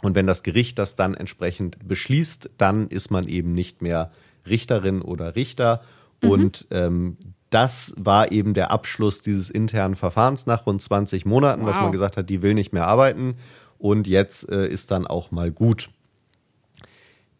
Und 0.00 0.14
wenn 0.14 0.26
das 0.26 0.42
Gericht 0.42 0.78
das 0.78 0.96
dann 0.96 1.14
entsprechend 1.14 1.86
beschließt, 1.86 2.50
dann 2.56 2.88
ist 2.88 3.10
man 3.10 3.26
eben 3.26 3.52
nicht 3.52 3.82
mehr 3.82 4.10
Richterin 4.48 5.02
oder 5.02 5.36
Richter. 5.36 5.82
Mhm. 6.22 6.30
Und 6.30 6.66
ähm, 6.70 7.16
das 7.50 7.94
war 7.96 8.30
eben 8.30 8.54
der 8.54 8.70
Abschluss 8.70 9.22
dieses 9.22 9.48
internen 9.48 9.96
Verfahrens 9.96 10.46
nach 10.46 10.66
rund 10.66 10.82
20 10.82 11.24
Monaten, 11.24 11.62
wow. 11.62 11.68
dass 11.68 11.76
man 11.76 11.92
gesagt 11.92 12.16
hat, 12.16 12.28
die 12.28 12.42
will 12.42 12.54
nicht 12.54 12.72
mehr 12.72 12.86
arbeiten 12.86 13.36
und 13.78 14.06
jetzt 14.06 14.48
äh, 14.48 14.68
ist 14.68 14.90
dann 14.90 15.06
auch 15.06 15.30
mal 15.30 15.50
gut. 15.50 15.88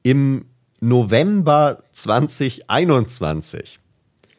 Im 0.03 0.47
November 0.81 1.83
2021 1.93 3.81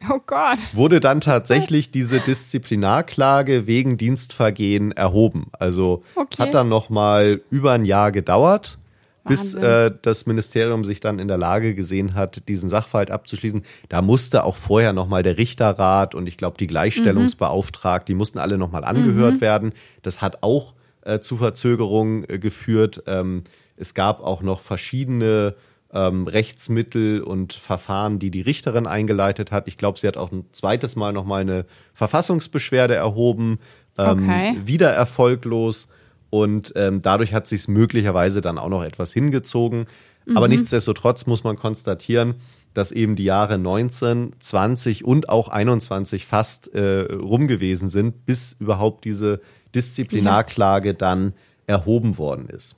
oh 0.08 0.18
Gott. 0.26 0.58
wurde 0.72 1.00
dann 1.00 1.20
tatsächlich 1.20 1.90
diese 1.90 2.20
Disziplinarklage 2.20 3.66
wegen 3.66 3.96
Dienstvergehen 3.98 4.92
erhoben. 4.92 5.48
Also 5.52 6.02
okay. 6.14 6.42
hat 6.42 6.54
dann 6.54 6.68
noch 6.68 6.88
mal 6.88 7.42
über 7.50 7.72
ein 7.72 7.84
Jahr 7.84 8.10
gedauert, 8.10 8.78
bis 9.24 9.54
äh, 9.54 9.92
das 10.00 10.24
Ministerium 10.24 10.84
sich 10.86 11.00
dann 11.00 11.18
in 11.18 11.28
der 11.28 11.36
Lage 11.36 11.74
gesehen 11.74 12.14
hat, 12.14 12.48
diesen 12.48 12.70
Sachverhalt 12.70 13.10
abzuschließen. 13.10 13.62
Da 13.90 14.00
musste 14.00 14.44
auch 14.44 14.56
vorher 14.56 14.94
noch 14.94 15.08
mal 15.08 15.22
der 15.22 15.36
Richterrat 15.36 16.14
und 16.14 16.26
ich 16.26 16.38
glaube 16.38 16.56
die 16.58 16.66
Gleichstellungsbeauftragte, 16.66 18.10
mhm. 18.10 18.14
die 18.14 18.18
mussten 18.18 18.38
alle 18.38 18.56
noch 18.56 18.72
mal 18.72 18.84
angehört 18.84 19.34
mhm. 19.34 19.40
werden. 19.42 19.72
Das 20.02 20.22
hat 20.22 20.42
auch 20.42 20.74
äh, 21.02 21.20
zu 21.20 21.36
Verzögerungen 21.36 22.24
äh, 22.28 22.38
geführt. 22.38 23.02
Ähm, 23.06 23.44
es 23.76 23.94
gab 23.94 24.22
auch 24.22 24.42
noch 24.42 24.60
verschiedene 24.60 25.54
ähm, 25.92 26.26
Rechtsmittel 26.26 27.22
und 27.22 27.52
Verfahren, 27.52 28.18
die 28.18 28.30
die 28.30 28.42
Richterin 28.42 28.86
eingeleitet 28.86 29.50
hat. 29.52 29.66
Ich 29.66 29.76
glaube, 29.76 29.98
sie 29.98 30.06
hat 30.06 30.16
auch 30.16 30.30
ein 30.30 30.44
zweites 30.52 30.96
Mal 30.96 31.12
noch 31.12 31.24
mal 31.24 31.40
eine 31.40 31.66
Verfassungsbeschwerde 31.94 32.94
erhoben, 32.94 33.58
ähm, 33.98 34.10
okay. 34.10 34.56
wieder 34.64 34.90
erfolglos. 34.90 35.88
Und 36.30 36.72
ähm, 36.76 37.02
dadurch 37.02 37.34
hat 37.34 37.48
sich 37.48 37.62
es 37.62 37.68
möglicherweise 37.68 38.40
dann 38.40 38.56
auch 38.56 38.68
noch 38.68 38.84
etwas 38.84 39.12
hingezogen. 39.12 39.86
Mhm. 40.26 40.36
Aber 40.36 40.46
nichtsdestotrotz 40.46 41.26
muss 41.26 41.42
man 41.42 41.56
konstatieren, 41.56 42.36
dass 42.72 42.92
eben 42.92 43.16
die 43.16 43.24
Jahre 43.24 43.58
19, 43.58 44.34
20 44.38 45.04
und 45.04 45.28
auch 45.28 45.48
21 45.48 46.24
fast 46.24 46.72
äh, 46.72 47.12
rum 47.12 47.48
gewesen 47.48 47.88
sind, 47.88 48.26
bis 48.26 48.54
überhaupt 48.60 49.04
diese 49.04 49.40
Disziplinarklage 49.74 50.94
dann 50.94 51.34
erhoben 51.66 52.18
worden 52.18 52.48
ist. 52.48 52.76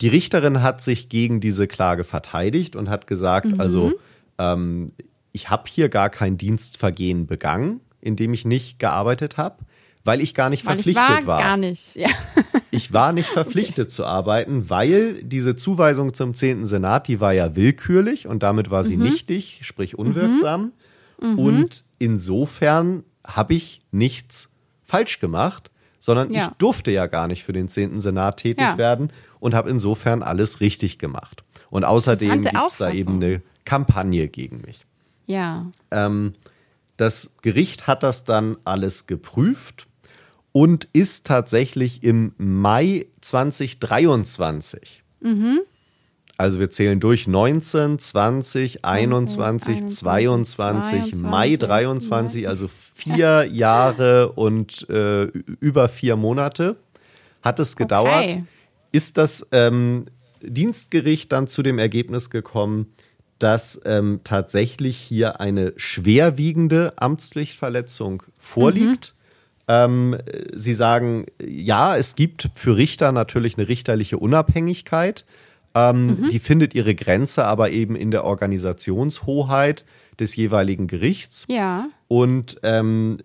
Die 0.00 0.08
Richterin 0.08 0.62
hat 0.62 0.80
sich 0.82 1.08
gegen 1.08 1.40
diese 1.40 1.66
Klage 1.66 2.04
verteidigt 2.04 2.76
und 2.76 2.90
hat 2.90 3.06
gesagt, 3.06 3.46
mhm. 3.46 3.60
also 3.60 3.92
ähm, 4.38 4.92
ich 5.32 5.50
habe 5.50 5.64
hier 5.66 5.88
gar 5.88 6.10
kein 6.10 6.36
Dienstvergehen 6.36 7.26
begangen, 7.26 7.80
in 8.00 8.16
dem 8.16 8.34
ich 8.34 8.44
nicht 8.44 8.78
gearbeitet 8.78 9.36
habe, 9.38 9.56
weil 10.04 10.20
ich 10.20 10.34
gar 10.34 10.50
nicht 10.50 10.66
weil 10.66 10.74
verpflichtet 10.74 11.20
ich 11.20 11.26
war. 11.26 11.38
war. 11.38 11.40
Gar 11.40 11.56
nicht, 11.56 11.96
ja. 11.96 12.08
Ich 12.72 12.92
war 12.92 13.12
nicht 13.12 13.28
verpflichtet 13.28 13.86
okay. 13.86 13.94
zu 13.94 14.04
arbeiten, 14.04 14.68
weil 14.68 15.22
diese 15.22 15.56
Zuweisung 15.56 16.12
zum 16.12 16.34
10. 16.34 16.66
Senat, 16.66 17.08
die 17.08 17.20
war 17.20 17.32
ja 17.32 17.56
willkürlich 17.56 18.26
und 18.26 18.42
damit 18.42 18.70
war 18.70 18.84
sie 18.84 18.98
mhm. 18.98 19.04
nichtig, 19.04 19.60
sprich 19.62 19.96
unwirksam. 19.96 20.72
Mhm. 21.18 21.38
Und 21.38 21.84
insofern 21.98 23.04
habe 23.26 23.54
ich 23.54 23.80
nichts 23.92 24.50
falsch 24.86 25.20
gemacht, 25.20 25.70
sondern 25.98 26.32
ja. 26.32 26.46
ich 26.46 26.48
durfte 26.58 26.90
ja 26.90 27.06
gar 27.06 27.28
nicht 27.28 27.44
für 27.44 27.52
den 27.52 27.68
10. 27.68 28.00
Senat 28.00 28.38
tätig 28.38 28.64
ja. 28.64 28.78
werden 28.78 29.12
und 29.40 29.54
habe 29.54 29.68
insofern 29.68 30.22
alles 30.22 30.60
richtig 30.60 30.98
gemacht. 30.98 31.44
Und 31.68 31.84
außerdem 31.84 32.42
gibt 32.42 32.56
es 32.66 32.76
da 32.78 32.90
eben 32.90 33.16
eine 33.16 33.42
Kampagne 33.64 34.28
gegen 34.28 34.62
mich. 34.62 34.86
Ja. 35.26 35.66
Ähm, 35.90 36.32
das 36.96 37.32
Gericht 37.42 37.86
hat 37.86 38.02
das 38.02 38.24
dann 38.24 38.56
alles 38.64 39.06
geprüft 39.06 39.86
und 40.52 40.88
ist 40.92 41.26
tatsächlich 41.26 42.02
im 42.02 42.32
Mai 42.38 43.06
2023. 43.20 45.02
Mhm. 45.20 45.60
Also 46.38 46.60
wir 46.60 46.70
zählen 46.70 47.00
durch 47.00 47.26
19, 47.26 47.98
20, 47.98 48.84
21, 48.84 49.40
21 49.40 49.96
22, 49.98 51.14
22, 51.14 51.30
Mai 51.30 51.56
23, 51.56 52.48
also 52.48 52.68
vier 52.96 53.44
Jahre 53.52 54.32
und 54.32 54.88
äh, 54.88 55.24
über 55.60 55.88
vier 55.88 56.16
Monate 56.16 56.76
hat 57.42 57.60
es 57.60 57.76
gedauert. 57.76 58.24
Okay. 58.24 58.40
Ist 58.90 59.18
das 59.18 59.46
ähm, 59.52 60.06
Dienstgericht 60.42 61.30
dann 61.30 61.46
zu 61.46 61.62
dem 61.62 61.78
Ergebnis 61.78 62.30
gekommen, 62.30 62.92
dass 63.38 63.78
ähm, 63.84 64.20
tatsächlich 64.24 64.96
hier 64.96 65.40
eine 65.40 65.74
schwerwiegende 65.76 66.94
Amtspflichtverletzung 66.96 68.22
vorliegt. 68.38 69.14
Mhm. 69.14 69.22
Ähm, 69.68 70.16
Sie 70.54 70.72
sagen, 70.74 71.26
ja, 71.44 71.96
es 71.96 72.14
gibt 72.14 72.48
für 72.54 72.76
Richter 72.76 73.12
natürlich 73.12 73.58
eine 73.58 73.68
richterliche 73.68 74.16
Unabhängigkeit. 74.16 75.26
Ähm, 75.74 76.06
mhm. 76.06 76.28
Die 76.30 76.38
findet 76.38 76.74
ihre 76.74 76.94
Grenze 76.94 77.44
aber 77.44 77.70
eben 77.70 77.94
in 77.94 78.10
der 78.10 78.24
Organisationshoheit 78.24 79.84
des 80.18 80.36
jeweiligen 80.36 80.86
Gerichts. 80.86 81.44
Ja. 81.48 81.88
Und 82.08 82.58
ähm, 82.62 83.18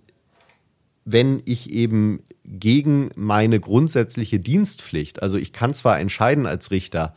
wenn 1.05 1.41
ich 1.45 1.71
eben 1.71 2.23
gegen 2.43 3.11
meine 3.15 3.59
grundsätzliche 3.59 4.39
Dienstpflicht, 4.39 5.21
also 5.21 5.37
ich 5.37 5.53
kann 5.53 5.73
zwar 5.73 5.99
entscheiden 5.99 6.45
als 6.45 6.71
Richter, 6.71 7.13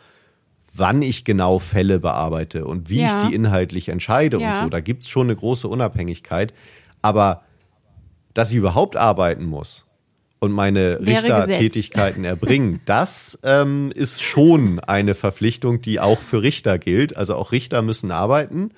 wann 0.74 1.02
ich 1.02 1.24
genau 1.24 1.58
Fälle 1.58 2.00
bearbeite 2.00 2.64
und 2.64 2.90
wie 2.90 3.00
ja. 3.00 3.18
ich 3.18 3.28
die 3.28 3.34
inhaltlich 3.34 3.88
entscheide 3.88 4.38
ja. 4.38 4.50
und 4.50 4.56
so. 4.56 4.68
Da 4.68 4.80
gibt 4.80 5.04
es 5.04 5.08
schon 5.08 5.28
eine 5.28 5.36
große 5.36 5.68
Unabhängigkeit. 5.68 6.52
Aber 7.00 7.42
dass 8.34 8.50
ich 8.50 8.56
überhaupt 8.56 8.96
arbeiten 8.96 9.44
muss 9.44 9.86
und 10.40 10.52
meine 10.52 11.00
Richtertätigkeiten 11.00 12.24
erbringen, 12.24 12.80
das 12.86 13.38
ähm, 13.44 13.92
ist 13.94 14.22
schon 14.22 14.80
eine 14.80 15.14
Verpflichtung, 15.14 15.80
die 15.80 16.00
auch 16.00 16.20
für 16.20 16.42
Richter 16.42 16.78
gilt. 16.78 17.16
Also 17.16 17.36
auch 17.36 17.52
Richter 17.52 17.82
müssen 17.82 18.10
arbeiten. 18.10 18.70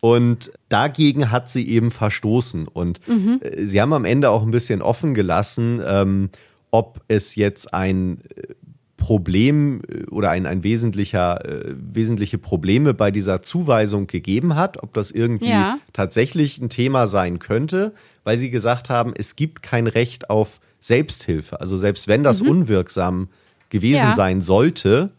Und 0.00 0.50
dagegen 0.68 1.30
hat 1.30 1.50
sie 1.50 1.68
eben 1.68 1.90
verstoßen. 1.90 2.68
Und 2.68 3.06
mhm. 3.06 3.40
Äh, 3.42 3.66
sie 3.66 3.80
haben 3.80 3.92
am 3.92 4.04
Ende 4.04 4.30
auch 4.30 4.42
ein 4.42 4.50
bisschen 4.50 4.82
offen 4.82 5.14
gelassen, 5.14 5.80
ähm, 5.84 6.30
ob 6.70 7.00
es 7.08 7.34
jetzt 7.34 7.74
ein 7.74 8.20
äh, 8.36 8.54
Problem 8.96 9.82
äh, 9.88 10.04
oder 10.10 10.30
ein, 10.30 10.46
ein 10.46 10.62
wesentlicher, 10.62 11.44
äh, 11.44 11.74
wesentliche 11.74 12.38
Probleme 12.38 12.94
bei 12.94 13.10
dieser 13.10 13.42
Zuweisung 13.42 14.06
gegeben 14.06 14.54
hat, 14.54 14.82
ob 14.82 14.94
das 14.94 15.10
irgendwie 15.10 15.50
ja. 15.50 15.78
tatsächlich 15.92 16.58
ein 16.58 16.68
Thema 16.68 17.06
sein 17.06 17.40
könnte, 17.40 17.92
weil 18.24 18.38
sie 18.38 18.50
gesagt 18.50 18.88
haben, 18.90 19.12
es 19.16 19.36
gibt 19.36 19.62
kein 19.62 19.86
Recht 19.86 20.30
auf 20.30 20.60
Selbsthilfe. 20.78 21.60
Also 21.60 21.76
selbst 21.76 22.08
wenn 22.08 22.22
das 22.22 22.42
mhm. 22.42 22.50
unwirksam 22.50 23.28
gewesen 23.70 23.96
ja. 23.96 24.14
sein 24.14 24.40
sollte, 24.40 25.10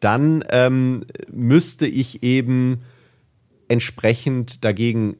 dann 0.00 0.44
ähm, 0.50 1.04
müsste 1.30 1.86
ich 1.86 2.22
eben 2.22 2.80
entsprechend 3.72 4.64
dagegen 4.64 5.16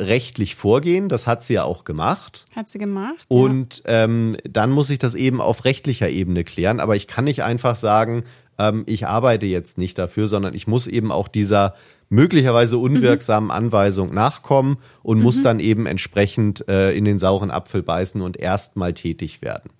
rechtlich 0.00 0.54
vorgehen. 0.54 1.08
Das 1.08 1.26
hat 1.26 1.42
sie 1.42 1.54
ja 1.54 1.64
auch 1.64 1.84
gemacht. 1.84 2.44
Hat 2.54 2.68
sie 2.68 2.78
gemacht. 2.78 3.24
Und 3.28 3.78
ja. 3.78 4.04
ähm, 4.04 4.36
dann 4.44 4.70
muss 4.70 4.90
ich 4.90 4.98
das 4.98 5.14
eben 5.14 5.40
auf 5.40 5.64
rechtlicher 5.64 6.10
Ebene 6.10 6.44
klären. 6.44 6.78
Aber 6.78 6.94
ich 6.94 7.06
kann 7.06 7.24
nicht 7.24 7.42
einfach 7.42 7.74
sagen, 7.74 8.24
ähm, 8.58 8.84
ich 8.86 9.06
arbeite 9.06 9.46
jetzt 9.46 9.78
nicht 9.78 9.96
dafür, 9.96 10.26
sondern 10.26 10.52
ich 10.52 10.66
muss 10.66 10.86
eben 10.86 11.10
auch 11.10 11.28
dieser 11.28 11.74
möglicherweise 12.10 12.76
unwirksamen 12.76 13.46
mhm. 13.46 13.52
Anweisung 13.52 14.12
nachkommen 14.12 14.76
und 15.02 15.18
mhm. 15.18 15.24
muss 15.24 15.42
dann 15.42 15.58
eben 15.58 15.86
entsprechend 15.86 16.68
äh, 16.68 16.92
in 16.92 17.06
den 17.06 17.18
sauren 17.18 17.50
Apfel 17.50 17.82
beißen 17.82 18.20
und 18.20 18.36
erstmal 18.36 18.92
tätig 18.92 19.40
werden. 19.40 19.70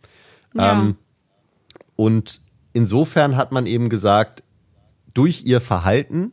Ja. 0.55 0.73
Ähm, 0.73 0.97
und 1.95 2.41
insofern 2.73 3.37
hat 3.37 3.53
man 3.53 3.67
eben 3.67 3.91
gesagt, 3.91 4.43
durch 5.13 5.45
ihr 5.45 5.61
Verhalten, 5.61 6.33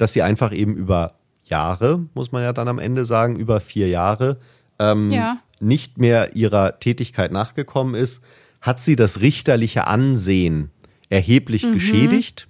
dass 0.00 0.12
sie 0.12 0.22
einfach 0.22 0.52
eben 0.52 0.74
über 0.74 1.14
Jahre, 1.44 2.06
muss 2.14 2.32
man 2.32 2.42
ja 2.42 2.52
dann 2.52 2.68
am 2.68 2.78
Ende 2.78 3.04
sagen, 3.04 3.36
über 3.36 3.60
vier 3.60 3.88
Jahre, 3.88 4.38
ähm, 4.78 5.10
ja. 5.10 5.38
nicht 5.60 5.98
mehr 5.98 6.34
ihrer 6.36 6.78
Tätigkeit 6.80 7.32
nachgekommen 7.32 7.94
ist, 7.94 8.22
hat 8.60 8.80
sie 8.80 8.96
das 8.96 9.20
richterliche 9.20 9.86
Ansehen 9.86 10.70
erheblich 11.08 11.64
mhm. 11.64 11.74
geschädigt. 11.74 12.48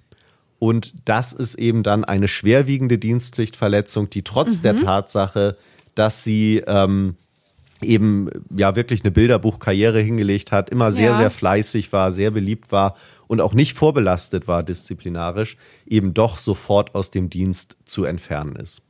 Und 0.59 0.93
das 1.05 1.33
ist 1.33 1.55
eben 1.55 1.83
dann 1.83 2.05
eine 2.05 2.27
schwerwiegende 2.27 2.97
Dienstpflichtverletzung, 2.99 4.09
die 4.09 4.21
trotz 4.21 4.59
mhm. 4.59 4.61
der 4.61 4.75
Tatsache, 4.77 5.57
dass 5.95 6.23
sie 6.23 6.63
ähm, 6.67 7.15
eben 7.81 8.29
ja 8.55 8.75
wirklich 8.75 9.03
eine 9.03 9.11
Bilderbuchkarriere 9.11 9.99
hingelegt 9.99 10.51
hat, 10.51 10.69
immer 10.69 10.91
sehr, 10.91 11.11
ja. 11.11 11.17
sehr 11.17 11.31
fleißig 11.31 11.91
war, 11.93 12.11
sehr 12.11 12.31
beliebt 12.31 12.71
war 12.71 12.95
und 13.27 13.41
auch 13.41 13.53
nicht 13.53 13.77
vorbelastet 13.77 14.47
war 14.47 14.63
disziplinarisch, 14.63 15.57
eben 15.85 16.13
doch 16.13 16.37
sofort 16.37 16.95
aus 16.95 17.11
dem 17.11 17.29
Dienst 17.29 17.77
zu 17.85 18.05
entfernen 18.05 18.55
ist. 18.55 18.81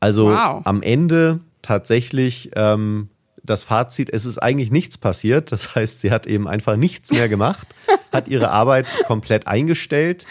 Also 0.00 0.30
wow. 0.30 0.62
am 0.64 0.82
Ende 0.82 1.40
tatsächlich 1.62 2.50
ähm, 2.54 3.08
das 3.46 3.64
Fazit, 3.64 4.10
es 4.10 4.26
ist 4.26 4.38
eigentlich 4.38 4.70
nichts 4.70 4.98
passiert. 4.98 5.52
Das 5.52 5.74
heißt, 5.74 6.00
sie 6.00 6.10
hat 6.10 6.26
eben 6.26 6.48
einfach 6.48 6.76
nichts 6.76 7.12
mehr 7.12 7.28
gemacht, 7.28 7.68
hat 8.12 8.28
ihre 8.28 8.50
Arbeit 8.50 8.86
komplett 9.06 9.46
eingestellt. 9.46 10.26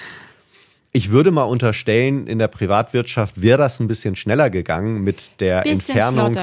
Ich 0.96 1.12
würde 1.12 1.30
mal 1.32 1.43
unterstellen, 1.43 2.26
in 2.26 2.39
der 2.39 2.48
Privatwirtschaft 2.48 3.41
wäre 3.41 3.58
das 3.58 3.82
ein 3.82 3.88
bisschen 3.89 4.16
schneller 4.16 4.50
gegangen 4.50 5.04
mit 5.04 5.41
der 5.41 5.64
bisschen 5.64 5.82
Entfernung 5.82 6.38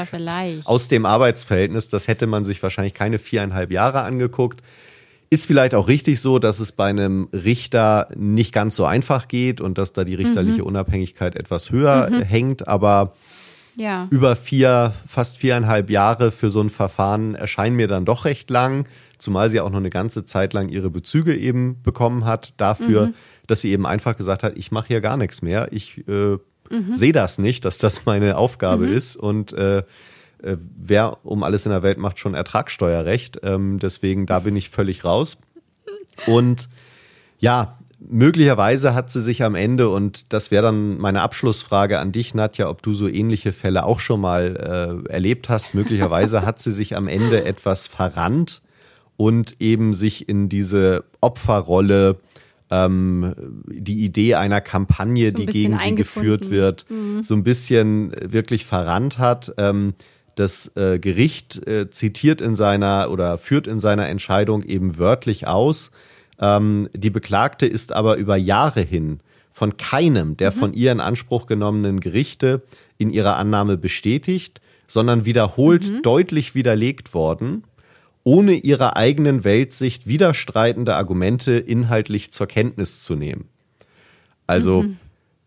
aus 0.67 0.89
dem 0.89 1.07
Arbeitsverhältnis. 1.07 1.89
Das 1.89 2.07
hätte 2.07 2.27
man 2.27 2.45
sich 2.45 2.63
wahrscheinlich 2.63 2.93
keine 2.93 3.19
viereinhalb 3.19 3.71
Jahre 3.73 4.03
angeguckt. 4.03 4.63
Ist 5.31 5.47
vielleicht 5.47 5.75
auch 5.75 5.89
richtig 5.89 6.21
so, 6.21 6.39
dass 6.39 6.61
es 6.61 6.71
bei 6.71 6.85
einem 6.85 7.31
Richter 7.33 8.09
nicht 8.15 8.53
ganz 8.53 8.77
so 8.77 8.85
einfach 8.85 9.27
geht 9.27 9.63
und 9.63 9.79
dass 9.79 9.95
da 9.95 10.05
die 10.05 10.17
richterliche 10.17 10.61
mhm. 10.61 10.67
Unabhängigkeit 10.67 11.35
etwas 11.35 11.71
höher 11.71 12.11
mhm. 12.11 12.21
hängt, 12.21 12.69
aber 12.69 13.15
ja. 13.77 14.07
über 14.11 14.37
vier, 14.37 14.93
fast 15.07 15.39
viereinhalb 15.39 15.89
Jahre 15.89 16.31
für 16.31 16.51
so 16.51 16.61
ein 16.61 16.69
Verfahren 16.69 17.35
erscheinen 17.35 17.77
mir 17.77 17.89
dann 17.89 18.05
doch 18.05 18.27
recht 18.27 18.51
lang, 18.51 18.85
zumal 19.23 19.51
sie 19.51 19.61
auch 19.61 19.71
noch 19.71 19.79
eine 19.79 19.91
ganze 19.91 20.25
Zeit 20.25 20.53
lang 20.53 20.69
ihre 20.69 20.91
Bezüge 20.91 21.35
eben 21.35 21.81
bekommen 21.83 22.25
hat 22.25 22.55
dafür, 22.57 23.07
mhm. 23.07 23.15
dass 23.47 23.61
sie 23.61 23.71
eben 23.71 23.87
einfach 23.87 24.17
gesagt 24.17 24.43
hat, 24.43 24.57
ich 24.57 24.71
mache 24.73 24.89
hier 24.89 25.01
gar 25.01 25.17
nichts 25.17 25.43
mehr, 25.43 25.69
ich 25.71 26.07
äh, 26.09 26.37
mhm. 26.71 26.93
sehe 26.93 27.13
das 27.13 27.39
nicht, 27.39 27.65
dass 27.65 27.79
das 27.79 28.05
meine 28.07 28.37
Aufgabe 28.37 28.87
mhm. 28.87 28.93
ist 28.93 29.17
und 29.17 29.53
äh, 29.53 29.83
äh, 30.43 30.57
wer 30.77 31.19
um 31.25 31.43
alles 31.43 31.67
in 31.67 31.71
der 31.71 31.83
Welt 31.83 31.99
macht 31.99 32.19
schon 32.19 32.35
Ertragssteuerrecht. 32.35 33.41
Ähm, 33.43 33.79
deswegen, 33.79 34.27
da 34.27 34.41
bin 34.41 34.57
ich 34.57 34.71
völlig 34.71 35.05
raus. 35.05 35.39
Und 36.27 36.69
ja, 37.39 37.79
möglicherweise 38.01 38.95
hat 38.95 39.11
sie 39.11 39.23
sich 39.23 39.43
am 39.45 39.55
Ende, 39.55 39.89
und 39.89 40.33
das 40.33 40.51
wäre 40.51 40.65
dann 40.65 40.99
meine 40.99 41.23
Abschlussfrage 41.23 41.99
an 41.99 42.13
dich, 42.13 42.35
Nadja, 42.35 42.69
ob 42.69 42.83
du 42.83 42.93
so 42.93 43.09
ähnliche 43.09 43.53
Fälle 43.53 43.85
auch 43.85 44.01
schon 44.01 44.21
mal 44.21 45.05
äh, 45.09 45.13
erlebt 45.13 45.49
hast, 45.49 45.75
möglicherweise 45.75 46.45
hat 46.45 46.59
sie 46.59 46.73
sich 46.73 46.97
am 46.97 47.09
Ende 47.09 47.45
etwas 47.45 47.87
verrannt 47.87 48.63
und 49.23 49.61
eben 49.61 49.95
sich 49.95 50.29
in 50.29 50.49
diese 50.49 51.05
Opferrolle 51.21 52.19
ähm, 52.73 53.37
die 53.69 54.01
Idee 54.01 54.35
einer 54.35 54.61
Kampagne, 54.61 55.31
so 55.31 55.37
ein 55.37 55.47
die 55.47 55.53
gegen 55.53 55.77
sie 55.77 55.95
geführt 55.95 56.51
wird, 56.51 56.87
mhm. 56.91 57.23
so 57.23 57.37
ein 57.37 57.45
bisschen 57.45 58.13
wirklich 58.21 58.67
verrannt 58.67 59.21
hat. 59.21 59.55
Ähm, 59.59 59.95
das 60.35 60.73
äh, 60.75 60.99
Gericht 60.99 61.65
äh, 61.69 61.89
zitiert 61.89 62.41
in 62.41 62.57
seiner 62.57 63.13
oder 63.13 63.39
führt 63.39 63.69
in 63.69 63.79
seiner 63.79 64.09
Entscheidung 64.09 64.65
eben 64.65 64.99
wörtlich 64.99 65.47
aus. 65.47 65.93
Ähm, 66.41 66.89
die 66.93 67.11
Beklagte 67.11 67.67
ist 67.67 67.93
aber 67.93 68.17
über 68.17 68.37
Jahre 68.37 68.81
hin 68.81 69.21
von 69.53 69.77
keinem 69.77 70.37
der 70.37 70.51
mhm. 70.51 70.57
von 70.57 70.75
ihr 70.75 70.91
in 70.91 70.99
Anspruch 70.99 71.47
genommenen 71.47 72.01
Gerichte 72.01 72.63
in 72.99 73.11
ihrer 73.11 73.37
Annahme 73.37 73.77
bestätigt, 73.77 74.61
sondern 74.89 75.25
wiederholt 75.25 75.89
mhm. 75.89 76.03
deutlich 76.03 76.57
widerlegt 76.57 77.15
worden, 77.15 77.63
ohne 78.25 78.55
ihrer 78.55 78.97
eigenen 78.97 79.45
Weltsicht 79.45 80.07
widerstreitende 80.07 80.95
Argumente 80.95 81.53
inhaltlich 81.53 82.33
zur 82.33 82.47
Kenntnis 82.47 83.03
zu 83.03 83.15
nehmen. 83.15 83.49
Also 84.47 84.83
mhm 84.83 84.97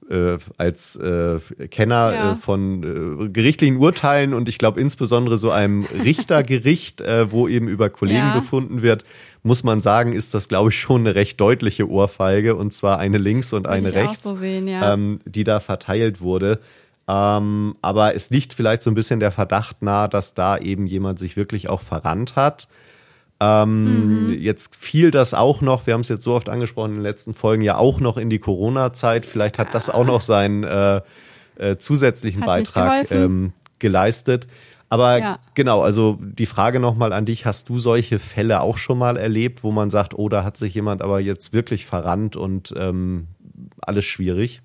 äh, 0.10 0.38
als 0.58 0.96
äh, 0.96 1.40
Kenner 1.70 2.14
ja. 2.14 2.32
äh, 2.32 2.36
von 2.36 3.26
äh, 3.26 3.30
gerichtlichen 3.30 3.78
Urteilen 3.78 4.34
und 4.34 4.50
ich 4.50 4.58
glaube 4.58 4.80
insbesondere 4.80 5.38
so 5.38 5.52
einem 5.52 5.86
Richtergericht, 6.04 7.02
äh, 7.02 7.32
wo 7.32 7.48
eben 7.48 7.68
über 7.68 7.90
Kollegen 7.90 8.20
ja. 8.20 8.40
befunden 8.40 8.82
wird, 8.82 9.04
muss 9.44 9.64
man 9.64 9.82
sagen, 9.82 10.14
ist 10.14 10.34
das, 10.34 10.48
glaube 10.48 10.70
ich, 10.70 10.80
schon 10.80 11.02
eine 11.02 11.16
recht 11.16 11.40
deutliche 11.40 11.90
Ohrfeige 11.90 12.56
und 12.56 12.72
zwar 12.74 13.00
eine 13.00 13.18
links 13.18 13.54
und 13.54 13.68
eine 13.68 13.94
rechts, 13.94 14.24
so 14.24 14.36
sehen, 14.36 14.68
ja. 14.68 14.94
ähm, 14.94 15.20
die 15.26 15.44
da 15.44 15.60
verteilt 15.60 16.22
wurde. 16.22 16.60
Ähm, 17.08 17.76
aber 17.82 18.16
es 18.16 18.30
liegt 18.30 18.54
vielleicht 18.54 18.82
so 18.82 18.90
ein 18.90 18.96
bisschen 18.96 19.20
der 19.20 19.32
Verdacht 19.32 19.82
nahe, 19.82 20.10
dass 20.10 20.34
da 20.34 20.58
eben 20.58 20.88
jemand 20.88 21.20
sich 21.20 21.38
wirklich 21.38 21.70
auch 21.70 21.82
verrannt 21.82 22.36
hat. 22.36 22.68
Ähm, 23.40 24.28
mhm. 24.28 24.34
Jetzt 24.40 24.76
fiel 24.76 25.12
das 25.12 25.34
auch 25.34 25.62
noch, 25.62 25.86
wir 25.86 25.94
haben 25.94 26.02
es 26.02 26.10
jetzt 26.10 26.24
so 26.24 26.34
oft 26.34 26.50
angesprochen 26.50 26.92
in 26.92 26.96
den 26.98 27.04
letzten 27.04 27.34
Folgen, 27.34 27.62
ja 27.62 27.78
auch 27.78 28.00
noch 28.00 28.18
in 28.18 28.30
die 28.30 28.40
Corona-Zeit. 28.40 29.26
Vielleicht 29.26 29.60
hat 29.60 29.68
ja. 29.68 29.74
das 29.74 29.90
auch 29.90 30.06
noch 30.06 30.22
seinen 30.22 30.64
äh, 30.64 31.02
äh, 31.58 31.78
zusätzlichen 31.78 32.42
hat 32.42 32.48
Beitrag 32.48 33.12
ähm, 33.12 33.54
geleistet. 33.80 34.48
Aber 34.90 35.18
ja. 35.18 35.40
genau, 35.56 35.82
also 35.82 36.18
die 36.22 36.46
Frage 36.46 36.80
nochmal 36.80 37.12
an 37.12 37.26
dich, 37.26 37.46
hast 37.46 37.70
du 37.70 37.80
solche 37.80 38.20
Fälle 38.20 38.62
auch 38.62 38.78
schon 38.78 38.98
mal 38.98 39.18
erlebt, 39.18 39.64
wo 39.64 39.72
man 39.72 39.90
sagt, 39.90 40.14
oh, 40.18 40.30
da 40.30 40.44
hat 40.44 40.58
sich 40.58 40.74
jemand 40.74 41.02
aber 41.02 41.20
jetzt 41.20 41.54
wirklich 41.54 41.86
verrannt 41.86 42.36
und 42.36 42.74
ähm, 42.78 43.28
alles 43.82 44.06
schwierig? 44.06 44.62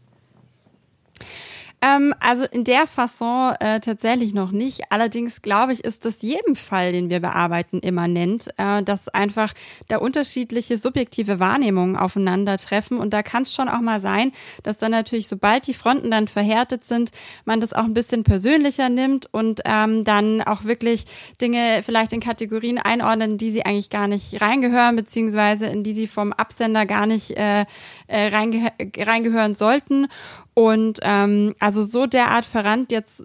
Ähm, 1.83 2.15
also 2.21 2.45
in 2.45 2.65
der 2.65 2.87
Fasson 2.87 3.55
äh, 3.59 3.81
tatsächlich 3.81 4.35
noch 4.35 4.51
nicht. 4.51 4.83
Allerdings 4.91 5.41
glaube 5.41 5.73
ich, 5.73 5.83
ist 5.83 6.05
das 6.05 6.21
jedem 6.21 6.55
Fall, 6.55 6.93
den 6.93 7.09
wir 7.09 7.21
bearbeiten, 7.21 7.81
immanent, 7.81 8.49
äh, 8.59 8.83
dass 8.83 9.09
einfach 9.09 9.55
da 9.89 9.97
unterschiedliche 9.97 10.77
subjektive 10.77 11.41
Wahrnehmungen 11.41 11.97
aufeinandertreffen. 11.97 12.99
Und 12.99 13.15
da 13.15 13.23
kann 13.23 13.45
es 13.45 13.55
schon 13.55 13.71
auch 13.71 13.81
mal 13.81 13.99
sein, 13.99 14.33
dass 14.63 14.77
dann 14.77 14.91
natürlich, 14.91 15.27
sobald 15.27 15.67
die 15.67 15.75
Fronten 15.75 16.11
dann 16.11 16.29
verhärtet 16.29 16.85
sind, 16.85 17.13
man 17.47 17.63
das 17.63 17.73
auch 17.73 17.85
ein 17.85 17.95
bisschen 17.95 18.25
persönlicher 18.25 18.91
nimmt 18.91 19.33
und 19.33 19.63
ähm, 19.65 20.05
dann 20.05 20.43
auch 20.43 20.65
wirklich 20.65 21.07
Dinge 21.41 21.83
vielleicht 21.83 22.13
in 22.13 22.21
Kategorien 22.21 22.79
einordnen, 22.79 23.39
die 23.39 23.51
sie 23.51 23.65
eigentlich 23.65 23.89
gar 23.89 24.07
nicht 24.07 24.43
reingehören, 24.43 24.97
beziehungsweise 24.97 25.67
in 25.67 25.83
die 25.83 25.95
sie 25.95 26.07
vom 26.07 26.35
Absender 26.35 26.85
gar 26.85 27.07
nicht 27.07 27.31
äh, 27.39 27.65
äh, 28.07 28.29
reinge 28.29 28.71
reingehören 28.99 29.55
sollten. 29.55 30.09
Und 30.55 30.99
ähm, 31.03 31.55
also 31.59 31.83
so 31.83 32.07
derart 32.07 32.45
verrannt 32.45 32.93
jetzt 32.93 33.23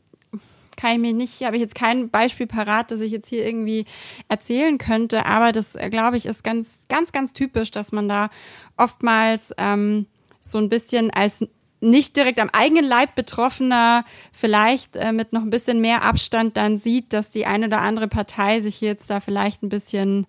kann 0.75 0.93
ich 0.93 0.99
mir 0.99 1.13
nicht, 1.13 1.41
habe 1.43 1.55
ich 1.55 1.61
jetzt 1.61 1.75
kein 1.75 2.09
Beispiel 2.09 2.47
parat, 2.47 2.91
das 2.91 2.99
ich 2.99 3.11
jetzt 3.11 3.29
hier 3.29 3.45
irgendwie 3.45 3.85
erzählen 4.27 4.77
könnte, 4.77 5.25
aber 5.25 5.51
das, 5.51 5.75
äh, 5.75 5.89
glaube 5.89 6.17
ich, 6.17 6.25
ist 6.25 6.43
ganz, 6.43 6.79
ganz, 6.89 7.11
ganz 7.11 7.33
typisch, 7.33 7.71
dass 7.71 7.91
man 7.91 8.09
da 8.09 8.29
oftmals 8.77 9.53
ähm, 9.57 10.05
so 10.41 10.57
ein 10.57 10.69
bisschen 10.69 11.11
als 11.11 11.45
nicht 11.81 12.15
direkt 12.17 12.39
am 12.39 12.49
eigenen 12.51 12.85
Leib 12.85 13.15
Betroffener 13.15 14.05
vielleicht 14.31 14.95
äh, 14.95 15.11
mit 15.11 15.33
noch 15.33 15.41
ein 15.41 15.49
bisschen 15.49 15.81
mehr 15.81 16.03
Abstand 16.03 16.57
dann 16.57 16.77
sieht, 16.77 17.13
dass 17.13 17.31
die 17.31 17.45
eine 17.45 17.67
oder 17.67 17.81
andere 17.81 18.07
Partei 18.07 18.59
sich 18.59 18.81
jetzt 18.81 19.09
da 19.09 19.19
vielleicht 19.19 19.61
ein 19.61 19.69
bisschen, 19.69 20.25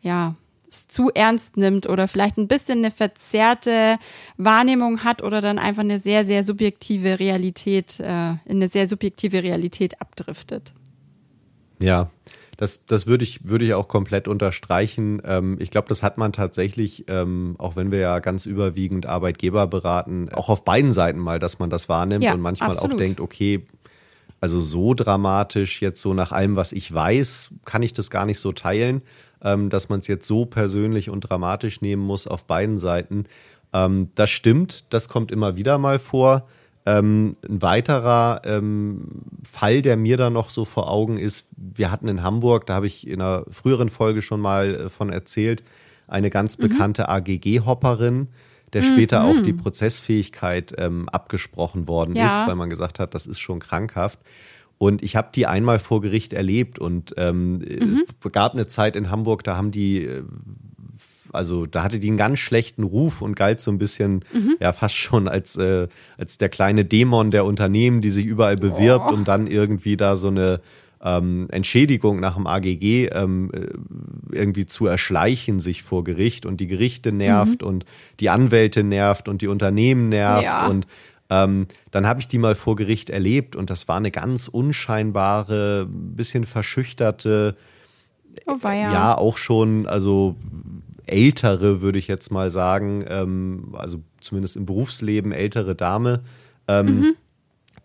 ja, 0.00 0.34
zu 0.70 1.10
ernst 1.14 1.56
nimmt 1.56 1.88
oder 1.88 2.08
vielleicht 2.08 2.38
ein 2.38 2.48
bisschen 2.48 2.78
eine 2.78 2.90
verzerrte 2.90 3.98
Wahrnehmung 4.36 5.04
hat 5.04 5.22
oder 5.22 5.40
dann 5.40 5.58
einfach 5.58 5.82
eine 5.82 5.98
sehr, 5.98 6.24
sehr 6.24 6.44
subjektive 6.44 7.18
Realität, 7.18 8.00
äh, 8.00 8.30
in 8.44 8.56
eine 8.56 8.68
sehr 8.68 8.88
subjektive 8.88 9.42
Realität 9.42 10.00
abdriftet. 10.00 10.72
Ja, 11.82 12.10
das, 12.56 12.84
das 12.84 13.06
würde 13.06 13.24
ich, 13.24 13.48
würde 13.48 13.64
ich 13.64 13.72
auch 13.72 13.88
komplett 13.88 14.28
unterstreichen. 14.28 15.22
Ähm, 15.24 15.56
ich 15.60 15.70
glaube, 15.70 15.88
das 15.88 16.02
hat 16.02 16.18
man 16.18 16.34
tatsächlich, 16.34 17.06
ähm, 17.08 17.56
auch 17.58 17.74
wenn 17.74 17.90
wir 17.90 18.00
ja 18.00 18.18
ganz 18.18 18.44
überwiegend 18.44 19.06
Arbeitgeber 19.06 19.66
beraten, 19.66 20.28
auch 20.30 20.50
auf 20.50 20.62
beiden 20.62 20.92
Seiten 20.92 21.18
mal, 21.18 21.38
dass 21.38 21.58
man 21.58 21.70
das 21.70 21.88
wahrnimmt 21.88 22.24
ja, 22.24 22.34
und 22.34 22.40
manchmal 22.42 22.72
absolut. 22.72 22.94
auch 22.94 22.98
denkt, 22.98 23.20
okay, 23.20 23.64
also 24.42 24.60
so 24.60 24.92
dramatisch 24.92 25.80
jetzt 25.80 26.02
so 26.02 26.12
nach 26.12 26.32
allem, 26.32 26.56
was 26.56 26.72
ich 26.72 26.92
weiß, 26.92 27.50
kann 27.64 27.82
ich 27.82 27.94
das 27.94 28.10
gar 28.10 28.26
nicht 28.26 28.38
so 28.38 28.52
teilen 28.52 29.02
ähm, 29.42 29.70
dass 29.70 29.88
man 29.88 30.00
es 30.00 30.06
jetzt 30.06 30.26
so 30.26 30.44
persönlich 30.44 31.10
und 31.10 31.20
dramatisch 31.20 31.80
nehmen 31.80 32.02
muss 32.02 32.26
auf 32.26 32.44
beiden 32.44 32.78
Seiten. 32.78 33.24
Ähm, 33.72 34.10
das 34.14 34.30
stimmt, 34.30 34.84
das 34.90 35.08
kommt 35.08 35.30
immer 35.30 35.56
wieder 35.56 35.78
mal 35.78 35.98
vor. 35.98 36.46
Ähm, 36.86 37.36
ein 37.46 37.60
weiterer 37.60 38.40
ähm, 38.44 39.22
Fall, 39.48 39.82
der 39.82 39.96
mir 39.96 40.16
da 40.16 40.30
noch 40.30 40.48
so 40.48 40.64
vor 40.64 40.90
Augen 40.90 41.18
ist, 41.18 41.46
wir 41.56 41.90
hatten 41.90 42.08
in 42.08 42.22
Hamburg, 42.22 42.66
da 42.66 42.74
habe 42.74 42.86
ich 42.86 43.06
in 43.06 43.20
einer 43.20 43.44
früheren 43.50 43.90
Folge 43.90 44.22
schon 44.22 44.40
mal 44.40 44.74
äh, 44.74 44.88
von 44.88 45.10
erzählt, 45.10 45.62
eine 46.08 46.30
ganz 46.30 46.56
mhm. 46.56 46.68
bekannte 46.68 47.08
AGG-Hopperin, 47.08 48.28
der 48.72 48.82
später 48.82 49.20
mhm. 49.20 49.26
auch 49.26 49.42
die 49.42 49.52
Prozessfähigkeit 49.52 50.74
ähm, 50.78 51.08
abgesprochen 51.08 51.86
worden 51.86 52.16
ja. 52.16 52.24
ist, 52.26 52.48
weil 52.48 52.56
man 52.56 52.70
gesagt 52.70 52.98
hat, 52.98 53.14
das 53.14 53.26
ist 53.26 53.40
schon 53.40 53.58
krankhaft. 53.58 54.18
Und 54.82 55.02
ich 55.02 55.14
habe 55.14 55.28
die 55.34 55.44
einmal 55.44 55.78
vor 55.78 56.00
Gericht 56.00 56.32
erlebt 56.32 56.78
und 56.78 57.12
ähm, 57.18 57.58
mhm. 57.58 58.02
es 58.24 58.32
gab 58.32 58.54
eine 58.54 58.66
Zeit 58.66 58.96
in 58.96 59.10
Hamburg, 59.10 59.44
da 59.44 59.54
haben 59.54 59.72
die, 59.72 60.06
äh, 60.06 60.22
also 61.34 61.66
da 61.66 61.82
hatte 61.82 61.98
die 61.98 62.08
einen 62.08 62.16
ganz 62.16 62.38
schlechten 62.38 62.84
Ruf 62.84 63.20
und 63.20 63.36
galt 63.36 63.60
so 63.60 63.70
ein 63.70 63.76
bisschen, 63.76 64.24
mhm. 64.32 64.56
ja, 64.58 64.72
fast 64.72 64.94
schon 64.94 65.28
als, 65.28 65.56
äh, 65.56 65.86
als 66.16 66.38
der 66.38 66.48
kleine 66.48 66.86
Dämon 66.86 67.30
der 67.30 67.44
Unternehmen, 67.44 68.00
die 68.00 68.08
sich 68.08 68.24
überall 68.24 68.56
bewirbt, 68.56 69.08
oh. 69.10 69.12
um 69.12 69.24
dann 69.24 69.46
irgendwie 69.48 69.98
da 69.98 70.16
so 70.16 70.28
eine 70.28 70.62
ähm, 71.02 71.48
Entschädigung 71.50 72.18
nach 72.18 72.36
dem 72.36 72.46
AGG 72.46 73.10
ähm, 73.12 73.50
äh, 73.52 74.34
irgendwie 74.34 74.64
zu 74.64 74.86
erschleichen 74.86 75.60
sich 75.60 75.82
vor 75.82 76.04
Gericht 76.04 76.46
und 76.46 76.58
die 76.58 76.68
Gerichte 76.68 77.12
nervt 77.12 77.60
mhm. 77.60 77.68
und 77.68 77.84
die 78.18 78.30
Anwälte 78.30 78.82
nervt 78.82 79.28
und 79.28 79.42
die 79.42 79.48
Unternehmen 79.48 80.08
nervt 80.08 80.44
ja. 80.44 80.68
und 80.68 80.86
ähm, 81.30 81.68
dann 81.92 82.06
habe 82.06 82.20
ich 82.20 82.28
die 82.28 82.38
mal 82.38 82.56
vor 82.56 82.76
Gericht 82.76 83.08
erlebt 83.08 83.54
und 83.54 83.70
das 83.70 83.86
war 83.86 83.96
eine 83.96 84.10
ganz 84.10 84.48
unscheinbare, 84.48 85.86
bisschen 85.88 86.44
verschüchterte, 86.44 87.56
oh, 88.46 88.56
ja. 88.64 88.92
ja 88.92 89.14
auch 89.16 89.38
schon, 89.38 89.86
also 89.86 90.36
ältere, 91.06 91.80
würde 91.80 91.98
ich 91.98 92.08
jetzt 92.08 92.30
mal 92.30 92.50
sagen, 92.50 93.04
ähm, 93.08 93.74
also 93.74 94.02
zumindest 94.20 94.56
im 94.56 94.66
Berufsleben 94.66 95.32
ältere 95.32 95.76
Dame, 95.76 96.22
ähm, 96.66 96.86
mhm. 96.86 97.14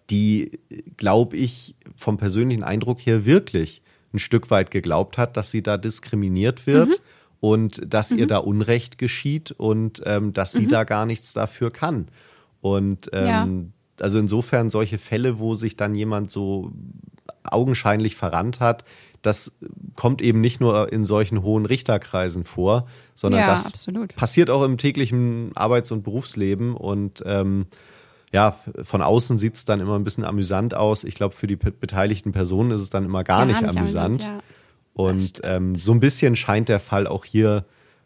die, 0.10 0.60
glaube 0.98 1.38
ich, 1.38 1.76
vom 1.96 2.18
persönlichen 2.18 2.64
Eindruck 2.64 3.00
her 3.06 3.26
wirklich 3.26 3.84
ein 4.12 4.20
Stück 4.20 4.50
weit 4.50 4.72
geglaubt 4.72 5.18
hat, 5.18 5.38
dass 5.38 5.52
sie 5.52 5.62
da 5.62 5.78
diskriminiert 5.78 6.66
wird. 6.68 6.90
Mhm. 6.90 6.96
Und 7.42 7.82
dass 7.94 8.10
mhm. 8.10 8.20
ihr 8.20 8.28
da 8.28 8.38
Unrecht 8.38 8.98
geschieht 8.98 9.52
und 9.52 10.02
ähm, 10.06 10.34
dass 10.34 10.54
sie 10.54 10.64
mhm. 10.64 10.70
da 10.70 10.84
gar 10.84 11.06
nichts 11.06 11.34
dafür 11.34 11.70
kann. 11.70 12.08
Und 12.66 13.12
ähm, 13.14 13.28
ja. 14.00 14.04
also 14.04 14.18
insofern 14.18 14.72
solche 14.72 14.98
Fälle, 14.98 15.38
wo 15.38 15.54
sich 15.54 15.78
dann 15.78 15.94
jemand 15.94 16.32
so 16.32 16.72
augenscheinlich 17.44 18.16
verrannt 18.16 18.60
hat, 18.60 18.84
das 19.22 19.60
kommt 19.96 20.20
eben 20.20 20.42
nicht 20.42 20.60
nur 20.62 20.92
in 20.92 21.06
solchen 21.06 21.44
hohen 21.44 21.68
Richterkreisen 21.68 22.44
vor, 22.44 22.88
sondern 23.14 23.42
ja, 23.42 23.48
das 23.52 23.68
absolut. 23.68 24.16
passiert 24.16 24.50
auch 24.50 24.64
im 24.64 24.80
täglichen 24.80 25.52
Arbeits- 25.54 25.92
und 25.92 26.02
Berufsleben. 26.02 26.76
Und 26.76 27.22
ähm, 27.28 27.68
ja, 28.34 28.58
von 28.82 29.04
außen 29.04 29.38
sieht 29.38 29.54
es 29.54 29.66
dann 29.66 29.80
immer 29.80 30.00
ein 30.00 30.04
bisschen 30.04 30.26
amüsant 30.26 30.74
aus. 30.74 31.04
Ich 31.04 31.14
glaube, 31.14 31.36
für 31.36 31.46
die 31.46 31.58
beteiligten 31.58 32.32
Personen 32.32 32.72
ist 32.72 32.82
es 32.82 32.90
dann 32.90 33.06
immer 33.06 33.24
gar, 33.24 33.42
gar 33.42 33.46
nicht, 33.46 33.62
nicht, 33.62 33.78
amüsant. 33.78 34.24
amüsant 34.24 34.24
ja. 34.24 34.40
Und 34.96 35.42
ähm, 35.44 35.76
so 35.76 35.92
ein 35.92 36.00
bisschen 36.00 36.36
scheint 36.36 36.68
der 36.68 36.80
Fall 36.80 37.06
auch 37.06 37.26
hier 37.26 37.64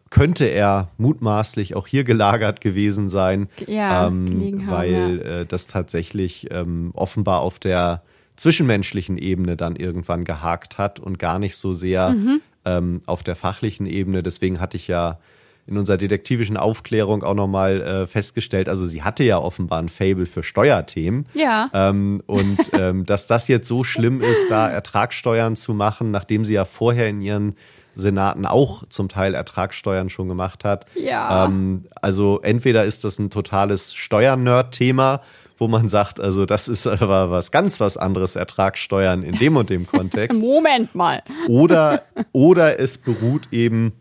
könnte 0.10 0.46
er 0.46 0.90
mutmaßlich 0.98 1.76
auch 1.76 1.88
hier 1.88 2.04
gelagert 2.04 2.62
gewesen 2.62 3.08
sein, 3.08 3.50
ja, 3.68 4.08
ähm, 4.08 4.64
weil 4.68 5.22
ja. 5.24 5.32
äh, 5.42 5.46
das 5.46 5.68
tatsächlich 5.68 6.48
ähm, 6.52 6.92
offenbar 6.96 7.42
auf 7.42 7.60
der 7.60 8.04
zwischenmenschlichen 8.36 9.18
Ebene 9.18 9.58
dann 9.58 9.76
irgendwann 9.76 10.24
gehakt 10.24 10.78
hat 10.78 11.00
und 11.00 11.20
gar 11.20 11.40
nicht 11.40 11.58
so 11.58 11.74
sehr 11.74 12.12
mhm. 12.12 12.42
ähm, 12.66 13.02
auf 13.06 13.22
der 13.22 13.36
fachlichen 13.36 13.86
Ebene. 13.86 14.24
Deswegen 14.24 14.60
hatte 14.60 14.78
ich 14.78 14.88
ja 14.88 15.20
in 15.68 15.78
unserer 15.78 15.98
detektivischen 15.98 16.58
Aufklärung 16.58 17.22
auch 17.22 17.36
nochmal 17.36 17.82
äh, 17.82 18.08
festgestellt, 18.08 18.68
also 18.68 18.88
sie 18.88 19.04
hatte 19.04 19.24
ja 19.24 19.38
offenbar 19.38 19.80
ein 19.80 19.90
Fable 19.90 20.26
für 20.26 20.42
Steuerthemen. 20.42 21.28
Ja. 21.36 21.70
Ähm, 21.74 22.24
und 22.26 22.58
ähm, 22.74 23.06
dass 23.06 23.28
das 23.28 23.48
jetzt 23.48 23.68
so 23.68 23.84
schlimm 23.84 24.22
ist, 24.22 24.50
da 24.50 24.68
Ertragssteuern 24.68 25.56
zu 25.56 25.76
machen, 25.76 26.10
nachdem 26.10 26.44
sie 26.44 26.56
ja 26.56 26.66
vorher 26.66 27.08
in 27.08 27.22
ihren 27.22 27.56
Senaten 27.96 28.46
auch 28.46 28.84
zum 28.90 29.10
Teil 29.10 29.34
Ertragssteuern 29.34 30.10
schon 30.10 30.28
gemacht 30.28 30.64
hat. 30.64 30.86
Ja. 30.96 31.46
Ähm, 31.46 31.86
also 32.02 32.40
entweder 32.42 32.86
ist 32.86 33.04
das 33.04 33.20
ein 33.20 33.30
totales 33.30 33.94
Steuernerd-Thema, 33.94 35.22
wo 35.58 35.68
man 35.68 35.88
sagt, 35.88 36.20
also 36.20 36.46
das 36.46 36.68
ist 36.68 36.88
aber 36.88 37.32
was 37.32 37.52
ganz 37.52 37.80
was 37.80 37.98
anderes, 37.98 38.36
Ertragssteuern 38.36 39.24
in 39.24 39.36
dem 39.36 39.58
und 39.58 39.70
dem 39.70 39.86
Kontext. 39.86 40.42
Moment 40.42 40.96
mal. 40.96 41.22
Oder, 41.48 42.04
oder 42.32 42.80
es 42.80 42.98
beruht 42.98 43.50
eben 43.52 43.94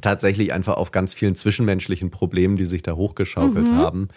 tatsächlich 0.00 0.52
einfach 0.52 0.76
auf 0.76 0.90
ganz 0.90 1.14
vielen 1.14 1.34
zwischenmenschlichen 1.34 2.10
Problemen, 2.10 2.56
die 2.56 2.64
sich 2.64 2.82
da 2.82 2.92
hochgeschaukelt 2.92 3.68
mhm. 3.68 3.76
haben. 3.76 4.08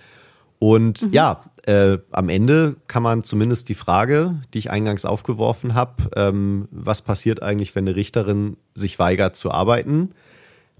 Und 0.59 1.01
mhm. 1.01 1.09
ja, 1.11 1.41
äh, 1.65 1.99
am 2.11 2.29
Ende 2.29 2.75
kann 2.87 3.03
man 3.03 3.23
zumindest 3.23 3.69
die 3.69 3.75
Frage, 3.75 4.41
die 4.53 4.57
ich 4.59 4.71
eingangs 4.71 5.05
aufgeworfen 5.05 5.75
habe, 5.75 6.09
ähm, 6.15 6.67
was 6.71 7.01
passiert 7.01 7.43
eigentlich, 7.43 7.75
wenn 7.75 7.87
eine 7.87 7.95
Richterin 7.95 8.57
sich 8.73 8.97
weigert 8.97 9.35
zu 9.35 9.51
arbeiten, 9.51 10.11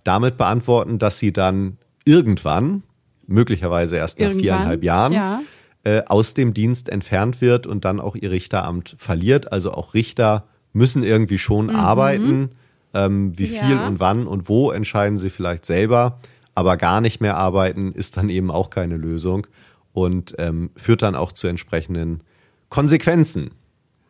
damit 0.04 0.38
beantworten, 0.38 0.98
dass 0.98 1.20
sie 1.20 1.32
dann 1.32 1.78
irgendwann, 2.04 2.84
möglicherweise 3.28 3.98
erst 3.98 4.20
nach 4.20 4.28
irgendwann, 4.28 4.44
viereinhalb 4.44 4.84
Jahren, 4.84 5.14
ja. 5.14 5.42
äh, 5.84 6.02
aus 6.08 6.34
dem 6.34 6.54
Dienst 6.54 6.90
entfernt 6.90 7.42
wird 7.42 7.68
und 7.68 7.86
dann 7.86 8.00
auch 8.00 8.16
ihr 8.16 8.32
Richteramt 8.32 8.96
verliert. 8.98 9.52
Also 9.52 9.74
auch 9.74 9.94
Richter 9.94 10.46
müssen 10.74 11.04
irgendwie 11.04 11.38
schon 11.38 11.68
mhm. 11.68 11.76
arbeiten. 11.76 12.50
Ähm, 12.94 13.38
wie 13.38 13.48
viel 13.48 13.72
ja. 13.72 13.88
und 13.88 14.02
wann 14.02 14.28
und 14.28 14.50
wo 14.50 14.70
entscheiden 14.70 15.18
sie 15.18 15.30
vielleicht 15.30 15.64
selber, 15.64 16.20
aber 16.56 16.76
gar 16.76 17.00
nicht 17.00 17.22
mehr 17.22 17.38
arbeiten 17.38 17.94
ist 17.94 18.18
dann 18.18 18.28
eben 18.28 18.52
auch 18.52 18.70
keine 18.70 18.98
Lösung 18.98 19.48
und 19.94 20.36
ähm, 20.38 20.72
führt 20.76 21.02
dann 21.02 21.16
auch 21.16 21.32
zu 21.32 21.48
entsprechenden 21.48 22.22
Konsequenzen. 22.70 23.52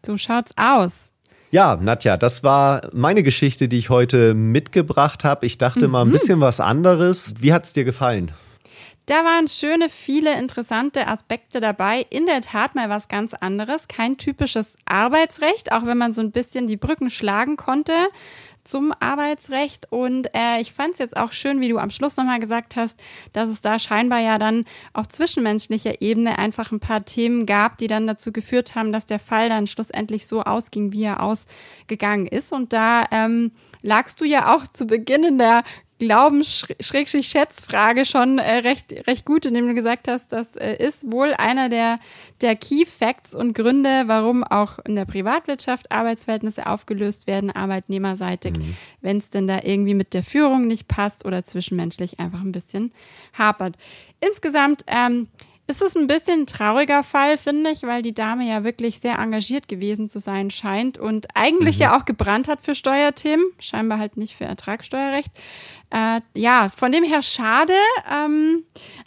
So 0.06 0.18
schaut's 0.18 0.54
aus. 0.58 1.12
Ja, 1.52 1.76
Nadja, 1.76 2.16
das 2.16 2.44
war 2.44 2.90
meine 2.94 3.24
Geschichte, 3.24 3.68
die 3.68 3.78
ich 3.78 3.90
heute 3.90 4.34
mitgebracht 4.34 5.26
habe. 5.26 5.46
Ich 5.46 5.58
dachte 5.58 5.88
mhm. 5.88 5.92
mal 5.92 6.02
ein 6.04 6.08
mhm. 6.08 6.14
bisschen 6.14 6.40
was 6.40 6.60
anderes. 6.60 7.34
Wie 7.40 7.54
hat's 7.54 7.74
dir 7.74 7.84
gefallen? 7.84 8.32
Da 9.08 9.26
waren 9.26 9.48
schöne, 9.48 9.90
viele 9.90 10.40
interessante 10.40 11.08
Aspekte 11.08 11.60
dabei. 11.60 12.06
In 12.10 12.28
der 12.28 12.40
Tat 12.40 12.76
mal 12.76 12.88
was 12.88 13.10
ganz 13.10 13.34
anderes. 13.34 13.90
Kein 13.90 14.18
typisches 14.18 14.78
Arbeitsrecht, 14.86 15.74
auch 15.74 15.86
wenn 15.86 15.98
man 15.98 16.14
so 16.14 16.22
ein 16.22 16.32
bisschen 16.32 16.68
die 16.68 16.78
Brücken 16.78 17.10
schlagen 17.10 17.58
konnte 17.58 17.94
zum 18.64 18.94
Arbeitsrecht. 19.00 19.92
Und 19.92 20.34
äh, 20.34 20.62
ich 20.62 20.74
fand 20.74 20.94
es 20.94 21.00
jetzt 21.00 21.18
auch 21.18 21.32
schön, 21.32 21.62
wie 21.62 21.70
du 21.70 21.78
am 21.78 21.92
Schluss 21.92 22.18
nochmal 22.18 22.40
gesagt 22.40 22.76
hast, 22.76 23.00
dass 23.34 23.50
es 23.50 23.62
da 23.62 23.80
scheinbar 23.80 24.20
ja 24.20 24.38
dann 24.38 24.66
auf 24.94 25.08
zwischenmenschlicher 25.08 26.02
Ebene 26.02 26.40
einfach 26.40 26.72
ein 26.72 26.80
paar 26.80 27.06
Themen 27.06 27.46
gab, 27.46 27.78
die 27.78 27.88
dann 27.88 28.08
dazu 28.08 28.32
geführt 28.32 28.76
haben, 28.76 28.92
dass 28.92 29.06
der 29.06 29.20
Fall 29.20 29.50
dann 29.50 29.68
schlussendlich 29.68 30.28
so 30.28 30.44
ausging, 30.44 30.92
wie 30.92 31.04
er 31.04 31.22
ausgegangen 31.22 32.28
ist. 32.28 32.52
Und 32.52 32.74
da 32.74 33.06
ähm, 33.12 33.52
lagst 33.82 34.22
du 34.22 34.26
ja 34.26 34.56
auch 34.56 34.68
zu 34.68 34.86
Beginn 34.86 35.24
in 35.24 35.38
der 35.38 35.64
Glauben-Schätzfrage 36.02 38.06
schon 38.06 38.40
äh, 38.40 38.58
recht, 38.58 39.06
recht 39.06 39.24
gut, 39.24 39.46
indem 39.46 39.68
du 39.68 39.76
gesagt 39.76 40.08
hast, 40.08 40.32
das 40.32 40.56
äh, 40.56 40.84
ist 40.84 41.12
wohl 41.12 41.36
einer 41.36 41.70
der, 41.70 42.00
der 42.42 42.56
Key 42.56 42.86
Facts 42.86 43.36
und 43.36 43.54
Gründe, 43.54 44.06
warum 44.08 44.44
auch 44.44 44.80
in 44.80 44.96
der 44.96 45.06
Privatwirtschaft 45.06 45.92
Arbeitsverhältnisse 45.92 46.66
aufgelöst 46.66 47.28
werden, 47.28 47.52
arbeitnehmerseitig, 47.52 48.58
mhm. 48.58 48.76
wenn 49.02 49.18
es 49.18 49.30
denn 49.30 49.46
da 49.46 49.60
irgendwie 49.62 49.94
mit 49.94 50.16
der 50.16 50.24
Führung 50.24 50.66
nicht 50.66 50.88
passt 50.88 51.24
oder 51.24 51.46
zwischenmenschlich 51.46 52.20
einfach 52.20 52.42
ein 52.42 52.52
bisschen 52.52 52.92
hapert. 53.38 53.76
Insgesamt 54.22 54.84
ähm, 54.88 55.28
ist 55.72 55.82
es 55.82 55.96
ein 55.96 56.08
bisschen 56.08 56.42
ein 56.42 56.48
trauriger 56.48 57.02
Fall, 57.02 57.38
finde 57.38 57.72
ich, 57.72 57.84
weil 57.84 58.02
die 58.02 58.14
Dame 58.14 58.46
ja 58.46 58.66
wirklich 58.66 59.00
sehr 59.00 59.18
engagiert 59.20 59.70
gewesen 59.70 60.10
zu 60.10 60.20
sein 60.20 60.52
scheint 60.52 60.98
und 60.98 61.28
eigentlich 61.34 61.78
mhm. 61.78 61.84
ja 61.84 61.98
auch 61.98 62.04
gebrannt 62.04 62.50
hat 62.50 62.60
für 62.62 62.76
Steuerthemen, 62.76 63.46
scheinbar 63.58 63.98
halt 63.98 64.18
nicht 64.18 64.36
für 64.36 64.44
Ertragssteuerrecht. 64.44 65.32
Äh, 65.90 66.20
ja, 66.34 66.70
von 66.76 66.92
dem 66.92 67.06
her 67.06 67.22
schade, 67.22 67.74
ähm, 68.10 68.64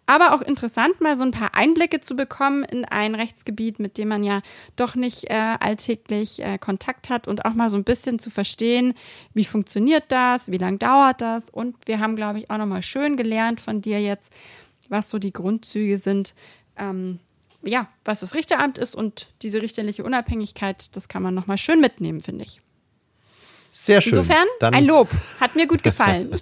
aber 0.07 0.35
auch 0.35 0.41
interessant, 0.41 1.03
mal 1.03 1.17
so 1.17 1.25
ein 1.25 1.33
paar 1.33 1.55
Einblicke 1.55 2.01
zu 2.01 2.17
bekommen 2.17 2.65
in 2.65 2.87
ein 2.87 3.15
Rechtsgebiet, 3.15 3.79
mit 3.79 3.99
dem 3.99 4.09
man 4.09 4.25
ja 4.25 4.41
doch 4.77 4.95
nicht 4.95 5.31
äh, 5.31 5.57
alltäglich 5.61 6.43
äh, 6.43 6.57
Kontakt 6.57 7.11
hat 7.11 7.29
und 7.29 7.45
auch 7.45 7.55
mal 7.55 7.69
so 7.69 7.77
ein 7.77 7.85
bisschen 7.85 8.19
zu 8.19 8.31
verstehen, 8.31 8.95
wie 9.35 9.45
funktioniert 9.45 10.05
das, 10.09 10.51
wie 10.51 10.59
lange 10.59 10.79
dauert 10.79 11.21
das. 11.21 11.51
Und 11.51 11.77
wir 11.87 12.01
haben, 12.01 12.17
glaube 12.17 12.39
ich, 12.39 12.51
auch 12.51 12.59
nochmal 12.59 12.83
schön 12.83 13.17
gelernt 13.17 13.61
von 13.61 13.81
dir 13.81 14.01
jetzt, 14.01 14.33
was 14.95 15.11
so 15.11 15.19
die 15.19 15.33
Grundzüge 15.33 15.99
sind, 15.99 16.35
ähm, 16.79 17.19
ja, 17.63 17.89
was 18.05 18.21
das 18.21 18.35
Richteramt 18.35 18.79
ist 18.79 18.95
und 18.95 19.27
diese 19.43 19.61
richterliche 19.61 20.05
Unabhängigkeit, 20.05 20.97
das 20.97 21.09
kann 21.09 21.23
man 21.23 21.35
nochmal 21.35 21.59
schön 21.59 21.81
mitnehmen, 21.81 22.21
finde 22.21 22.45
ich. 22.45 22.61
Sehr 23.71 24.01
schön. 24.01 24.15
Insofern 24.15 24.47
Dann 24.61 24.73
ein 24.73 24.87
Lob. 24.87 25.09
Hat 25.41 25.57
mir 25.57 25.67
gut 25.67 25.83
gefallen. 25.83 26.37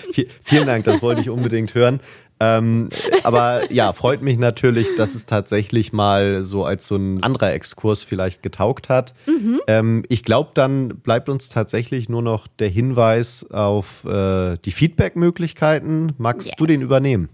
vielen 0.42 0.66
Dank, 0.66 0.84
das 0.84 1.00
wollte 1.00 1.22
ich 1.22 1.30
unbedingt 1.30 1.74
hören. 1.74 2.00
Ähm, 2.40 2.90
aber 3.22 3.72
ja, 3.72 3.94
freut 3.94 4.20
mich 4.20 4.36
natürlich, 4.38 4.88
dass 4.96 5.14
es 5.14 5.24
tatsächlich 5.24 5.94
mal 5.94 6.42
so 6.42 6.64
als 6.64 6.86
so 6.86 6.96
ein 6.96 7.22
anderer 7.22 7.54
Exkurs 7.54 8.02
vielleicht 8.02 8.42
getaugt 8.42 8.90
hat. 8.90 9.14
Mhm. 9.26 9.60
Ähm, 9.66 10.04
ich 10.10 10.24
glaube, 10.24 10.50
dann 10.52 10.88
bleibt 10.88 11.30
uns 11.30 11.48
tatsächlich 11.48 12.10
nur 12.10 12.20
noch 12.20 12.46
der 12.48 12.68
Hinweis 12.68 13.50
auf 13.50 14.04
äh, 14.04 14.56
die 14.62 14.72
Feedback-Möglichkeiten. 14.72 16.12
Magst 16.18 16.48
yes. 16.48 16.56
du 16.58 16.66
den 16.66 16.82
übernehmen? 16.82 17.30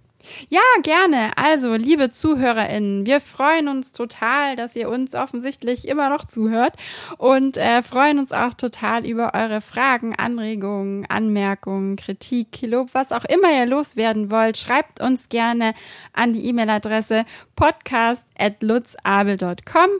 Ja, 0.49 0.61
gerne. 0.83 1.31
Also, 1.37 1.75
liebe 1.75 2.11
ZuhörerInnen, 2.11 3.07
wir 3.07 3.21
freuen 3.21 3.69
uns 3.69 3.93
total, 3.93 4.57
dass 4.57 4.75
ihr 4.77 4.89
uns 4.89 5.15
offensichtlich 5.15 5.89
immer 5.89 6.09
noch 6.09 6.25
zuhört 6.25 6.75
und 7.19 7.57
äh, 7.57 7.83
freuen 7.83 8.19
uns 8.19 8.33
auch 8.33 8.55
total 8.55 9.07
über 9.07 9.35
eure 9.35 9.61
Fragen, 9.61 10.15
Anregungen, 10.17 11.07
Anmerkungen, 11.09 11.97
Kritik, 11.97 12.63
Lob, 12.63 12.91
was 12.93 13.13
auch 13.13 13.25
immer 13.25 13.53
ihr 13.53 13.67
loswerden 13.67 14.31
wollt. 14.31 14.59
Schreibt 14.59 15.01
uns 15.01 15.29
gerne 15.29 15.75
an 16.13 16.33
die 16.33 16.47
E-Mail-Adresse 16.47 17.25
podcast.lutzabel.com. 17.57 19.91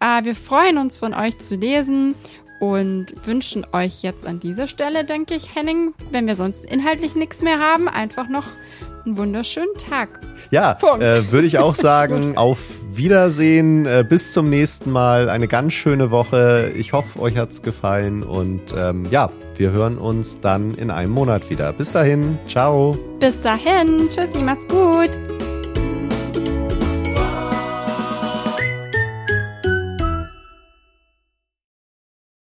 Äh, 0.00 0.24
wir 0.24 0.36
freuen 0.36 0.78
uns, 0.78 0.98
von 0.98 1.14
euch 1.14 1.38
zu 1.38 1.54
lesen 1.54 2.14
und 2.60 3.26
wünschen 3.26 3.66
euch 3.72 4.02
jetzt 4.02 4.26
an 4.26 4.38
dieser 4.38 4.66
Stelle, 4.66 5.04
denke 5.04 5.34
ich, 5.34 5.54
Henning, 5.54 5.94
wenn 6.10 6.26
wir 6.26 6.34
sonst 6.34 6.66
inhaltlich 6.66 7.14
nichts 7.14 7.42
mehr 7.42 7.58
haben, 7.58 7.88
einfach 7.88 8.28
noch 8.28 8.44
einen 9.04 9.16
wunderschönen 9.16 9.74
Tag. 9.76 10.08
Ja, 10.50 10.78
äh, 10.98 11.30
würde 11.30 11.46
ich 11.46 11.58
auch 11.58 11.74
sagen, 11.74 12.32
auf 12.36 12.58
Wiedersehen, 12.92 13.86
äh, 13.86 14.04
bis 14.06 14.32
zum 14.32 14.50
nächsten 14.50 14.90
Mal, 14.90 15.28
eine 15.28 15.48
ganz 15.48 15.72
schöne 15.72 16.10
Woche. 16.10 16.72
Ich 16.76 16.92
hoffe, 16.92 17.20
euch 17.20 17.36
hat 17.36 17.50
es 17.50 17.62
gefallen 17.62 18.22
und 18.22 18.60
ähm, 18.76 19.06
ja, 19.10 19.30
wir 19.56 19.70
hören 19.70 19.98
uns 19.98 20.40
dann 20.40 20.74
in 20.74 20.90
einem 20.90 21.12
Monat 21.12 21.50
wieder. 21.50 21.72
Bis 21.72 21.92
dahin, 21.92 22.38
ciao. 22.46 22.98
Bis 23.20 23.40
dahin, 23.40 24.08
tschüssi, 24.08 24.42
macht's 24.42 24.66
gut. 24.66 25.10